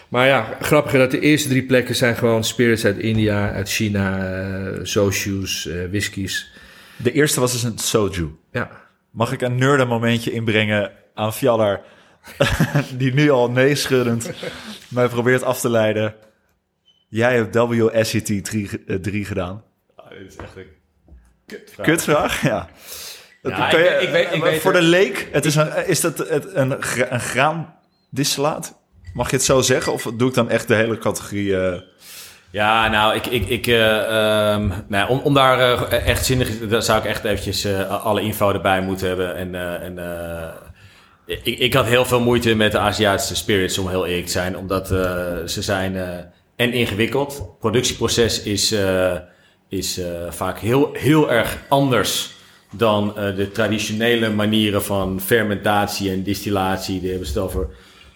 maar 0.08 0.26
ja, 0.26 0.56
grappig 0.60 0.92
dat 0.92 1.10
de 1.10 1.20
eerste 1.20 1.48
drie 1.48 1.62
plekken 1.62 1.94
zijn 1.94 2.16
gewoon 2.16 2.44
spirits 2.44 2.84
uit 2.84 2.98
India, 2.98 3.52
uit 3.52 3.68
China, 3.68 4.32
eh 4.32 4.78
soju's, 4.82 5.66
eh 5.66 5.74
whiskies. 5.90 6.52
De 6.96 7.12
eerste 7.12 7.40
was 7.40 7.52
dus 7.52 7.62
een 7.62 7.78
soju. 7.78 8.30
Ja, 8.52 8.70
Mag 9.10 9.32
ik 9.32 9.40
een 9.40 9.56
nerden 9.56 9.88
momentje 9.88 10.32
inbrengen 10.32 10.92
aan 11.14 11.32
Fjallar, 11.32 11.80
die 12.98 13.14
nu 13.14 13.30
al 13.30 13.50
nee 13.50 13.74
schuddend 13.74 14.30
mij 14.94 15.08
probeert 15.08 15.42
af 15.42 15.60
te 15.60 15.68
leiden. 15.70 16.14
Jij 17.08 17.34
hebt 17.36 17.54
WSET 17.56 18.44
3, 18.44 18.70
eh, 18.86 18.96
3 18.96 19.24
gedaan. 19.24 19.62
Ah, 19.96 20.08
dit 20.10 20.18
is 20.28 20.36
echt 20.36 20.56
een 20.56 20.66
kutvraag. 21.46 21.86
Kutvraag? 21.86 22.42
Ja. 22.42 22.68
Ik 23.42 23.54
weet- 23.76 24.02
ik 24.02 24.08
weet- 24.08 24.32
ik 24.32 24.38
maar 24.40 24.50
weet 24.50 24.60
voor 24.60 24.72
de 24.72 24.82
leek, 24.82 25.28
het 25.32 25.44
is, 25.44 25.54
een, 25.54 25.86
is 25.86 26.00
dat 26.00 26.18
het 26.18 26.54
een, 26.54 26.70
een 27.14 27.20
graandistillaat? 27.20 28.78
Mag 29.14 29.30
je 29.30 29.36
het 29.36 29.44
zo 29.44 29.60
zeggen? 29.60 29.92
Of 29.92 30.02
doe 30.16 30.28
ik 30.28 30.34
dan 30.34 30.50
echt 30.50 30.68
de 30.68 30.74
hele 30.74 30.98
categorie... 30.98 31.56
eh, 31.60 31.80
Ja, 32.50 32.88
nou, 32.88 33.14
ik, 33.14 33.26
ik, 33.26 33.48
ik, 33.48 33.66
eh, 33.66 34.52
ehm, 34.52 34.70
nou, 34.88 35.08
om, 35.08 35.18
om 35.18 35.34
daar 35.34 35.58
eh, 35.60 36.06
echt 36.08 36.24
zinnig... 36.24 36.58
Daar 36.68 36.82
zou 36.82 36.98
ik 36.98 37.04
echt 37.04 37.24
eventjes 37.24 37.66
alle 37.88 38.20
info 38.20 38.52
erbij 38.52 38.80
moeten 38.82 39.06
hebben. 39.06 39.36
En, 39.36 39.54
en 39.82 39.98
ik, 41.42 41.58
ik 41.58 41.74
had 41.74 41.86
heel 41.86 42.04
veel 42.04 42.20
moeite 42.20 42.54
met 42.54 42.72
de 42.72 42.78
Aziatische 42.78 43.36
spirits, 43.36 43.78
om 43.78 43.88
heel 43.88 44.06
eerlijk 44.06 44.26
te 44.26 44.32
zijn. 44.32 44.56
Omdat 44.56 44.90
eh, 44.90 44.98
ze 45.46 45.62
zijn 45.62 45.96
eh, 45.96 46.08
en 46.56 46.72
ingewikkeld. 46.72 47.34
Het 47.34 47.58
productieproces 47.58 48.42
is, 48.42 48.72
eh, 48.72 49.16
is 49.68 50.00
vaak 50.28 50.58
heel, 50.58 50.90
heel 50.92 51.30
erg 51.30 51.58
anders 51.68 52.30
dan 52.70 53.14
de 53.36 53.50
traditionele 53.52 54.30
manieren 54.30 54.82
van 54.82 55.20
fermentatie 55.20 56.10
en 56.10 56.22
distillatie. 56.22 57.00
Die 57.00 57.10
hebben 57.10 57.28
ze 57.28 57.32
het 57.32 57.42
over 57.42 57.68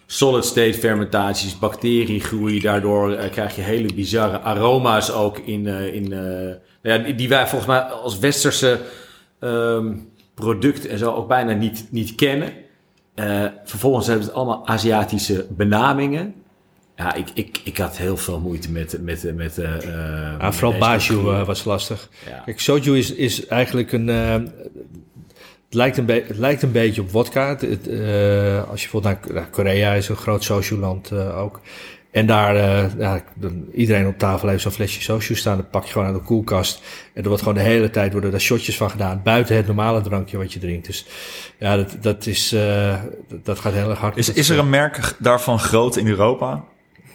solid 0.06 0.44
state 0.44 0.74
fermentaties, 0.78 1.58
bacteriegroei. 1.58 2.60
Daardoor 2.60 3.16
krijg 3.16 3.56
je 3.56 3.62
hele 3.62 3.94
bizarre 3.94 4.40
aroma's 4.40 5.10
ook 5.10 5.38
in, 5.38 5.66
in 5.66 6.08
nou 6.08 6.58
ja, 6.82 6.98
die- 6.98 7.28
wij 7.28 7.46
volgens 7.46 7.70
mij 7.70 7.80
als 7.80 8.18
westerse 8.18 8.78
ehm 9.40 9.92
producten 10.34 10.90
en 10.90 10.98
zo 10.98 11.12
ook 11.12 11.28
bijna 11.28 11.52
niet, 11.52 11.86
niet 11.90 12.14
kennen. 12.14 12.52
Eh, 13.16 13.44
vervolgens 13.64 14.06
hebben 14.06 14.24
ze 14.24 14.32
allemaal 14.32 14.66
Aziatische 14.68 15.46
benamingen. 15.50 16.34
Ja, 16.96 17.14
ik, 17.14 17.28
ik, 17.34 17.60
ik 17.64 17.76
had 17.76 17.96
heel 17.96 18.16
veel 18.16 18.40
moeite 18.40 18.70
met... 18.70 18.96
met, 19.00 19.34
met 19.34 19.58
eh, 19.58 19.74
eh, 20.32 20.38
Ah, 20.40 20.52
vooral 20.52 20.90
deze 20.90 21.12
Baju 21.12 21.30
eh, 21.40 21.46
was 21.46 21.64
lastig. 21.64 22.08
Ja. 22.28 22.42
Kijk, 22.44 22.60
soju 22.60 22.96
is, 22.98 23.12
is 23.12 23.46
eigenlijk 23.46 23.92
een... 23.92 24.08
eh, 24.08 24.32
het, 24.32 25.74
lijkt 25.74 25.96
een 25.96 26.08
het 26.10 26.38
lijkt 26.38 26.62
een 26.62 26.72
beetje 26.72 27.00
op 27.00 27.10
wodka. 27.10 27.48
Het, 27.48 27.88
eh, 27.88 28.68
als 28.70 28.82
je 28.82 28.88
bijvoorbeeld 28.90 29.04
naar, 29.24 29.34
naar 29.34 29.48
Korea 29.50 29.92
is 29.92 30.08
een 30.08 30.16
groot 30.16 30.44
soju-land 30.44 31.10
eh, 31.10 31.38
ook. 31.42 31.60
En 32.16 32.26
daar, 32.26 32.56
eh, 32.56 32.98
ja, 32.98 33.22
dan, 33.34 33.64
iedereen 33.72 34.06
op 34.06 34.18
tafel 34.18 34.48
heeft 34.48 34.62
zo'n 34.62 34.72
flesje 34.72 35.00
soju 35.00 35.34
staan. 35.34 35.56
Dat 35.56 35.70
pak 35.70 35.84
je 35.84 35.92
gewoon 35.92 36.06
uit 36.06 36.16
de 36.16 36.22
koelkast. 36.22 36.82
En 37.14 37.22
er 37.22 37.28
wordt 37.28 37.42
gewoon 37.42 37.58
de 37.58 37.64
hele 37.64 37.90
tijd 37.90 38.12
worden 38.12 38.30
daar 38.30 38.40
shotjes 38.40 38.76
van 38.76 38.90
gedaan. 38.90 39.20
Buiten 39.24 39.56
het 39.56 39.66
normale 39.66 40.00
drankje 40.00 40.36
wat 40.36 40.52
je 40.52 40.58
drinkt. 40.58 40.86
Dus 40.86 41.06
ja, 41.58 41.76
dat, 41.76 41.96
dat, 42.00 42.26
is, 42.26 42.52
eh, 42.52 42.94
dat, 43.42 43.58
gaat 43.58 43.72
heel 43.72 43.90
erg 43.90 43.98
hard. 43.98 44.16
is, 44.16 44.32
is 44.32 44.48
er 44.48 44.58
een 44.58 44.70
merk 44.70 45.14
daarvan 45.18 45.58
groot 45.58 45.96
in 45.96 46.06
Europa? 46.06 46.64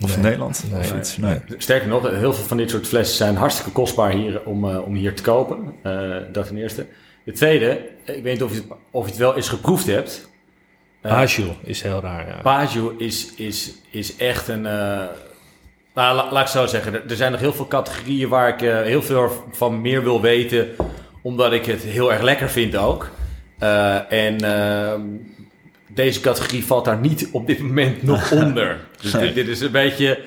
Of 0.01 0.15
in 0.15 0.21
Nederland? 0.21 0.63
Nee. 0.71 0.79
Of 0.79 0.93
iets? 0.97 1.17
Nee. 1.17 1.39
Sterker 1.57 1.87
nog, 1.87 2.09
heel 2.09 2.33
veel 2.33 2.45
van 2.45 2.57
dit 2.57 2.69
soort 2.69 2.87
flessen 2.87 3.17
zijn 3.17 3.35
hartstikke 3.35 3.71
kostbaar 3.71 4.11
hier 4.11 4.41
om, 4.45 4.69
eh, 4.69 4.85
om 4.85 4.93
hier 4.93 5.15
te 5.15 5.23
kopen. 5.23 5.57
Eh, 5.83 6.11
dat 6.31 6.47
ten 6.47 6.57
eerste. 6.57 6.85
De 7.23 7.31
tweede, 7.31 7.89
ik 8.05 8.23
weet 8.23 8.33
niet 8.33 8.43
of 8.43 8.51
je 8.51 8.57
het, 8.57 8.65
of 8.91 9.03
je 9.03 9.09
het 9.09 9.19
wel 9.19 9.35
eens 9.35 9.49
geproefd 9.49 9.85
hebt. 9.85 10.29
Eh, 11.01 11.11
Baju 11.11 11.47
is 11.63 11.81
heel 11.81 12.01
raar, 12.01 12.27
ja. 12.27 12.41
Is, 12.97 13.33
is, 13.35 13.71
is 13.91 14.15
echt 14.15 14.47
een. 14.47 14.65
eh, 14.65 15.03
nou, 15.93 16.15
la- 16.15 16.31
laat 16.31 16.41
ik 16.41 16.47
zo 16.47 16.65
zeggen. 16.65 16.93
Er, 17.09 17.15
zijn 17.15 17.31
nog 17.31 17.41
heel 17.41 17.53
veel 17.53 17.67
categorieën 17.67 18.29
waar 18.29 18.47
ik 18.49 18.61
eh, 18.61 18.81
heel 18.81 19.01
veel 19.01 19.45
van 19.51 19.81
meer 19.81 20.03
wil 20.03 20.21
weten. 20.21 20.69
Omdat 21.23 21.53
ik 21.53 21.65
het 21.65 21.81
heel 21.81 22.11
erg 22.13 22.21
lekker 22.21 22.49
vind 22.49 22.75
ook. 22.75 23.09
En 24.09 24.37
ehm, 24.37 25.01
deze 25.87 26.19
categorie 26.21 26.65
valt 26.65 26.85
daar 26.85 26.97
niet 26.99 27.29
op 27.31 27.47
dit 27.47 27.59
moment 27.59 28.03
nog 28.03 28.31
onder. 28.41 28.79
Dus 29.01 29.11
dit, 29.11 29.33
dit 29.35 29.47
is 29.47 29.59
een 29.61 29.71
beetje. 29.71 30.19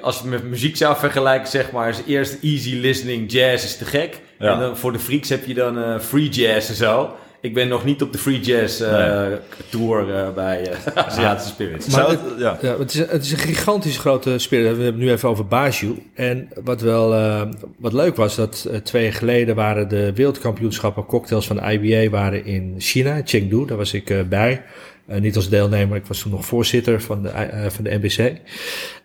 Als 0.00 0.16
je 0.16 0.22
het 0.22 0.30
met 0.30 0.44
muziek 0.44 0.76
zou 0.76 0.96
vergelijken, 0.96 1.48
zeg 1.48 1.70
maar, 1.70 1.88
is 1.88 2.02
eerst 2.06 2.38
easy 2.42 2.74
listening 2.76 3.32
jazz 3.32 3.64
is 3.64 3.76
te 3.76 3.84
gek. 3.84 4.20
Ja. 4.38 4.52
En 4.52 4.60
dan 4.60 4.76
voor 4.76 4.92
de 4.92 4.98
freaks 4.98 5.28
heb 5.28 5.44
je 5.46 5.54
dan 5.54 6.00
free 6.00 6.28
jazz 6.28 6.68
en 6.68 6.74
zo. 6.74 7.14
Ik 7.42 7.54
ben 7.54 7.68
nog 7.68 7.84
niet 7.84 8.02
op 8.02 8.12
de 8.12 8.18
free 8.18 8.40
jazz 8.40 8.80
eh, 8.80 9.26
tour 9.70 10.14
eh, 10.14 10.32
bij 10.34 10.66
eh, 10.70 10.78
Aziatische 11.06 11.52
Spirits. 11.52 11.86
Maar 11.88 12.08
het- 12.08 12.20
ja. 12.38 12.58
Ja, 12.62 12.78
het 12.78 12.94
is, 12.94 13.00
een- 13.00 13.06
het 13.08 13.24
is 13.24 13.32
een 13.32 13.38
gigantisch 13.38 13.98
grote 13.98 14.38
spirit. 14.38 14.62
We 14.76 14.82
hebben 14.82 14.86
het 14.86 14.96
nu 14.96 15.10
even 15.10 15.28
over 15.28 15.46
Baju. 15.46 16.02
En 16.14 16.48
wat 16.64 16.80
wel 16.80 17.14
eh, 17.14 17.42
wat 17.78 17.92
leuk 17.92 18.16
was, 18.16 18.36
dat 18.36 18.66
eh, 18.70 18.76
twee 18.76 19.02
jaar 19.02 19.12
geleden 19.12 19.54
waren 19.54 19.88
de 19.88 20.12
wereldkampioenschappen 20.12 21.04
cocktails 21.06 21.46
van 21.46 21.70
IBA 21.70 22.10
waren 22.10 22.44
in 22.44 22.74
China, 22.78 23.20
Chengdu. 23.24 23.66
Daar 23.66 23.76
was 23.76 23.92
ik 23.94 24.10
eh, 24.10 24.22
bij. 24.28 24.62
Eh, 25.06 25.20
niet 25.20 25.36
als 25.36 25.48
deelnemer, 25.48 25.96
ik 25.96 26.06
was 26.06 26.18
toen 26.20 26.30
nog 26.32 26.46
voorzitter 26.46 27.00
van 27.02 27.22
de, 27.22 27.28
eh, 27.28 27.70
van 27.70 27.84
de 27.84 27.98
NBC. 28.02 28.18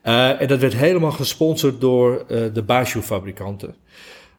Eh, 0.01 0.41
en 0.41 0.47
dat 0.47 0.59
werd 0.59 0.75
helemaal 0.75 1.11
gesponsord 1.11 1.81
door 1.81 2.25
eh, 2.29 2.39
de 2.53 2.63
Baju-fabrikanten. 2.63 3.75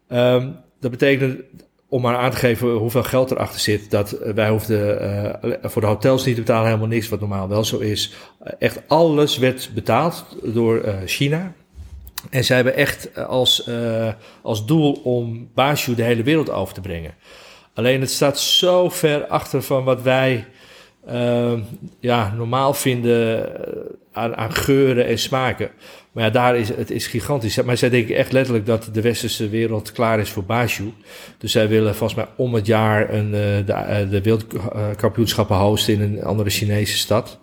Ehm, 0.09 0.49
dat 0.81 0.91
betekent, 0.91 1.41
om 1.89 2.03
maar 2.03 2.17
aan 2.17 2.31
te 2.31 2.37
geven 2.37 2.71
hoeveel 2.71 3.03
geld 3.03 3.31
erachter 3.31 3.61
zit, 3.61 3.91
dat 3.91 4.13
eh, 4.13 4.33
wij 4.33 4.49
hoefden 4.49 5.01
eh, 5.43 5.71
voor 5.71 5.83
de 5.83 5.89
hotels 5.89 6.25
niet 6.25 6.35
te 6.35 6.41
betalen, 6.41 6.67
helemaal 6.67 6.89
niks, 6.89 7.09
wat 7.09 7.21
normaal 7.21 7.49
wel 7.49 7.65
zo 7.65 7.79
is. 7.79 8.15
Eh, 8.41 8.53
echt 8.59 8.81
alles 8.87 9.39
werd 9.39 9.71
betaald 9.75 10.25
door 10.43 10.85
China. 11.05 11.53
En 12.31 12.45
zij 12.45 12.57
hebben 12.57 12.75
echt 12.75 13.17
als, 13.27 13.71
als 14.43 14.67
doel 14.67 14.93
om 14.93 15.51
Baju 15.55 15.95
de 15.95 16.03
hele 16.03 16.23
wereld 16.23 16.51
over 16.51 16.75
te 16.75 16.81
brengen. 16.81 17.15
Alleen 17.75 18.01
het 18.01 18.11
staat 18.11 18.39
zo 18.39 18.89
ver 18.89 19.27
achter 19.27 19.63
van 19.63 19.85
wat 19.85 20.03
wij 20.03 20.47
eh, 21.09 21.53
ja, 22.01 22.35
normaal 22.37 22.75
vinden 22.75 23.45
eh, 23.45 23.81
aan, 24.13 24.37
aan 24.37 24.53
geuren 24.53 25.07
en 25.07 25.19
smaken. 25.19 25.71
Maar 26.13 26.25
ja, 26.25 26.31
daar 26.31 26.57
is 26.57 26.69
het 26.69 26.91
is 26.91 27.07
gigantisch. 27.07 27.63
Maar 27.63 27.77
zij 27.77 27.89
denken 27.89 28.17
echt 28.17 28.33
letterlijk 28.33 28.67
dat 28.67 28.89
de 28.93 29.01
westerse 29.01 29.49
wereld 29.49 29.93
klaar 29.93 30.21
is 30.21 30.31
voor 30.31 30.45
Baju. 30.45 30.93
Dus 31.39 31.53
zij 31.53 31.69
willen 31.69 31.95
volgens 31.95 32.19
mij 32.19 32.29
om 32.37 32.55
het 32.55 32.67
jaar 32.67 33.15
een, 33.15 33.35
eh, 33.35 33.67
de, 33.67 33.73
eh, 33.73 34.11
de 34.11 34.23
wereldkampioenschappen 34.23 35.57
hosten 35.57 35.95
in 35.95 36.01
een 36.01 36.25
andere 36.25 36.51
Chinese 36.51 36.97
stad. 36.97 37.39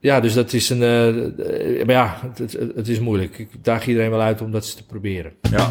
Ja, 0.00 0.20
dus 0.20 0.34
dat 0.34 0.52
is 0.52 0.70
een. 0.70 0.78
maar 1.86 1.94
ja, 1.94 2.20
het, 2.36 2.52
het, 2.74 2.88
is 2.88 3.00
moeilijk. 3.00 3.38
Ik 3.38 3.48
daag 3.62 3.86
iedereen 3.86 4.10
wel 4.10 4.20
uit 4.20 4.40
om 4.40 4.50
dat 4.50 4.76
te 4.76 4.86
proberen. 4.86 5.32
Ja. 5.50 5.70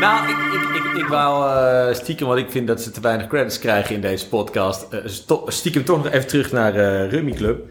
Nou, 0.00 0.28
ik, 0.28 0.36
ik, 0.36 0.84
ik, 0.84 1.02
ik 1.02 1.06
wou 1.08 1.56
eh, 1.88 1.94
stiekem, 1.94 2.26
want 2.26 2.38
ik 2.38 2.50
vind 2.50 2.66
dat 2.66 2.80
ze 2.80 2.90
te 2.90 3.00
weinig 3.00 3.26
credits 3.26 3.58
krijgen 3.58 3.94
in 3.94 4.00
deze 4.00 4.28
podcast. 4.28 4.86
sto- 5.04 5.44
stiekem 5.46 5.84
toch 5.84 5.96
nog 6.04 6.12
even 6.12 6.28
terug 6.28 6.52
naar 6.52 6.74
eh 6.74 7.10
Rummy 7.10 7.32
Club. 7.32 7.66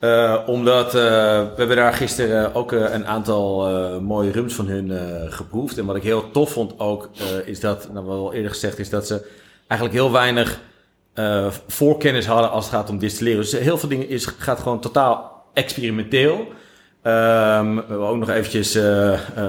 Uh, 0.00 0.38
omdat 0.46 0.86
uh, 0.86 0.92
we 0.92 1.52
hebben 1.56 1.76
daar 1.76 1.92
gisteren 1.92 2.54
ook 2.54 2.72
uh, 2.72 2.92
een 2.92 3.06
aantal 3.06 3.70
mooie 4.00 4.30
rums 4.30 4.54
van 4.54 4.66
hun 4.66 4.92
geproefd. 5.32 5.78
En 5.78 5.86
wat 5.86 5.96
ik 5.96 6.02
heel 6.02 6.30
tof 6.30 6.52
vond 6.52 6.78
ook, 6.80 7.08
is 7.44 7.60
dat, 7.60 7.88
nou, 7.92 8.08
al 8.08 8.32
eerder 8.32 8.50
gezegd 8.50 8.78
is, 8.78 8.90
dat 8.90 9.06
ze 9.06 9.26
eigenlijk 9.66 10.00
heel 10.00 10.12
weinig 10.12 10.60
voorkennis 11.66 12.26
hadden 12.26 12.50
als 12.50 12.64
het 12.64 12.74
gaat 12.74 12.90
om 12.90 12.98
distilleren. 12.98 13.40
Dus 13.40 13.52
heel 13.52 13.78
veel 13.78 13.88
dingen 13.88 14.08
is, 14.08 14.26
gaat 14.26 14.58
gewoon 14.60 14.80
totaal 14.80 15.44
experimenteel. 15.54 16.46
Um, 17.08 17.74
we 17.74 17.84
hebben 17.88 18.08
ook 18.08 18.18
nog 18.18 18.30
eventjes 18.30 18.72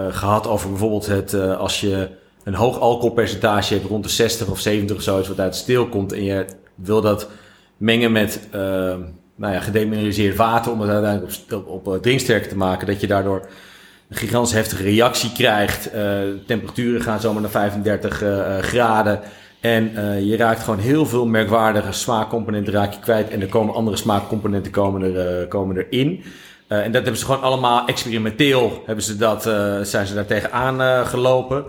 gehad 0.10 0.48
over 0.48 0.70
bijvoorbeeld 0.70 1.08
het, 1.08 1.34
als 1.34 1.82
je 1.82 2.10
een 2.44 2.54
hoog 2.54 2.80
alcoholpercentage 2.80 3.74
hebt, 3.74 3.86
rond 3.86 4.04
de 4.04 4.10
60 4.10 4.48
of 4.48 4.60
70 4.60 4.96
of 4.96 5.02
zoiets, 5.02 5.28
wat 5.28 5.40
uit 5.40 5.56
stil 5.56 5.88
komt 5.88 6.14
en 6.14 6.24
je 6.24 6.46
wil 6.76 7.02
dat 7.02 7.30
mengen 7.78 8.12
met 8.12 8.40
ehm, 8.52 9.00
nou 9.36 9.54
ja, 9.54 9.60
gedemineraliseerd 9.60 10.36
water 10.36 10.72
om 10.72 10.82
het 10.82 10.90
uiteindelijk 10.90 11.34
op, 11.52 11.68
op, 11.68 11.88
op 11.88 12.02
drinksterk 12.02 12.44
te 12.44 12.58
maken. 12.58 12.88
Dat 12.88 13.02
je 13.02 13.08
daardoor 13.08 13.48
een 14.10 14.18
gigantisch 14.18 14.54
heftige 14.54 14.84
reactie 14.84 15.32
krijgt. 15.32 15.90
Temperaturen 16.46 17.02
gaan 17.02 17.20
zomaar 17.20 17.42
naar 17.42 17.52
35 17.52 18.24
uh, 18.24 18.58
eh, 18.58 18.64
graden. 18.64 19.20
En 19.60 19.92
je 20.26 20.38
raakt 20.38 20.64
gewoon 20.64 20.80
heel 20.80 21.06
veel 21.06 21.26
merkwaardige 21.26 21.92
smaakcomponenten 21.92 22.74
raak 22.74 22.94
je 22.94 23.00
kwijt. 23.00 23.30
En 23.30 23.42
er 23.42 23.48
komen 23.48 23.74
andere 23.74 23.98
smaakcomponenten 23.98 24.72
komen, 24.72 25.16
er, 25.16 25.48
komen 25.48 25.78
erin. 25.78 26.24
En 26.70 26.92
dat 26.92 27.04
hebben 27.04 27.18
ze 27.18 27.26
gewoon 27.26 27.42
allemaal 27.42 27.88
experimenteel 27.88 28.84
hebben 28.86 29.04
ze 29.04 29.18
dat, 29.18 29.44
zijn 29.88 30.08
ze 30.08 30.14
daar 30.14 30.26
tegenaan 30.26 31.06
gelopen. 31.08 31.66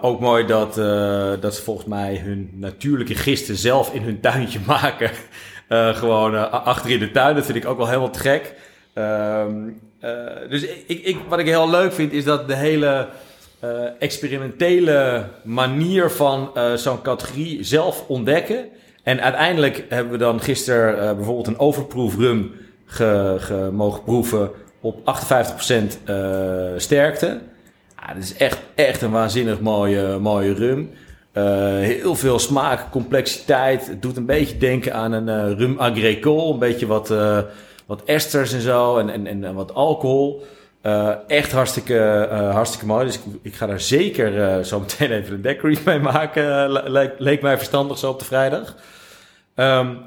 ook 0.00 0.20
mooi 0.20 0.46
dat, 0.46 0.74
dat 1.40 1.54
ze 1.54 1.62
volgens 1.62 1.86
mij 1.86 2.20
hun 2.24 2.50
natuurlijke 2.52 3.14
gisten 3.14 3.56
zelf 3.56 3.92
in 3.92 4.02
hun 4.02 4.20
tuintje 4.20 4.58
maken. 4.66 5.10
Uh, 5.68 5.94
gewoon 5.94 6.34
uh, 6.34 6.52
achter 6.52 6.90
in 6.90 6.98
de 6.98 7.10
tuin. 7.10 7.34
Dat 7.34 7.44
vind 7.44 7.58
ik 7.58 7.66
ook 7.66 7.76
wel 7.76 7.86
helemaal 7.86 8.10
te 8.10 8.18
gek. 8.18 8.54
Uh, 8.94 9.44
dus 10.48 10.62
ik, 10.86 11.04
ik, 11.04 11.18
wat 11.28 11.38
ik 11.38 11.46
heel 11.46 11.70
leuk 11.70 11.92
vind 11.92 12.12
is 12.12 12.24
dat 12.24 12.48
de 12.48 12.54
hele 12.54 13.08
experimentele 13.98 15.24
manier 15.42 16.10
van 16.10 16.50
zo'n 16.74 17.02
categorie 17.02 17.64
zelf 17.64 18.04
ontdekken. 18.08 18.68
En 19.02 19.20
uiteindelijk 19.20 19.84
hebben 19.88 20.12
we 20.12 20.18
dan 20.18 20.40
gisteren 20.40 21.16
bijvoorbeeld 21.16 21.46
een 21.46 21.58
overproef 21.58 22.16
rum 22.16 22.52
ge, 22.88 24.00
proeven 24.04 24.50
op 24.80 24.98
58% 24.98 25.02
sterkte. 26.76 27.40
Ja, 27.96 28.14
dat 28.14 28.22
is 28.22 28.36
echt, 28.36 28.58
echt 28.74 29.02
een 29.02 29.10
waanzinnig 29.10 29.60
mooie, 29.60 30.18
mooie 30.18 30.54
rum. 30.54 30.90
Uh, 31.32 31.44
heel 31.78 32.14
veel 32.14 32.38
smaak, 32.38 32.90
complexiteit. 32.90 33.86
Het 33.86 34.02
doet 34.02 34.16
een 34.16 34.26
beetje 34.26 34.56
denken 34.56 34.94
aan 34.94 35.12
een 35.12 35.50
uh, 35.50 35.58
rum 35.58 35.78
agricole. 35.78 36.52
Een 36.52 36.58
beetje 36.58 36.86
wat, 36.86 37.08
wat 37.86 38.02
esters 38.04 38.52
en 38.52 38.60
zo. 38.60 38.98
En, 38.98 39.26
en, 39.26 39.44
en 39.44 39.54
wat 39.54 39.74
alcohol. 39.74 40.44
echt 41.26 41.52
hartstikke, 41.52 42.28
hartstikke 42.30 42.86
mooi. 42.86 43.04
Dus 43.04 43.14
ik, 43.14 43.22
ik 43.42 43.54
ga 43.54 43.66
daar 43.66 43.80
zeker 43.80 44.64
zo 44.64 44.80
meteen 44.80 45.12
even 45.12 45.34
een 45.34 45.42
deck 45.42 45.84
mee 45.84 45.98
maken. 45.98 46.70
Le 46.70 47.14
leek 47.18 47.42
mij 47.42 47.56
verstandig 47.56 47.98
zo 47.98 48.10
op 48.10 48.18
de 48.18 48.24
vrijdag. 48.24 48.74
Um, 49.54 49.98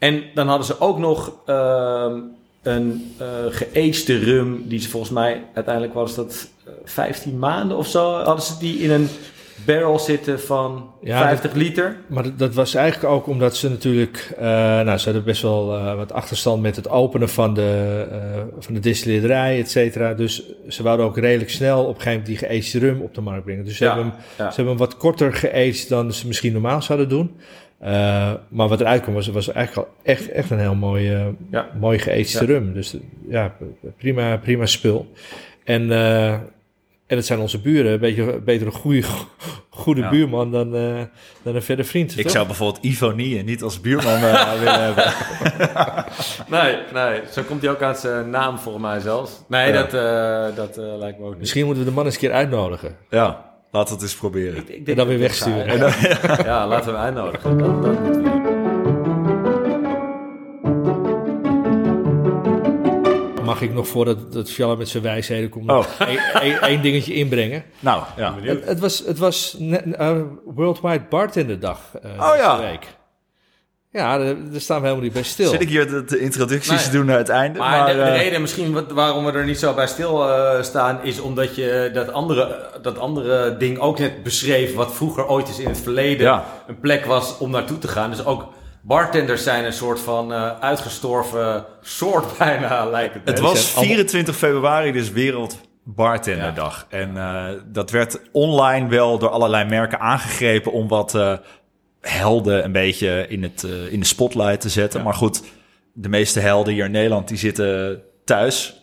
en 0.00 0.22
dan 0.34 0.48
hadden 0.48 0.66
ze 0.66 0.80
ook 0.80 0.98
nog 0.98 1.32
um, 1.46 2.30
een 2.62 3.12
geagede 3.50 4.18
rum. 4.18 4.68
Die 4.68 4.80
ze 4.80 4.88
volgens 4.88 5.12
mij 5.12 5.44
uiteindelijk 5.54 5.94
was 5.94 6.14
dat 6.14 6.48
15 6.84 7.38
maanden 7.38 7.76
of 7.76 7.86
zo. 7.86 8.12
Hadden 8.12 8.44
ze 8.44 8.58
die 8.58 8.78
in 8.78 8.90
een 8.90 9.08
barrel 9.64 9.98
zitten 9.98 10.40
van 10.40 10.90
50 11.02 11.52
liter. 11.52 11.96
Maar 12.06 12.36
dat 12.36 12.54
was 12.54 12.74
eigenlijk 12.74 13.12
ook 13.12 13.26
omdat 13.26 13.56
ze 13.56 13.68
natuurlijk... 13.68 14.32
Uh, 14.34 14.42
nou, 14.80 14.98
ze 14.98 15.04
hadden 15.04 15.24
best 15.24 15.42
wel 15.42 15.76
uh, 15.76 15.94
wat 15.94 16.12
achterstand 16.12 16.62
met 16.62 16.76
het 16.76 16.88
openen 16.88 17.28
van 17.28 17.54
de, 17.54 18.06
uh, 18.12 18.42
van 18.58 18.74
de 18.74 18.80
distillerij, 18.80 19.58
et 19.58 19.70
cetera. 19.70 20.14
Dus 20.14 20.42
ze 20.68 20.82
wouden 20.82 21.06
ook 21.06 21.18
redelijk 21.18 21.50
snel 21.50 21.80
op 21.80 21.94
een 21.94 22.00
gegeven 22.00 22.10
moment 22.10 22.26
die 22.26 22.48
geaged 22.48 22.82
rum 22.82 23.00
op 23.00 23.14
de 23.14 23.20
markt 23.20 23.44
brengen. 23.44 23.64
Dus 23.64 23.76
ze, 23.76 23.84
hebben, 23.84 24.04
hem, 24.04 24.12
ja. 24.38 24.50
ze 24.50 24.56
hebben 24.56 24.66
hem 24.66 24.76
wat 24.76 24.96
korter 24.96 25.34
geaged 25.34 25.88
dan 25.88 26.12
ze 26.12 26.26
misschien 26.26 26.52
normaal 26.52 26.82
zouden 26.82 27.08
doen. 27.08 27.36
Maar 28.48 28.68
wat 28.68 28.80
eruit 28.80 29.02
kwam 29.02 29.14
was, 29.14 29.28
was 29.28 29.52
eigenlijk 29.52 29.88
al 29.88 29.94
echt, 30.02 30.28
echt 30.28 30.50
een 30.50 30.58
heel 30.58 30.74
mooi, 30.74 31.34
ja. 31.50 31.70
mooi 31.78 31.98
rum. 32.32 32.72
Dus 32.72 32.96
ja, 33.28 33.56
prima, 33.96 34.36
prima 34.36 34.66
spul. 34.66 35.12
En 35.64 35.90
en 37.10 37.16
dat 37.16 37.24
zijn 37.24 37.38
onze 37.38 37.60
buren. 37.60 37.92
Een 37.92 37.98
beetje 37.98 38.40
beter 38.40 38.66
een 38.66 38.72
goede, 38.72 39.02
goede 39.68 40.08
buurman 40.08 40.50
dan, 40.50 40.76
uh, 40.76 41.00
dan 41.42 41.54
een 41.54 41.62
verder 41.62 41.84
vriend. 41.84 42.18
Ik 42.18 42.28
zou 42.28 42.46
bijvoorbeeld 42.46 42.84
Ivonie 42.84 43.44
niet 43.44 43.62
als 43.62 43.80
buurman 43.80 44.14
uh, 44.14 44.52
willen 44.62 44.82
hebben. 44.82 45.12
nee, 46.60 46.76
nee, 46.92 47.20
zo 47.32 47.42
komt 47.42 47.62
hij 47.62 47.70
ook 47.70 47.82
aan 47.82 47.96
zijn 47.96 48.30
naam 48.30 48.58
volgens 48.58 48.84
mij 48.84 49.00
zelfs. 49.00 49.42
Nee, 49.48 49.72
ja. 49.72 49.82
dat, 49.82 49.94
uh, 49.94 50.56
dat 50.56 50.76
lijkt 50.98 51.18
me 51.18 51.24
ook 51.24 51.30
niet. 51.30 51.40
Misschien 51.40 51.64
moeten 51.64 51.84
we 51.84 51.88
de 51.88 51.94
man 51.94 52.04
eens 52.04 52.14
een 52.14 52.20
keer 52.20 52.32
uitnodigen. 52.32 52.96
Ja, 53.08 53.49
laten 53.70 53.88
we 53.88 53.94
het 53.94 54.02
eens 54.02 54.16
proberen. 54.16 54.56
Ik, 54.56 54.68
ik 54.68 54.88
en 54.88 54.96
dan 54.96 55.06
weer 55.06 55.18
wegsturen. 55.18 55.78
Dan, 55.78 55.92
ja, 56.50 56.66
laten 56.66 56.92
we 56.92 56.98
hem 56.98 57.06
uitnodigen. 57.06 57.58
Dat, 57.58 57.82
dat 57.82 57.98
mag 63.44 63.62
ik 63.62 63.72
nog 63.72 63.88
voordat 63.88 64.32
dat 64.32 64.52
Charlotte 64.52 64.78
met 64.78 64.88
zijn 64.88 65.02
wijsheden 65.02 65.48
komt 65.48 65.70
oh. 65.70 65.84
één 66.60 66.82
dingetje 66.82 67.14
inbrengen. 67.14 67.64
Nou, 67.80 68.02
ja. 68.16 68.34
Het, 68.40 68.64
het 68.64 68.80
was, 68.80 68.98
het 68.98 69.18
was 69.18 69.56
uh, 69.60 70.22
Worldwide 70.44 71.04
Bartenderdag 71.08 71.80
uh, 72.04 72.10
oh, 72.10 72.36
ja. 72.36 72.60
week. 72.60 72.86
Ja, 73.92 74.18
daar, 74.18 74.36
staan 74.56 74.76
we 74.76 74.82
helemaal 74.82 75.04
niet 75.04 75.12
bij 75.12 75.22
stil. 75.22 75.50
Zit 75.50 75.60
ik 75.60 75.68
hier 75.68 75.88
de, 75.88 76.04
de 76.04 76.18
introducties 76.18 76.84
te 76.84 76.90
doen 76.90 77.06
naar 77.06 77.18
het 77.18 77.28
einde? 77.28 77.58
Maar, 77.58 77.70
maar 77.70 77.86
de, 77.86 77.92
de, 77.92 78.00
uh, 78.00 78.16
reden 78.16 78.40
misschien 78.40 78.72
wat, 78.72 78.90
waarom 78.90 79.24
we 79.24 79.32
er 79.32 79.44
niet 79.44 79.58
zo 79.58 79.74
bij 79.74 79.86
stil 79.86 80.28
uh, 80.28 80.62
staan... 80.62 81.02
is 81.02 81.20
omdat 81.20 81.54
je 81.54 81.90
dat 81.92 82.12
andere, 82.12 82.70
dat 82.82 82.98
andere 82.98 83.56
ding 83.56 83.78
ook 83.78 83.98
net 83.98 84.22
beschreef... 84.22 84.74
wat 84.74 84.94
vroeger 84.94 85.26
ooit 85.26 85.48
eens 85.48 85.58
in 85.58 85.68
het 85.68 85.80
verleden 85.80 86.26
ja. 86.26 86.44
een 86.66 86.80
plek 86.80 87.04
was 87.04 87.38
om 87.38 87.50
naartoe 87.50 87.78
te 87.78 87.88
gaan. 87.88 88.10
Dus 88.10 88.24
ook 88.24 88.48
Bartenders 88.82 89.42
zijn 89.42 89.64
een 89.64 89.72
soort 89.72 90.00
van 90.00 90.32
uh, 90.32 90.58
uitgestorven 90.60 91.64
soort 91.80 92.26
bijna, 92.38 92.84
lijkt 92.84 93.14
het. 93.14 93.28
Het 93.28 93.40
was 93.40 93.70
24 93.70 94.36
februari, 94.36 94.92
dus 94.92 95.10
Wereld 95.10 95.60
Bartenderdag. 95.84 96.86
Ja. 96.90 96.98
En 96.98 97.14
uh, 97.14 97.44
dat 97.66 97.90
werd 97.90 98.20
online 98.32 98.88
wel 98.88 99.18
door 99.18 99.28
allerlei 99.28 99.64
merken 99.64 100.00
aangegrepen 100.00 100.72
om 100.72 100.88
wat 100.88 101.14
uh, 101.14 101.32
helden 102.00 102.64
een 102.64 102.72
beetje 102.72 103.26
in, 103.28 103.42
het, 103.42 103.62
in 103.90 104.00
de 104.00 104.06
spotlight 104.06 104.60
te 104.60 104.68
zetten. 104.68 104.98
Ja. 104.98 105.04
Maar 105.04 105.14
goed, 105.14 105.42
de 105.92 106.08
meeste 106.08 106.40
helden 106.40 106.72
hier 106.72 106.84
in 106.84 106.90
Nederland 106.90 107.28
die 107.28 107.38
zitten 107.38 108.02
thuis. 108.24 108.80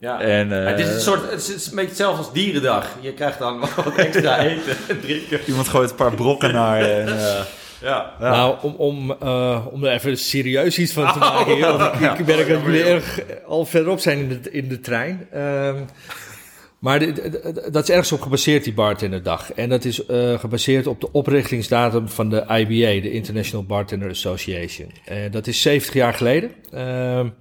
Ja, 0.00 0.20
en, 0.20 0.50
uh, 0.50 0.66
het 0.66 0.78
is 0.78 0.88
een 0.88 1.00
soort, 1.00 1.30
het 1.30 1.48
is 1.48 1.66
een 1.66 1.74
beetje 1.74 1.88
hetzelfde 1.88 2.18
als 2.18 2.32
dierendag. 2.32 2.96
Je 3.00 3.12
krijgt 3.12 3.38
dan 3.38 3.60
wat 3.84 3.94
extra 3.94 4.38
eten 4.38 4.76
en 4.88 5.00
drinken. 5.00 5.40
Iemand 5.46 5.68
gooit 5.68 5.90
een 5.90 5.96
paar 5.96 6.14
brokken 6.14 6.52
naar 6.52 6.80
en, 6.80 7.08
uh, 7.08 7.40
ja, 7.80 8.12
Nou, 8.20 8.56
om, 8.62 8.74
om, 8.74 9.16
uh, 9.22 9.66
om 9.70 9.84
er 9.84 9.92
even 9.92 10.18
serieus 10.18 10.78
iets 10.78 10.92
van 10.92 11.12
te 11.12 11.18
maken. 11.18 11.54
Oh, 11.54 11.78
want 11.78 11.94
ik, 12.00 12.18
ik 12.18 12.26
merk 12.26 12.48
dat 12.48 12.62
jullie 12.62 12.84
erg 12.84 13.20
al 13.46 13.64
verderop 13.64 14.00
zijn 14.00 14.18
in 14.18 14.28
de, 14.42 14.50
in 14.50 14.68
de 14.68 14.80
trein. 14.80 15.28
Um, 15.36 15.86
maar 16.80 16.98
dat 17.70 17.82
is 17.82 17.90
ergens 17.90 18.12
op 18.12 18.20
gebaseerd, 18.20 18.64
die 18.64 18.72
bartenderdag. 18.72 19.52
En 19.52 19.68
dat 19.68 19.84
is 19.84 20.08
uh, 20.08 20.38
gebaseerd 20.38 20.86
op 20.86 21.00
de 21.00 21.12
oprichtingsdatum 21.12 22.08
van 22.08 22.28
de 22.30 22.44
IBA, 22.48 23.00
de 23.00 23.10
International 23.10 23.66
Bartender 23.66 24.10
Association. 24.10 24.90
Uh, 25.10 25.16
dat 25.30 25.46
is 25.46 25.62
70 25.62 25.94
jaar 25.94 26.14
geleden. 26.14 26.50
Uh, 26.74 27.18
en 27.18 27.32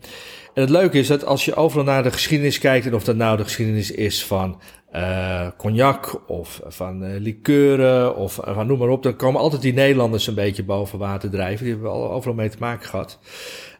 het 0.53 0.69
leuke 0.69 0.99
is 0.99 1.07
dat 1.07 1.25
als 1.25 1.45
je 1.45 1.55
overal 1.55 1.83
naar 1.85 2.03
de 2.03 2.11
geschiedenis 2.11 2.59
kijkt, 2.59 2.85
en 2.85 2.93
of 2.93 3.03
dat 3.03 3.15
nou 3.15 3.37
de 3.37 3.43
geschiedenis 3.43 3.91
is 3.91 4.25
van 4.25 4.61
uh, 4.95 5.47
cognac 5.57 6.21
of 6.27 6.61
van 6.65 7.17
likeuren 7.17 8.15
of 8.15 8.39
uh, 8.47 8.61
noem 8.61 8.79
maar 8.79 8.89
op. 8.89 9.03
Dan 9.03 9.15
komen 9.15 9.41
altijd 9.41 9.61
die 9.61 9.73
Nederlanders 9.73 10.27
een 10.27 10.35
beetje 10.35 10.63
boven 10.63 10.99
water 10.99 11.29
drijven. 11.29 11.65
Die 11.65 11.73
hebben 11.73 11.91
we 11.91 11.97
al 11.97 12.11
overal 12.11 12.35
mee 12.35 12.49
te 12.49 12.57
maken 12.59 12.87
gehad. 12.87 13.19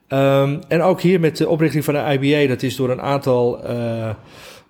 Um, 0.08 0.60
en 0.68 0.82
ook 0.82 1.02
hier 1.02 1.20
met 1.20 1.38
de 1.38 1.50
oprichting 1.50 1.84
van 1.84 1.94
de 1.94 2.18
IBA, 2.20 2.48
dat 2.48 2.64
is 2.64 2.76
door 2.76 2.90
een 2.90 3.02
aantal 3.02 3.62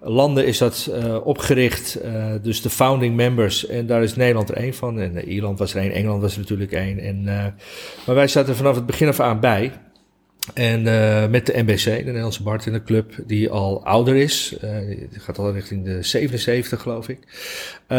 landen 0.02 0.46
is 0.46 0.58
dat 0.58 0.92
opgericht. 1.24 2.00
dus 2.42 2.62
de 2.62 2.70
founding 2.70 3.16
members. 3.16 3.68
En 3.68 3.86
daar 3.86 4.04
is 4.04 4.16
Nederland 4.16 4.50
er 4.50 4.56
één 4.56 4.74
van. 4.74 5.00
En 5.00 5.30
Ierland 5.30 5.60
was 5.60 5.74
er 5.74 5.82
één, 5.82 5.92
Engeland 5.92 6.22
was 6.22 6.34
er 6.34 6.40
natuurlijk 6.40 6.72
één. 6.72 7.00
En, 7.00 7.24
maar 8.06 8.16
wij 8.16 8.28
zaten 8.28 8.56
vanaf 8.56 8.76
het 8.76 8.86
begin 8.86 9.08
af 9.08 9.20
aan 9.20 9.40
bij. 9.40 9.72
En 10.54 10.86
uh, 10.86 11.28
met 11.28 11.46
de 11.46 11.62
NBC, 11.62 11.84
de 11.84 11.92
Nederlandse 11.92 12.44
Bartender 12.44 12.84
Club, 12.84 13.14
die 13.26 13.50
al 13.50 13.86
ouder 13.86 14.16
is. 14.16 14.58
Uh, 14.64 14.88
die 14.88 15.20
gaat 15.20 15.38
al 15.38 15.52
richting 15.52 15.86
de 15.86 16.04
77, 16.04 16.82
geloof 16.82 17.10
ik. 17.10 17.20
Uh, 17.88 17.98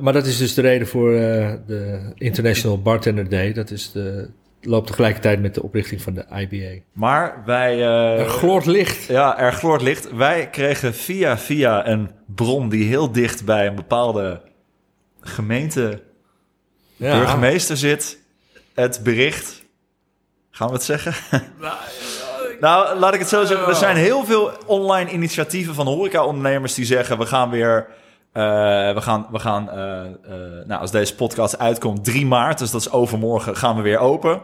maar 0.00 0.12
dat 0.12 0.26
is 0.26 0.38
dus 0.38 0.54
de 0.54 0.60
reden 0.60 0.86
voor 0.86 1.10
de 1.66 2.00
International 2.14 2.82
Bartender 2.82 3.28
Day. 3.28 3.52
Dat 3.52 3.70
is 3.70 3.92
de, 3.92 4.28
loopt 4.62 4.86
tegelijkertijd 4.86 5.40
met 5.40 5.54
de 5.54 5.62
oprichting 5.62 6.02
van 6.02 6.14
de 6.14 6.24
IBA. 6.30 6.82
Maar 6.92 7.42
wij... 7.46 7.82
er 8.18 8.28
gloort 8.28 8.66
licht. 8.66 9.06
Ja, 9.06 9.38
er 9.38 9.52
gloort 9.52 9.82
licht. 9.82 10.12
Wij 10.12 10.50
kregen 10.50 10.94
via 10.94 11.38
via 11.38 11.86
een 11.86 12.10
bron 12.26 12.68
die 12.68 12.88
heel 12.88 13.12
dicht 13.12 13.44
bij 13.44 13.66
een 13.66 13.74
bepaalde 13.74 14.42
gemeente 15.20 16.02
ja. 16.96 17.18
burgemeester 17.18 17.76
zit. 17.76 18.18
Het 18.74 19.00
bericht 19.02 19.60
Gaan 20.60 20.68
we 20.68 20.74
het 20.74 20.84
zeggen? 20.84 21.14
Nou, 21.60 21.74
Nou, 22.60 22.98
laat 22.98 23.14
ik 23.14 23.20
het 23.20 23.28
zo 23.28 23.44
zeggen. 23.44 23.68
Er 23.68 23.74
zijn 23.74 23.96
heel 23.96 24.24
veel 24.24 24.52
online 24.66 25.10
initiatieven 25.10 25.74
van 25.74 25.86
horeca-ondernemers 25.86 26.74
die 26.74 26.84
zeggen... 26.84 27.18
we 27.18 27.26
gaan 27.26 27.50
weer... 27.50 27.86
eh, 28.40 28.94
we 28.94 29.00
gaan, 29.00 29.26
we 29.30 29.38
gaan 29.38 29.70
eh, 29.70 30.00
eh, 30.00 30.66
nou, 30.66 30.80
als 30.80 30.90
deze 30.90 31.14
podcast 31.14 31.58
uitkomt, 31.58 32.04
3 32.04 32.26
maart, 32.26 32.58
dus 32.58 32.70
dat 32.70 32.80
is 32.80 32.90
overmorgen, 32.90 33.56
gaan 33.56 33.76
we 33.76 33.82
weer 33.82 33.98
open. 33.98 34.42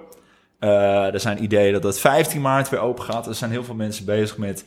Er 0.59 1.20
zijn 1.20 1.42
ideeën 1.42 1.72
dat 1.72 1.82
het 1.82 1.99
15 2.01 2.40
maart 2.40 2.68
weer 2.68 2.80
open 2.80 3.05
gaat. 3.05 3.26
Er 3.26 3.34
zijn 3.34 3.51
heel 3.51 3.64
veel 3.64 3.74
mensen 3.74 4.05
bezig 4.05 4.36
met 4.36 4.64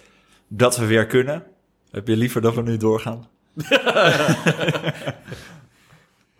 dat 0.47 0.77
we 0.77 0.85
weer 0.85 1.05
kunnen. 1.05 1.43
Heb 1.91 2.07
je 2.07 2.17
liever 2.17 2.41
dat 2.41 2.55
we 2.55 2.61
nu 2.61 2.77
doorgaan? 2.77 3.27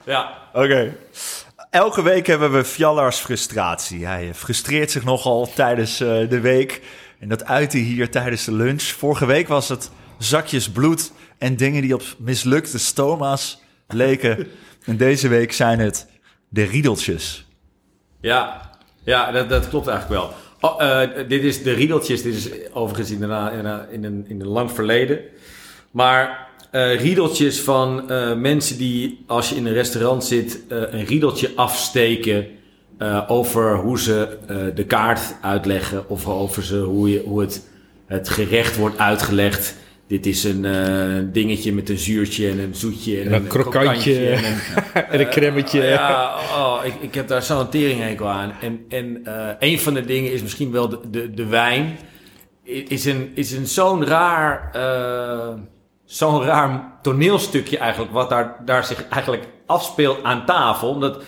Ja. 0.03 0.33
Oké. 0.53 0.95
Elke 1.69 2.01
week 2.01 2.27
hebben 2.27 2.51
we 2.51 2.63
Fjallars 2.63 3.17
frustratie. 3.17 4.05
Hij 4.05 4.33
frustreert 4.33 4.91
zich 4.91 5.03
nogal 5.03 5.49
tijdens 5.53 5.97
de 5.97 6.39
week. 6.41 6.81
En 7.19 7.29
dat 7.29 7.45
uit 7.45 7.71
hij 7.71 7.81
hier 7.81 8.11
tijdens 8.11 8.45
de 8.45 8.51
lunch. 8.51 8.83
Vorige 8.83 9.25
week 9.25 9.47
was 9.47 9.69
het 9.69 9.91
zakjes 10.17 10.71
bloed 10.71 11.11
en 11.39 11.55
dingen 11.55 11.81
die 11.81 11.93
op 11.93 12.03
mislukte 12.17 12.79
stoma's 12.79 13.61
leken. 13.87 14.47
en 14.85 14.97
deze 14.97 15.27
week 15.27 15.51
zijn 15.51 15.79
het 15.79 16.07
de 16.49 16.63
riedeltjes. 16.63 17.45
Ja, 18.21 18.71
ja 19.03 19.31
dat, 19.31 19.49
dat 19.49 19.69
klopt 19.69 19.87
eigenlijk 19.87 20.21
wel. 20.21 20.33
Oh, 20.61 20.81
eh, 20.81 21.09
dit 21.27 21.43
is 21.43 21.63
de 21.63 21.71
riedeltjes. 21.71 22.21
Dit 22.21 22.35
is 22.35 22.49
overigens 22.73 23.11
in, 23.11 23.23
een, 23.23 23.51
in, 23.91 24.03
een, 24.03 24.25
in, 24.27 24.41
een, 24.41 24.47
lang 24.47 24.71
verleden. 24.71 25.19
Maar 25.91 26.47
eh, 26.71 26.99
riedeltjes 26.99 27.59
van 27.59 28.09
eh, 28.09 28.35
mensen 28.35 28.77
die, 28.77 29.23
als 29.27 29.49
je 29.49 29.55
in 29.55 29.65
een 29.65 29.73
restaurant 29.73 30.23
zit, 30.23 30.61
een 30.67 31.05
riedeltje 31.05 31.51
afsteken 31.55 32.47
over 33.27 33.75
hoe 33.75 33.99
ze 33.99 34.37
de 34.75 34.85
kaart 34.85 35.35
uitleggen 35.41 36.09
of 36.09 36.27
over 36.27 36.63
ze, 36.63 36.77
hoe, 36.77 37.09
je, 37.09 37.21
hoe 37.25 37.41
het, 37.41 37.67
het 38.05 38.29
gerecht 38.29 38.75
wordt 38.75 38.97
uitgelegd. 38.97 39.75
Dit 40.10 40.26
is 40.26 40.43
een 40.43 40.66
eh, 40.66 41.34
dingetje 41.34 41.74
met 41.74 41.89
een 41.89 41.97
zuurtje 41.97 42.49
en 42.49 42.60
een 42.60 42.76
zoetje 42.76 43.20
en, 43.22 43.28
En 43.28 43.34
een 43.34 43.47
krokantje. 43.47 44.30
en 44.30 44.43
een, 44.45 44.60
En 45.12 45.20
een 45.20 45.30
cremmetje. 45.30 45.82
ja, 45.82 46.36
oh, 46.36 46.80
ik, 46.84 46.93
ik 46.99 47.14
heb 47.14 47.28
daar 47.28 47.43
zo'n 47.43 47.70
teringhekel 47.70 48.28
aan. 48.28 48.53
En, 48.62 48.86
en 48.88 49.22
eh, 49.24 49.49
een 49.60 49.80
van 49.80 49.93
de 49.93 50.05
dingen 50.05 50.32
is 50.32 50.41
misschien 50.41 50.72
wel 50.72 50.89
de, 50.89 50.99
de, 51.10 51.34
de 51.34 51.45
wijn. 51.45 51.97
Is 52.64 53.05
een, 53.05 53.32
is 53.34 53.51
een 53.51 53.68
zo'n 53.68 54.05
raar, 54.05 54.70
eh, 54.74 55.53
zo'n 56.05 56.43
raar 56.43 56.97
toneelstukje 57.01 57.78
eigenlijk, 57.78 58.12
wat 58.12 58.30
daar, 58.30 58.55
daar 58.66 58.84
zich 58.84 59.07
eigenlijk 59.07 59.43
afspeelt 59.66 60.24
aan 60.24 60.45
tafel. 60.45 60.89
Omdat 60.89 61.24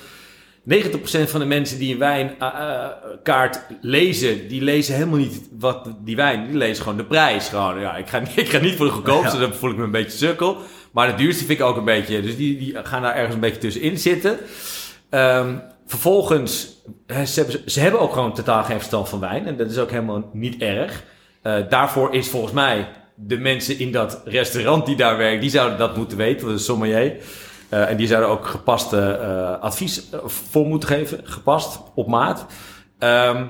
90% 0.69 1.29
van 1.29 1.39
de 1.39 1.45
mensen 1.45 1.79
die 1.79 1.93
een 1.93 1.99
wijnkaart 1.99 3.59
lezen, 3.81 4.47
die 4.47 4.61
lezen 4.61 4.93
helemaal 4.95 5.17
niet 5.17 5.41
wat 5.59 5.87
die 6.03 6.15
wijn, 6.15 6.47
die 6.47 6.57
lezen 6.57 6.83
gewoon 6.83 6.97
de 6.97 7.05
prijs. 7.05 7.47
Gewoon, 7.49 7.79
ja, 7.79 7.95
ik, 7.95 8.07
ga, 8.07 8.19
niet- 8.19 8.37
ik 8.45 8.49
ga 8.49 8.59
niet 8.59 8.75
voor 8.75 8.85
de 8.85 8.91
goedkoopste, 8.91 9.39
dan 9.39 9.53
voel 9.53 9.69
ik 9.71 9.77
me 9.77 9.83
een 9.83 9.91
beetje 9.91 10.17
sukkel. 10.17 10.57
Maar 10.91 11.07
de 11.07 11.15
duurste 11.23 11.45
vind 11.45 11.59
ik 11.59 11.65
ook 11.65 11.77
een 11.77 11.85
beetje, 11.85 12.21
dus 12.21 12.35
die, 12.37 12.57
die 12.57 12.75
gaan 12.83 13.01
daar 13.01 13.15
ergens 13.15 13.33
een 13.33 13.39
beetje 13.41 13.57
tussenin 13.57 13.97
zitten. 13.97 14.37
Ehm, 15.09 15.55
vervolgens, 15.87 16.67
hè, 17.07 17.25
ze 17.25 17.39
hebben, 17.43 17.71
ze 17.71 17.79
hebben 17.79 17.99
ook 17.99 18.13
gewoon 18.13 18.33
totaal 18.33 18.63
geen 18.63 18.77
verstand 18.77 19.09
van 19.09 19.19
wijn. 19.19 19.45
En 19.47 19.57
dat 19.57 19.69
is 19.71 19.77
ook 19.77 19.89
helemaal 19.91 20.29
niet 20.33 20.61
erg. 20.61 21.03
Eh, 21.41 21.55
daarvoor 21.69 22.13
is 22.13 22.27
volgens 22.27 22.53
mij 22.53 22.87
de 23.15 23.37
mensen 23.37 23.79
in 23.79 23.91
dat 23.91 24.21
restaurant 24.25 24.85
die 24.85 24.95
daar 24.95 25.17
werken, 25.17 25.41
die 25.41 25.49
zouden 25.49 25.77
dat 25.77 25.97
moeten 25.97 26.17
weten, 26.17 26.47
dat 26.47 26.59
is 26.59 26.65
sommelier. 26.65 27.13
Eh, 27.71 27.89
en 27.89 27.97
die 27.97 28.07
zouden 28.07 28.29
ook 28.29 28.45
gepaste 28.45 28.99
eh, 28.99 29.63
advies 29.63 30.09
eh, 30.09 30.19
voor 30.25 30.65
moeten 30.65 30.89
geven, 30.89 31.19
gepast, 31.23 31.79
op 31.95 32.07
maat. 32.07 32.45
Ehm, 32.99 33.45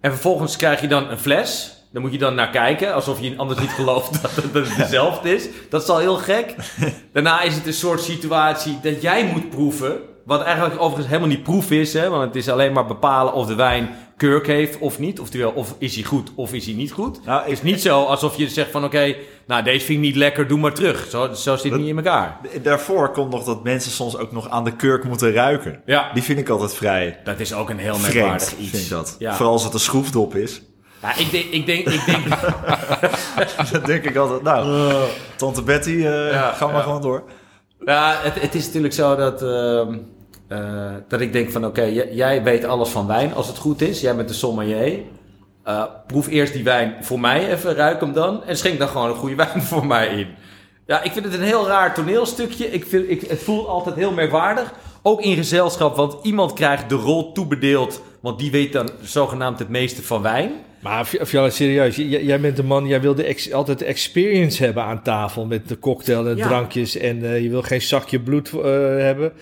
en 0.00 0.10
vervolgens 0.10 0.56
krijg 0.56 0.80
je 0.80 0.88
dan 0.88 1.10
een 1.10 1.18
fles. 1.18 1.76
Daar 1.92 2.02
moet 2.02 2.12
je 2.12 2.18
dan 2.18 2.34
naar 2.34 2.50
kijken, 2.50 2.94
alsof 2.94 3.20
je 3.20 3.34
anders 3.36 3.60
niet 3.60 3.70
gelooft 3.70 4.12
dat 4.22 4.30
het, 4.34 4.52
dat 4.52 4.68
het 4.68 4.76
dezelfde 4.76 5.34
is. 5.34 5.48
Dat 5.70 5.82
is 5.82 5.88
al 5.88 5.98
heel 5.98 6.16
gek. 6.16 6.54
Daarna 7.12 7.42
is 7.42 7.54
het 7.54 7.66
een 7.66 7.72
soort 7.72 8.00
situatie 8.00 8.78
dat 8.82 9.02
jij 9.02 9.24
moet 9.24 9.50
proeven. 9.50 9.98
Wat 10.24 10.42
eigenlijk 10.42 10.80
overigens 10.80 11.06
helemaal 11.06 11.28
niet 11.28 11.42
proef 11.42 11.70
is, 11.70 11.92
hè, 11.92 12.08
want 12.08 12.24
het 12.24 12.36
is 12.36 12.48
alleen 12.48 12.72
maar 12.72 12.86
bepalen 12.86 13.32
of 13.32 13.46
de 13.46 13.54
wijn 13.54 13.96
kurk 14.28 14.46
heeft 14.46 14.78
of 14.78 14.98
niet. 14.98 15.20
Oftewel, 15.20 15.50
of 15.50 15.74
is 15.78 15.94
hij 15.94 16.04
goed 16.04 16.30
of 16.34 16.52
is 16.52 16.64
hij 16.66 16.74
niet 16.74 16.92
goed. 16.92 17.24
Nou, 17.24 17.42
Het 17.42 17.50
is 17.52 17.62
niet 17.62 17.80
zo 17.82 18.02
alsof 18.04 18.36
je 18.36 18.48
zegt 18.48 18.70
van 18.70 18.84
oké, 18.84 19.14
nou 19.46 19.62
deze 19.62 19.84
vind 19.84 19.98
ik 19.98 20.04
niet 20.04 20.16
lekker, 20.16 20.48
doe 20.48 20.58
maar 20.58 20.72
terug. 20.74 21.06
Zo, 21.10 21.32
zo 21.32 21.56
zit 21.56 21.72
het 21.72 21.80
niet 21.80 21.88
in 21.90 21.96
elkaar. 21.96 22.38
Daarvoor 22.62 23.10
komt 23.12 23.30
nog 23.30 23.44
dat 23.44 23.62
mensen 23.64 23.90
soms 23.90 24.16
ook 24.16 24.32
nog 24.32 24.48
aan 24.48 24.64
de 24.64 24.76
kurk 24.76 25.04
moeten 25.04 25.32
ruiken. 25.32 25.82
Ja, 25.86 26.10
Die 26.14 26.22
vind 26.22 26.38
ik 26.38 26.48
altijd 26.48 26.74
vrij 26.74 27.18
dat 27.24 27.40
is 27.40 27.52
ook 27.54 27.70
een 27.70 27.78
heel 27.78 27.98
merkwaardig 27.98 28.56
iets. 28.58 28.70
vind 28.70 28.88
dat. 28.88 29.16
Ja. 29.18 29.34
Vooral 29.34 29.52
als 29.52 29.64
het 29.64 29.74
een 29.74 29.80
schroefdop 29.80 30.34
is. 30.34 30.62
Ja, 31.02 31.16
ik 31.16 31.30
denk, 31.30 31.44
ik 31.44 31.66
denk, 31.66 31.88
ik 31.88 32.04
denk, 32.06 32.24
Dan 33.72 33.82
denk 33.84 34.04
ik 34.04 34.16
altijd, 34.16 34.42
nou, 34.42 34.86
tante 35.36 35.62
Betty, 35.62 35.90
eh 35.90 36.30
Ja, 36.32 36.52
ga 36.52 36.66
maar 36.66 36.82
gewoon 36.82 37.02
door. 37.02 37.22
Ja, 37.84 38.18
het, 38.22 38.40
het 38.40 38.54
is 38.54 38.66
natuurlijk 38.66 38.94
zo 38.94 39.16
dat, 39.16 39.42
ehm, 39.42 39.98
eh, 40.52 40.90
dat 41.08 41.20
ik 41.20 41.32
denk 41.32 41.50
van 41.50 41.66
oké, 41.66 41.82
jij 42.12 42.42
weet 42.42 42.64
alles 42.64 42.88
van 42.88 43.06
wijn 43.06 43.34
als 43.34 43.46
het 43.48 43.58
goed 43.58 43.80
is. 43.80 44.00
Jij 44.00 44.16
bent 44.16 44.28
de 44.28 44.34
sommelier. 44.34 44.98
Eh, 45.64 45.82
proef 46.06 46.28
eerst 46.28 46.52
die 46.52 46.64
wijn 46.64 46.94
voor 47.00 47.20
mij 47.20 47.50
even, 47.52 47.74
ruik 47.74 48.00
hem 48.00 48.12
dan. 48.12 48.44
En 48.44 48.56
schenk 48.56 48.78
dan 48.78 48.88
gewoon 48.88 49.08
een 49.08 49.14
goede 49.14 49.34
wijn 49.44 49.62
voor 49.62 49.86
mij 49.86 50.06
in. 50.08 50.26
Ja, 50.86 51.02
ik 51.02 51.12
vind 51.12 51.24
het 51.24 51.34
een 51.34 51.40
heel 51.42 51.66
raar 51.66 51.94
toneelstukje. 51.94 52.70
Ik 52.70 52.86
vind, 52.86 53.10
ik, 53.10 53.20
het 53.20 53.42
voelt 53.42 53.66
altijd 53.66 53.94
heel 53.96 54.12
merkwaardig. 54.12 54.72
Ook 55.02 55.20
in 55.20 55.36
gezelschap, 55.36 55.96
want 55.96 56.16
iemand 56.22 56.52
krijgt 56.52 56.88
de 56.88 56.94
rol 56.94 57.32
toebedeeld. 57.32 58.02
Want 58.20 58.38
die 58.38 58.50
weet 58.50 58.72
dan 58.72 58.90
zogenaamd 59.02 59.58
het 59.58 59.68
meeste 59.68 60.02
van 60.02 60.22
wijn. 60.22 60.50
Maar 60.80 61.04
Fjalla, 61.04 61.50
serieus, 61.50 61.96
jij 61.96 62.40
bent 62.40 62.58
een 62.58 62.66
man, 62.66 62.86
jij 62.86 63.00
wil 63.00 63.14
de 63.14 63.24
ex- 63.24 63.52
altijd 63.52 63.78
de 63.78 63.84
experience 63.84 64.64
hebben 64.64 64.82
aan 64.82 65.02
tafel 65.02 65.46
met 65.46 65.68
de 65.68 65.78
cocktail 65.78 66.28
en 66.28 66.36
Ja. 66.36 66.46
drankjes 66.46 66.96
en 66.96 67.24
eh, 67.24 67.42
je 67.42 67.48
wil 67.48 67.62
geen 67.62 67.82
zakje 67.82 68.20
bloed 68.20 68.50
hebben. 68.98 69.32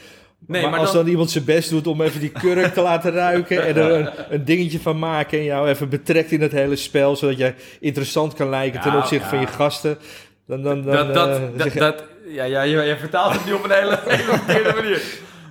Nee, 0.46 0.62
maar, 0.62 0.70
maar 0.70 0.80
als 0.80 0.92
dan- 0.92 1.02
dan... 1.02 1.10
iemand 1.10 1.30
zijn 1.30 1.44
best 1.44 1.70
doet 1.70 1.86
om 1.86 2.00
even 2.02 2.20
die 2.20 2.30
kurk 2.30 2.74
te 2.74 2.80
laten 2.80 3.12
ruiken 3.12 3.66
en 3.66 3.76
er 3.76 3.90
een, 3.92 4.08
een 4.30 4.44
dingetje 4.44 4.80
van 4.80 4.98
maken 4.98 5.38
en 5.38 5.44
jou 5.44 5.68
even 5.68 5.88
betrekt 5.88 6.30
in 6.32 6.40
het 6.40 6.52
hele 6.52 6.76
spel, 6.76 7.16
zodat 7.16 7.38
jij 7.38 7.54
interessant 7.80 8.34
kan 8.34 8.48
lijken 8.48 8.80
ten 8.80 8.96
opzichte 8.96 9.28
van 9.28 9.40
je 9.40 9.46
gasten. 9.46 9.98
Dan, 10.46 10.62
dan, 10.62 10.82
dan, 10.82 10.94
dat, 10.94 11.14
dat, 11.14 11.28
eh, 11.28 11.42
dat, 11.56 11.72
je- 11.72 11.94
ja, 12.34 12.44
ja, 12.44 12.62
je, 12.62 12.76
je 12.82 12.96
vertaalt 12.98 13.32
het 13.32 13.44
nu 13.46 13.52
op 13.52 13.64
een 13.64 13.70
hele, 13.70 13.98
hele 14.08 14.22
verkeerde 14.22 14.72
manier. 14.74 15.02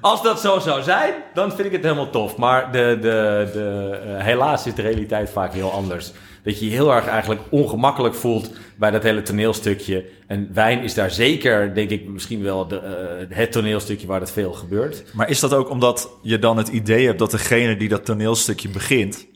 Als 0.02 0.24
dat 0.24 0.40
zo 0.40 0.60
zou 0.60 0.82
zijn, 0.82 1.14
dan 1.34 1.52
vind 1.52 1.66
ik 1.68 1.72
het 1.72 1.84
helemaal 1.84 2.10
tof. 2.10 2.36
Maar 2.38 2.72
de, 2.72 2.98
de, 3.02 3.50
de, 3.54 4.00
eh, 4.18 4.24
helaas 4.24 4.66
is 4.68 4.74
de 4.76 4.82
realiteit 4.82 5.30
vaak 5.30 5.54
heel 5.54 5.72
anders. 5.72 6.12
Dat 6.50 6.60
je 6.60 6.66
je 6.66 6.72
heel 6.72 6.94
erg 6.94 7.08
eigenlijk 7.08 7.42
ongemakkelijk 7.50 8.16
voelt 8.16 8.52
bij 8.76 8.92
dat 8.92 9.04
hele 9.04 9.22
toneelstukje. 9.22 10.06
En 10.28 10.50
wijn 10.54 10.84
is 10.84 10.94
daar 10.94 11.12
zeker, 11.12 11.74
denk 11.74 11.90
ik, 11.90 12.08
misschien 12.08 12.44
wel 12.44 12.68
de, 12.68 12.80
eh, 12.80 13.38
het 13.38 13.52
toneelstukje 13.52 14.08
waar 14.08 14.20
dat 14.20 14.32
veel 14.32 14.54
gebeurt. 14.54 15.04
Maar 15.14 15.30
is 15.30 15.40
dat 15.40 15.54
ook 15.54 15.70
omdat 15.70 16.10
je 16.22 16.40
dan 16.40 16.58
het 16.58 16.68
idee 16.68 17.06
hebt 17.06 17.20
dat 17.20 17.32
degene 17.32 17.78
die 17.78 17.90
dat 17.90 18.06
toneelstukje 18.06 18.70
begint... 18.70 19.28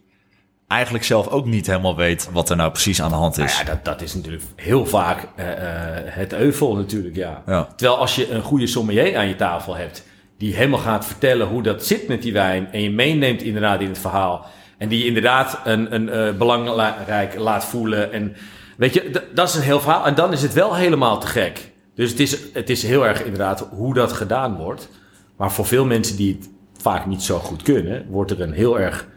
eigenlijk 0.68 1.03
zelf 1.03 1.28
ook 1.28 1.45
niet 1.45 1.68
helemaal 1.68 1.95
weet 1.95 2.30
wat 2.32 2.49
er 2.49 2.55
nou 2.55 2.72
precies 2.72 3.01
aan 3.01 3.09
de 3.09 3.16
hand 3.16 3.38
Nou 3.38 3.49
is? 3.49 3.57
ja, 3.57 3.64
dat, 3.64 3.86
dat 3.86 4.01
is 4.01 4.14
natuurlijk 4.14 4.43
heel 4.55 4.86
vaak 4.86 5.28
eh, 5.36 5.51
eh, 5.51 6.03
het 6.05 6.34
euvel 6.34 6.76
natuurlijk, 6.76 7.16
ja. 7.16 7.43
Ja. 7.45 7.68
Terwijl 7.76 7.99
als 7.99 8.16
je 8.16 8.32
een 8.32 8.41
goede 8.41 8.68
sommelier 8.68 9.18
aan 9.18 9.28
je 9.28 9.36
tafel 9.36 9.76
hebt, 9.76 10.03
die 10.38 10.55
helemaal 10.55 10.80
gaat 10.80 11.05
vertellen 11.05 11.47
hoe 11.47 11.64
dat 11.64 11.86
zit 11.86 12.07
met 12.07 12.22
die 12.22 12.34
wijn, 12.34 12.72
en 12.72 12.82
je 12.82 12.91
meeneemt 12.91 13.41
inderdaad 13.41 13.82
in 13.82 13.88
het 13.88 13.99
verhaal, 13.99 14.45
en 14.84 14.90
die 14.90 15.06
inderdaad 15.06 15.60
een, 15.64 15.94
een 15.96 16.10
eh, 16.10 16.34
belangrijk 16.38 17.36
laat 17.38 17.66
voelen, 17.66 18.12
en 18.12 18.36
weet 18.78 18.94
je, 18.94 19.24
dat 19.34 19.48
is 19.48 19.56
een 19.56 19.62
heel 19.62 19.80
verhaal, 19.80 20.06
en 20.06 20.16
dan 20.16 20.32
is 20.32 20.42
het 20.42 20.54
wel 20.54 20.76
helemaal 20.76 21.20
te 21.20 21.28
gek. 21.28 21.72
Dus 21.96 22.10
het 22.10 22.20
is, 22.20 22.38
het 22.54 22.70
is 22.70 22.84
heel 22.84 23.08
erg 23.08 23.24
inderdaad 23.24 23.68
hoe 23.72 23.94
dat 23.94 24.14
gedaan 24.14 24.56
wordt. 24.56 24.90
Maar 25.38 25.52
voor 25.52 25.66
veel 25.66 25.86
mensen 25.86 26.18
die 26.18 26.38
het 26.40 26.50
vaak 26.82 27.06
niet 27.06 27.22
zo 27.22 27.40
goed 27.40 27.62
kunnen, 27.62 28.06
wordt 28.10 28.32
er 28.32 28.42
een 28.42 28.52
heel 28.52 28.80
erg 28.80 29.08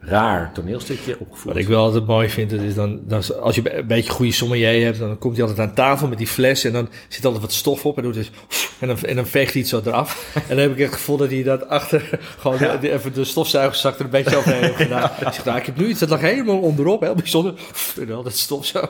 raar 0.00 0.52
toneelstukje 0.52 1.16
opgevoerd. 1.18 1.54
Wat 1.54 1.62
ik 1.62 1.68
wel 1.68 1.82
altijd 1.84 2.06
mooi 2.06 2.28
vind, 2.28 2.50
dat 2.50 2.60
is 2.60 2.74
dan, 2.74 3.00
dan 3.06 3.22
als 3.40 3.54
je 3.54 3.76
een 3.78 3.86
beetje 3.86 4.10
goede 4.10 4.32
sommelier 4.32 4.84
hebt, 4.84 4.98
dan 4.98 5.18
komt 5.18 5.36
hij 5.36 5.46
altijd 5.46 5.68
aan 5.68 5.74
tafel 5.74 6.08
met 6.08 6.18
die 6.18 6.26
fles 6.26 6.64
en 6.64 6.72
dan 6.72 6.88
zit 7.08 7.24
altijd 7.24 7.42
wat 7.42 7.52
stof 7.52 7.86
op 7.86 7.96
en 7.96 8.02
doet 8.02 8.14
dus, 8.14 8.30
en 8.78 8.88
dan, 8.88 8.98
en 8.98 9.16
dan 9.16 9.26
veegt 9.26 9.52
hij 9.52 9.60
het 9.60 9.70
zo 9.70 9.80
eraf. 9.84 10.30
En 10.34 10.42
dan 10.48 10.58
heb 10.58 10.72
ik 10.72 10.78
het 10.78 10.92
gevoel 10.92 11.16
dat 11.16 11.30
hij 11.30 11.42
dat 11.42 11.68
achter, 11.68 12.18
gewoon 12.38 12.58
de, 12.58 12.78
de- 12.80 12.92
even 12.92 13.12
de 13.12 13.24
stofzuigerzak 13.24 13.98
er 13.98 14.04
een 14.04 14.10
beetje 14.10 14.36
overheen 14.36 14.62
heeft 14.62 14.76
gedaan. 14.76 15.10
Ik 15.20 15.32
zeg, 15.32 15.44
nou, 15.44 15.58
ik 15.58 15.66
heb 15.66 15.76
nu 15.76 15.86
iets, 15.86 16.00
dat 16.00 16.08
lag 16.08 16.20
helemaal 16.20 16.58
onderop, 16.58 17.00
heel 17.00 17.14
bijzonder. 17.14 17.54
En 18.00 18.06
dan 18.06 18.24
dat 18.24 18.36
stof 18.36 18.66
zo. 18.66 18.80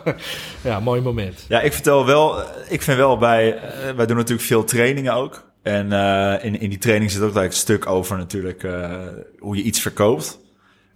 Ja, 0.60 0.80
mooi 0.80 1.00
moment. 1.00 1.44
Ja, 1.48 1.60
ik 1.60 1.72
vertel 1.72 2.06
wel, 2.06 2.38
ik 2.68 2.82
vind 2.82 2.96
wel 2.96 3.18
bij, 3.18 3.56
eh, 3.56 3.94
wij 3.96 4.06
doen 4.06 4.16
natuurlijk 4.16 4.46
veel 4.46 4.64
trainingen 4.64 5.14
ook. 5.14 5.46
En 5.62 5.92
eh, 5.92 6.44
in, 6.44 6.60
in 6.60 6.68
die 6.68 6.78
training 6.78 7.10
zit 7.10 7.22
ook 7.22 7.32
gelijk 7.32 7.50
een 7.50 7.56
stuk 7.56 7.86
over 7.86 8.16
natuurlijk 8.16 8.62
eh, 8.62 8.90
hoe 9.38 9.56
je 9.56 9.62
iets 9.62 9.80
verkoopt. 9.80 10.38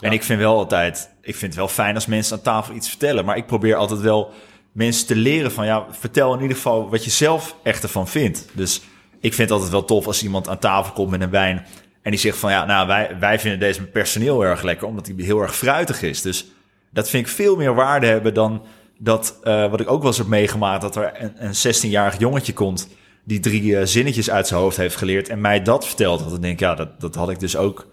En 0.03 0.13
ik 0.13 0.23
vind 0.23 0.39
wel 0.39 0.57
altijd, 0.57 1.11
ik 1.21 1.37
vind 1.37 1.53
het 1.53 1.55
wel 1.55 1.69
fijn 1.69 1.95
als 1.95 2.07
mensen 2.07 2.37
aan 2.37 2.43
tafel 2.43 2.75
iets 2.75 2.89
vertellen. 2.89 3.25
Maar 3.25 3.37
ik 3.37 3.47
probeer 3.47 3.77
altijd 3.77 4.01
wel 4.01 4.31
mensen 4.73 5.07
te 5.07 5.17
leren 5.17 5.53
van, 5.53 5.67
ja, 5.67 5.87
vertel 5.91 6.35
in 6.35 6.41
ieder 6.41 6.57
geval 6.57 6.91
wat 6.91 7.05
je 7.05 7.11
zelf 7.11 7.57
echt 7.63 7.83
ervan 7.83 8.09
vindt. 8.09 8.47
Dus 8.53 8.81
ik 9.21 9.35
vind 9.35 9.49
het 9.49 9.51
altijd 9.51 9.71
wel 9.71 9.85
tof 9.85 10.07
als 10.07 10.23
iemand 10.23 10.49
aan 10.49 10.59
tafel 10.59 10.93
komt 10.93 11.11
met 11.11 11.21
een 11.21 11.31
wijn 11.31 11.67
en 12.03 12.11
die 12.11 12.21
zegt 12.21 12.39
van, 12.39 12.51
ja, 12.51 12.65
nou, 12.65 12.87
wij, 12.87 13.17
wij 13.21 13.39
vinden 13.39 13.61
deze 13.61 13.83
personeel 13.83 14.45
erg 14.45 14.63
lekker, 14.63 14.87
omdat 14.87 15.05
die 15.05 15.25
heel 15.25 15.41
erg 15.41 15.57
fruitig 15.57 16.03
is. 16.03 16.23
Dus 16.23 16.47
Dat 16.91 17.09
vind 17.09 17.27
ik 17.27 17.33
veel 17.33 17.57
meer 17.57 17.75
waarde 17.75 18.07
hebben 18.07 18.35
dan 18.35 18.63
dat, 18.99 19.39
eh, 19.43 19.71
wat 19.71 19.81
ik 19.81 19.91
ook 19.91 19.99
wel 19.99 20.09
eens 20.09 20.19
heb 20.19 20.27
meegemaakt, 20.27 20.83
dat 20.83 20.97
er 20.97 21.13
een, 21.15 21.33
een 21.37 21.75
16-jarig 21.75 22.19
jongetje 22.19 22.53
komt 22.53 22.89
die 23.25 23.41
drie 23.41 23.79
eh, 23.79 23.87
zinnetjes 23.87 24.31
uit 24.31 24.47
zijn 24.47 24.61
hoofd 24.61 24.77
heeft 24.77 24.97
geleerd 24.97 25.29
en 25.29 25.41
mij 25.41 25.63
dat 25.63 25.87
vertelt. 25.87 26.25
Dat 26.25 26.35
ik 26.35 26.43
denk, 26.43 26.61
ja, 26.61 26.75
dat, 26.75 27.01
dat 27.01 27.15
had 27.15 27.31
ik 27.31 27.41
dus 27.41 27.57
ook 27.57 27.87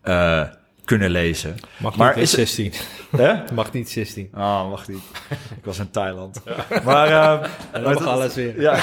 eh, 0.00 0.42
kunnen 0.84 1.10
lezen. 1.10 1.56
Mag 1.76 1.96
Maar 1.96 2.14
niet 2.14 2.24
is 2.24 2.30
het- 2.36 2.48
16. 2.48 2.72
Hè? 3.16 3.34
Mag 3.54 3.72
niet 3.72 3.90
16. 3.90 4.28
Ah, 4.32 4.70
wacht 4.70 4.88
niet. 4.88 5.02
ik 5.58 5.64
was 5.64 5.78
in 5.78 5.90
Thailand. 5.90 6.42
Maar, 6.84 7.08
ehm, 7.08 7.50
dan 7.72 7.94
mag 7.94 8.06
alles 8.06 8.34
weer. 8.34 8.60
Ja. 8.60 8.78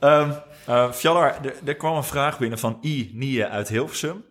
Ehm 0.00 0.30
eh, 0.66 0.90
Fjallar, 0.92 1.34
er, 1.42 1.54
er 1.64 1.74
kwam 1.76 1.96
een 1.96 2.04
vraag 2.04 2.38
binnen 2.38 2.58
van 2.58 2.78
I. 2.82 3.10
Nie 3.14 3.44
uit 3.46 3.68
Hilversum. 3.68 4.24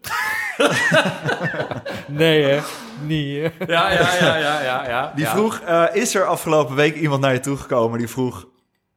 Nee 2.07 2.43
hè. 2.43 2.59
Ja, 3.07 3.91
ja, 3.91 3.91
ja, 3.91 4.37
ja, 4.37 4.61
ja. 4.63 4.87
ja. 4.87 5.11
Die 5.15 5.25
vroeg, 5.27 5.59
eh, 5.59 5.83
is 5.93 6.15
er 6.15 6.25
afgelopen 6.25 6.75
week 6.75 6.95
iemand 6.95 7.21
naar 7.21 7.33
je 7.33 7.39
toegekomen 7.39 7.97
die 7.99 8.07
vroeg 8.07 8.47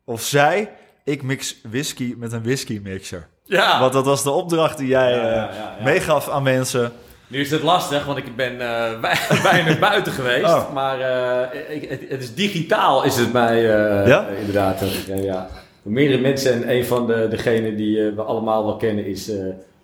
of 0.05 0.23
zij, 0.23 0.71
ik 1.05 1.23
mix 1.23 1.57
whisky 1.71 2.15
met 2.17 2.33
een 2.33 2.43
whisky 2.43 2.81
mixer. 2.83 3.29
Ja. 3.45 3.81
Want 3.81 3.93
dat 3.93 4.05
was 4.05 4.23
de 4.23 4.31
opdracht 4.31 4.79
die 4.79 4.87
jij 4.89 5.13
eh, 5.13 5.25
ja, 5.35 5.51
ja. 5.55 5.77
meegaf 5.85 6.29
aan 6.29 6.43
mensen. 6.43 6.93
Nu 7.29 7.41
is 7.41 7.51
het 7.51 7.63
lastig, 7.63 8.05
want 8.05 8.19
ik 8.19 8.37
ben 8.37 8.53
eh, 8.61 9.01
bij- 9.01 9.19
bijna 9.53 9.79
buiten 9.79 10.13
geweest. 10.13 10.45
Oh. 10.45 10.73
Maar 10.73 11.01
eh, 11.01 11.77
ik, 11.77 11.89
het, 11.91 12.01
het 12.09 12.23
is 12.23 12.35
digitaal, 12.35 13.05
is 13.05 13.17
het 13.17 13.33
mij 13.33 13.57
eh, 13.57 14.07
Ja? 14.07 14.27
inderdaad. 14.41 14.83
ja. 15.23 15.49
Meerdere 15.83 16.21
mensen 16.21 16.53
en 16.53 16.71
een 16.77 16.85
van 16.87 17.07
de, 17.07 17.27
degenen 17.31 17.77
die 17.77 18.11
we 18.11 18.23
allemaal 18.23 18.65
wel 18.65 18.77
kennen 18.77 19.07
is 19.07 19.31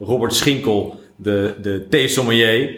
Robert 0.01 0.34
Schinkel, 0.34 1.01
de, 1.16 1.55
de 1.62 1.86
theesommelier. 1.90 2.76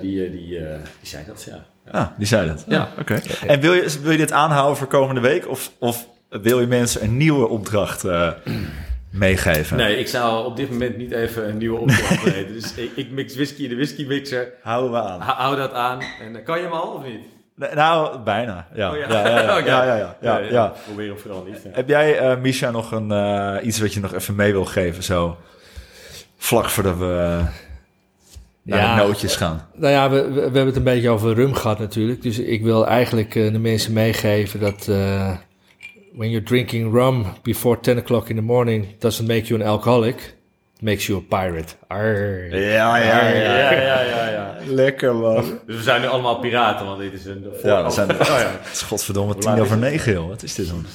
Die, 0.00 0.30
die, 0.30 0.30
die 0.30 0.58
zei 1.02 1.22
dat, 1.26 1.48
ja. 1.50 1.64
Ah, 1.90 2.06
die 2.18 2.26
zei 2.26 2.48
dat. 2.48 2.64
Ja. 2.68 2.88
Oké. 3.00 3.20
En 3.46 3.60
wil 3.60 3.72
je, 3.72 3.96
wil 4.02 4.10
je 4.10 4.16
dit 4.18 4.32
aanhouden 4.32 4.76
voor 4.76 4.86
komende 4.86 5.20
week? 5.20 5.48
Of, 5.48 5.70
of 5.78 6.08
wil 6.28 6.60
je 6.60 6.66
mensen 6.66 7.02
een 7.02 7.16
nieuwe 7.16 7.48
opdracht 7.48 8.04
meegeven? 9.10 9.76
Nee, 9.76 9.96
ik 9.98 10.06
zou 10.08 10.44
op 10.46 10.56
dit 10.56 10.70
moment 10.70 10.96
niet 10.96 11.12
even 11.12 11.48
een 11.48 11.56
nieuwe 11.58 11.78
opdracht 11.78 12.22
weten. 12.32 12.52
Dus 12.52 12.74
ik, 12.74 12.90
ik 12.94 13.10
mix 13.10 13.34
whisky 13.34 13.62
in 13.62 13.68
de 13.68 13.74
whisky 13.74 14.04
mixer. 14.06 14.52
Houden 14.62 14.90
we 14.92 14.98
aan. 15.02 15.20
Hou, 15.20 15.38
hou 15.38 15.56
dat 15.56 15.72
aan. 15.72 15.98
En 16.22 16.36
eh, 16.36 16.44
kan 16.44 16.56
je 16.58 16.62
hem 16.64 16.72
al 16.72 16.92
of 16.92 17.04
niet? 17.04 17.20
Nee, 17.54 17.74
Nou, 17.74 18.18
bijna. 18.18 18.66
Ja, 18.74 18.90
Oh, 18.90 18.96
ja, 18.96 19.08
ja, 19.10 19.40
ja, 19.42 19.56
Oké. 19.58 19.66
ja, 19.66 19.84
ja, 19.84 19.96
ja, 19.96 20.16
ja, 20.20 20.38
Nee, 20.38 20.52
ja. 20.52 20.72
Probeer 20.86 21.08
hem 21.08 21.18
vooral 21.18 21.44
niet. 21.44 21.60
ja. 21.64 21.70
Heb 21.72 21.88
jij, 21.88 22.18
eh 22.18 22.36
Misha, 22.40 22.70
nog 22.70 22.92
een, 22.92 23.12
eh, 23.12 23.66
iets 23.66 23.80
wat 23.80 23.94
je 23.94 24.00
nog 24.00 24.14
even 24.14 24.34
mee 24.34 24.52
wil 24.52 24.64
geven? 24.64 25.02
Zo 25.02 25.36
vlak 26.36 26.68
voordat 26.68 26.96
we 26.98 27.40
naar 28.62 28.78
Ja. 28.78 28.96
de 28.96 29.02
nootjes 29.02 29.36
gaan. 29.36 29.68
Nou 29.74 29.92
ja, 29.92 30.10
we, 30.10 30.22
we, 30.22 30.32
we 30.34 30.40
hebben 30.40 30.66
het 30.66 30.76
een 30.76 30.82
beetje 30.82 31.10
over 31.10 31.34
rum 31.34 31.54
gehad 31.54 31.78
natuurlijk. 31.78 32.22
Dus 32.22 32.38
ik 32.38 32.62
wil 32.62 32.86
eigenlijk 32.86 33.34
eh, 33.34 33.52
de 33.52 33.58
mensen 33.58 33.92
meegeven 33.92 34.60
dat... 34.60 34.88
eh 36.12 36.18
when 36.18 36.30
you're 36.30 36.44
drinking 36.46 36.92
rum 36.94 37.26
before 37.42 37.80
10 37.80 37.98
o'clock 37.98 38.28
in 38.28 38.36
the 38.36 38.42
morning... 38.42 38.86
doesn't 38.98 39.26
make 39.28 39.46
you 39.46 39.60
an 39.62 39.66
alcoholic. 39.68 40.36
It 40.76 40.82
makes 40.84 41.06
you 41.06 41.18
a 41.18 41.42
pirate. 41.42 41.74
Arr. 41.88 42.56
Ja, 42.56 42.96
Ja, 42.96 42.96
ja, 43.28 43.70
ja, 43.70 44.00
ja, 44.00 44.28
ja. 44.28 44.56
Lekker, 44.66 45.14
man. 45.14 45.60
Dus 45.66 45.76
we 45.76 45.82
zijn 45.82 46.00
nu 46.00 46.06
allemaal 46.06 46.38
piraten, 46.38 46.86
want 46.86 46.98
dit 47.00 47.12
is 47.12 47.24
een... 47.24 47.44
Ja, 47.62 47.84
we 47.84 47.90
zijn... 47.90 48.10
Oh, 48.10 48.16
ja. 48.26 48.34
Het 48.62 48.72
is 48.72 48.82
godverdomme 48.82 49.34
tien 49.34 49.60
over 49.60 49.76
negen, 49.78 50.12
joh. 50.12 50.28
Wat 50.28 50.42
is 50.42 50.54
dit 50.54 50.68
dan? 50.68 50.86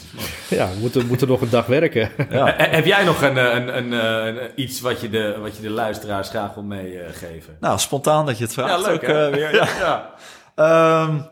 Ja, 0.49 0.67
we 0.69 0.79
moeten, 0.79 1.07
moeten 1.07 1.27
nog 1.27 1.41
een 1.41 1.49
dag 1.49 1.65
werken. 1.65 2.09
Ja. 2.29 2.57
Eh, 2.57 2.71
Heb 2.73 2.85
jij 2.85 3.03
nog 3.03 3.21
een, 3.21 3.37
eh, 3.37 3.53
een, 3.53 3.77
een, 3.77 3.93
eh, 3.93 4.25
een- 4.41 4.49
iets 4.55 4.81
wat 4.81 5.01
je, 5.01 5.09
de, 5.09 5.37
wat 5.41 5.55
je 5.55 5.61
de 5.61 5.69
luisteraars 5.69 6.29
graag 6.29 6.53
wil 6.53 6.63
meegeven? 6.63 7.57
Nou, 7.59 7.79
spontaan 7.79 8.25
dat 8.25 8.37
je 8.37 8.43
het 8.43 8.53
vraagt. 8.53 8.69
Ja, 8.69 8.77
leuk, 8.89 9.03
ook, 9.03 9.09
eh, 9.09 9.29
weer. 9.29 9.55
Ja. 9.79 10.13
ja. 10.55 11.31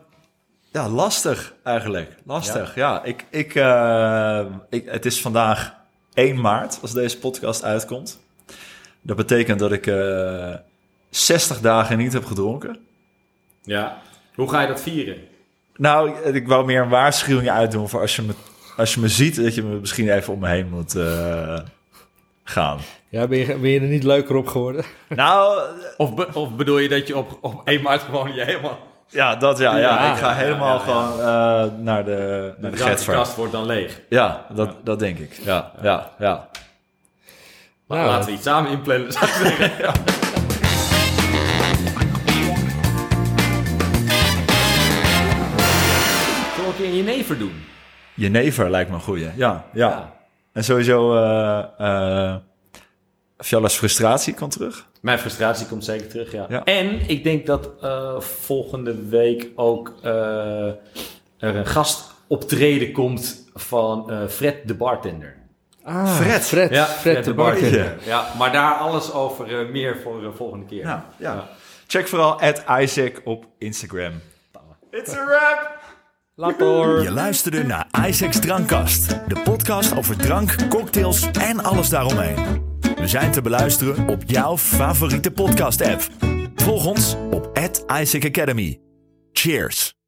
Ehm, 0.72 0.82
ja, 0.84 0.88
lastig 0.88 1.54
eigenlijk. 1.64 2.14
Lastig, 2.24 2.74
ja. 2.74 3.02
Ik, 3.04 3.24
ik, 3.30 3.54
eh, 3.54 4.44
ik, 4.70 4.84
het 4.86 5.04
is 5.06 5.20
vandaag 5.20 5.74
1 6.14 6.40
maart 6.40 6.78
als 6.82 6.92
deze 6.92 7.18
podcast 7.18 7.64
uitkomt. 7.64 8.20
Dat 9.02 9.16
betekent 9.16 9.58
dat 9.58 9.72
ik 9.72 9.86
eh 9.86 10.54
60 11.10 11.60
dagen 11.60 11.98
niet 11.98 12.12
heb 12.12 12.24
gedronken. 12.24 12.78
ja. 13.62 14.00
Hoe 14.34 14.50
ga 14.50 14.60
je 14.60 14.66
dat 14.68 14.80
vieren? 14.82 15.16
Nou, 15.76 16.10
ik 16.32 16.46
wou 16.48 16.64
meer 16.64 16.82
een 16.82 16.88
waarschuwing 16.88 17.50
uitdoen 17.50 17.88
voor 17.88 18.00
als 18.00 18.16
je 18.16 18.22
me, 18.22 18.32
als 18.76 18.94
je 18.94 19.00
me 19.00 19.08
ziet, 19.08 19.36
dat 19.42 19.54
je 19.54 19.62
me 19.62 19.78
misschien 19.80 20.08
even 20.08 20.32
om 20.32 20.38
me 20.38 20.48
heen 20.48 20.68
moet 20.68 20.94
eh, 20.94 21.58
gaan. 22.44 22.78
Ja, 23.08 23.26
ben 23.26 23.38
je, 23.38 23.46
ben 23.58 23.70
je 23.70 23.80
er 23.80 23.86
niet 23.86 24.02
leuker 24.04 24.36
op 24.36 24.46
geworden? 24.46 24.84
Nou, 25.08 25.60
Of, 25.96 26.14
be- 26.14 26.28
of 26.32 26.56
bedoel 26.56 26.78
je 26.78 26.88
dat 26.88 27.06
je 27.06 27.16
op, 27.16 27.38
op 27.40 27.60
1 27.68 27.82
maart 27.82 28.02
gewoon 28.02 28.34
je 28.34 28.44
helemaal... 28.44 28.78
ja, 29.12 29.36
dat 29.36 29.58
ja. 29.58 29.76
ja. 29.76 29.78
Ja, 29.78 30.12
ik 30.12 30.18
ga 30.18 30.28
ja, 30.30 30.34
helemaal 30.36 30.78
ja, 30.78 30.84
ja. 30.86 30.92
gewoon 30.92 31.20
eh, 31.20 31.24
naar 31.84 32.04
de, 32.04 32.52
naar 32.58 32.70
de 32.70 32.76
De 32.76 33.04
kast 33.06 33.36
wordt 33.36 33.52
dan 33.52 33.66
leeg. 33.66 34.00
Ja, 34.08 34.46
dat, 34.54 34.74
dat 34.82 34.98
denk 34.98 35.18
ik. 35.18 35.32
Ja, 35.32 35.72
ja, 35.82 36.10
ja. 36.18 36.48
Nou, 37.88 38.06
Laten 38.06 38.26
we 38.26 38.32
iets 38.32 38.42
samen 38.42 38.70
inplannen, 38.70 39.12
zou 39.12 39.24
ik 39.24 39.32
zeggen. 39.32 39.70
Ja. 39.78 39.92
Zullen 46.56 46.76
we 46.76 46.84
een 46.84 46.96
jenever 46.96 47.38
doen? 47.38 47.64
Jenever 48.14 48.70
lijkt 48.70 48.90
me 48.90 48.96
een 48.96 49.02
goeie. 49.02 49.24
Ja, 49.24 49.32
ja. 49.36 49.64
Ja. 49.72 50.12
En 50.52 50.64
sowieso, 50.64 51.16
eh 51.16 51.64
eh 51.78 52.36
Fjalla's 53.38 53.76
frustratie 53.76 54.34
komt 54.34 54.52
terug. 54.52 54.86
Mijn 55.02 55.18
frustratie 55.18 55.66
komt 55.66 55.84
zeker 55.84 56.08
terug, 56.08 56.32
ja. 56.32 56.46
Ja. 56.48 56.64
En 56.64 57.08
ik 57.08 57.24
denk 57.24 57.46
dat 57.46 57.70
eh, 57.80 58.20
volgende 58.20 59.08
week 59.08 59.48
ook 59.54 59.94
eh, 60.02 60.66
er 61.38 61.56
een 61.56 61.66
gastoptreden 61.66 62.92
komt 62.92 63.50
van 63.54 64.10
eh, 64.10 64.26
Fred 64.28 64.56
de 64.68 64.74
bartender. 64.74 65.36
Ah, 65.84 66.16
Fred. 66.16 66.42
Fred, 66.42 66.70
Ja, 66.70 66.84
Fred, 66.84 67.24
de 67.24 67.34
bartender. 67.34 67.78
bartender. 67.80 68.06
Ja, 68.08 68.26
maar 68.38 68.52
daar 68.52 68.74
alles 68.74 69.12
over 69.12 69.60
eh, 69.60 69.68
meer 69.70 69.96
voor 70.02 70.20
de 70.20 70.32
volgende 70.32 70.66
keer. 70.66 70.84
Ja, 70.84 71.06
ja. 71.16 71.48
Check 71.86 72.08
vooral 72.08 72.40
at 72.40 72.62
Isaac 72.80 73.20
op 73.24 73.46
Instagram. 73.58 74.12
It's 74.90 75.14
a 75.14 75.24
wrap! 75.26 75.80
Later. 76.34 77.02
Je 77.02 77.10
luisterde 77.10 77.64
naar 77.64 77.86
Isaac's 78.06 78.40
Drankkast, 78.40 79.08
de 79.28 79.40
podcast 79.44 79.96
over 79.96 80.16
drank, 80.16 80.68
cocktails 80.68 81.30
en 81.30 81.62
alles 81.64 81.88
daaromheen. 81.88 82.71
We 83.02 83.08
zijn 83.08 83.32
te 83.32 83.42
beluisteren 83.42 84.08
op 84.08 84.22
jouw 84.26 84.58
favoriete 84.58 85.30
podcast-app. 85.30 86.08
Volg 86.54 86.86
ons 86.86 87.16
op 87.30 87.50
Academy. 88.24 88.80
Cheers! 89.32 90.01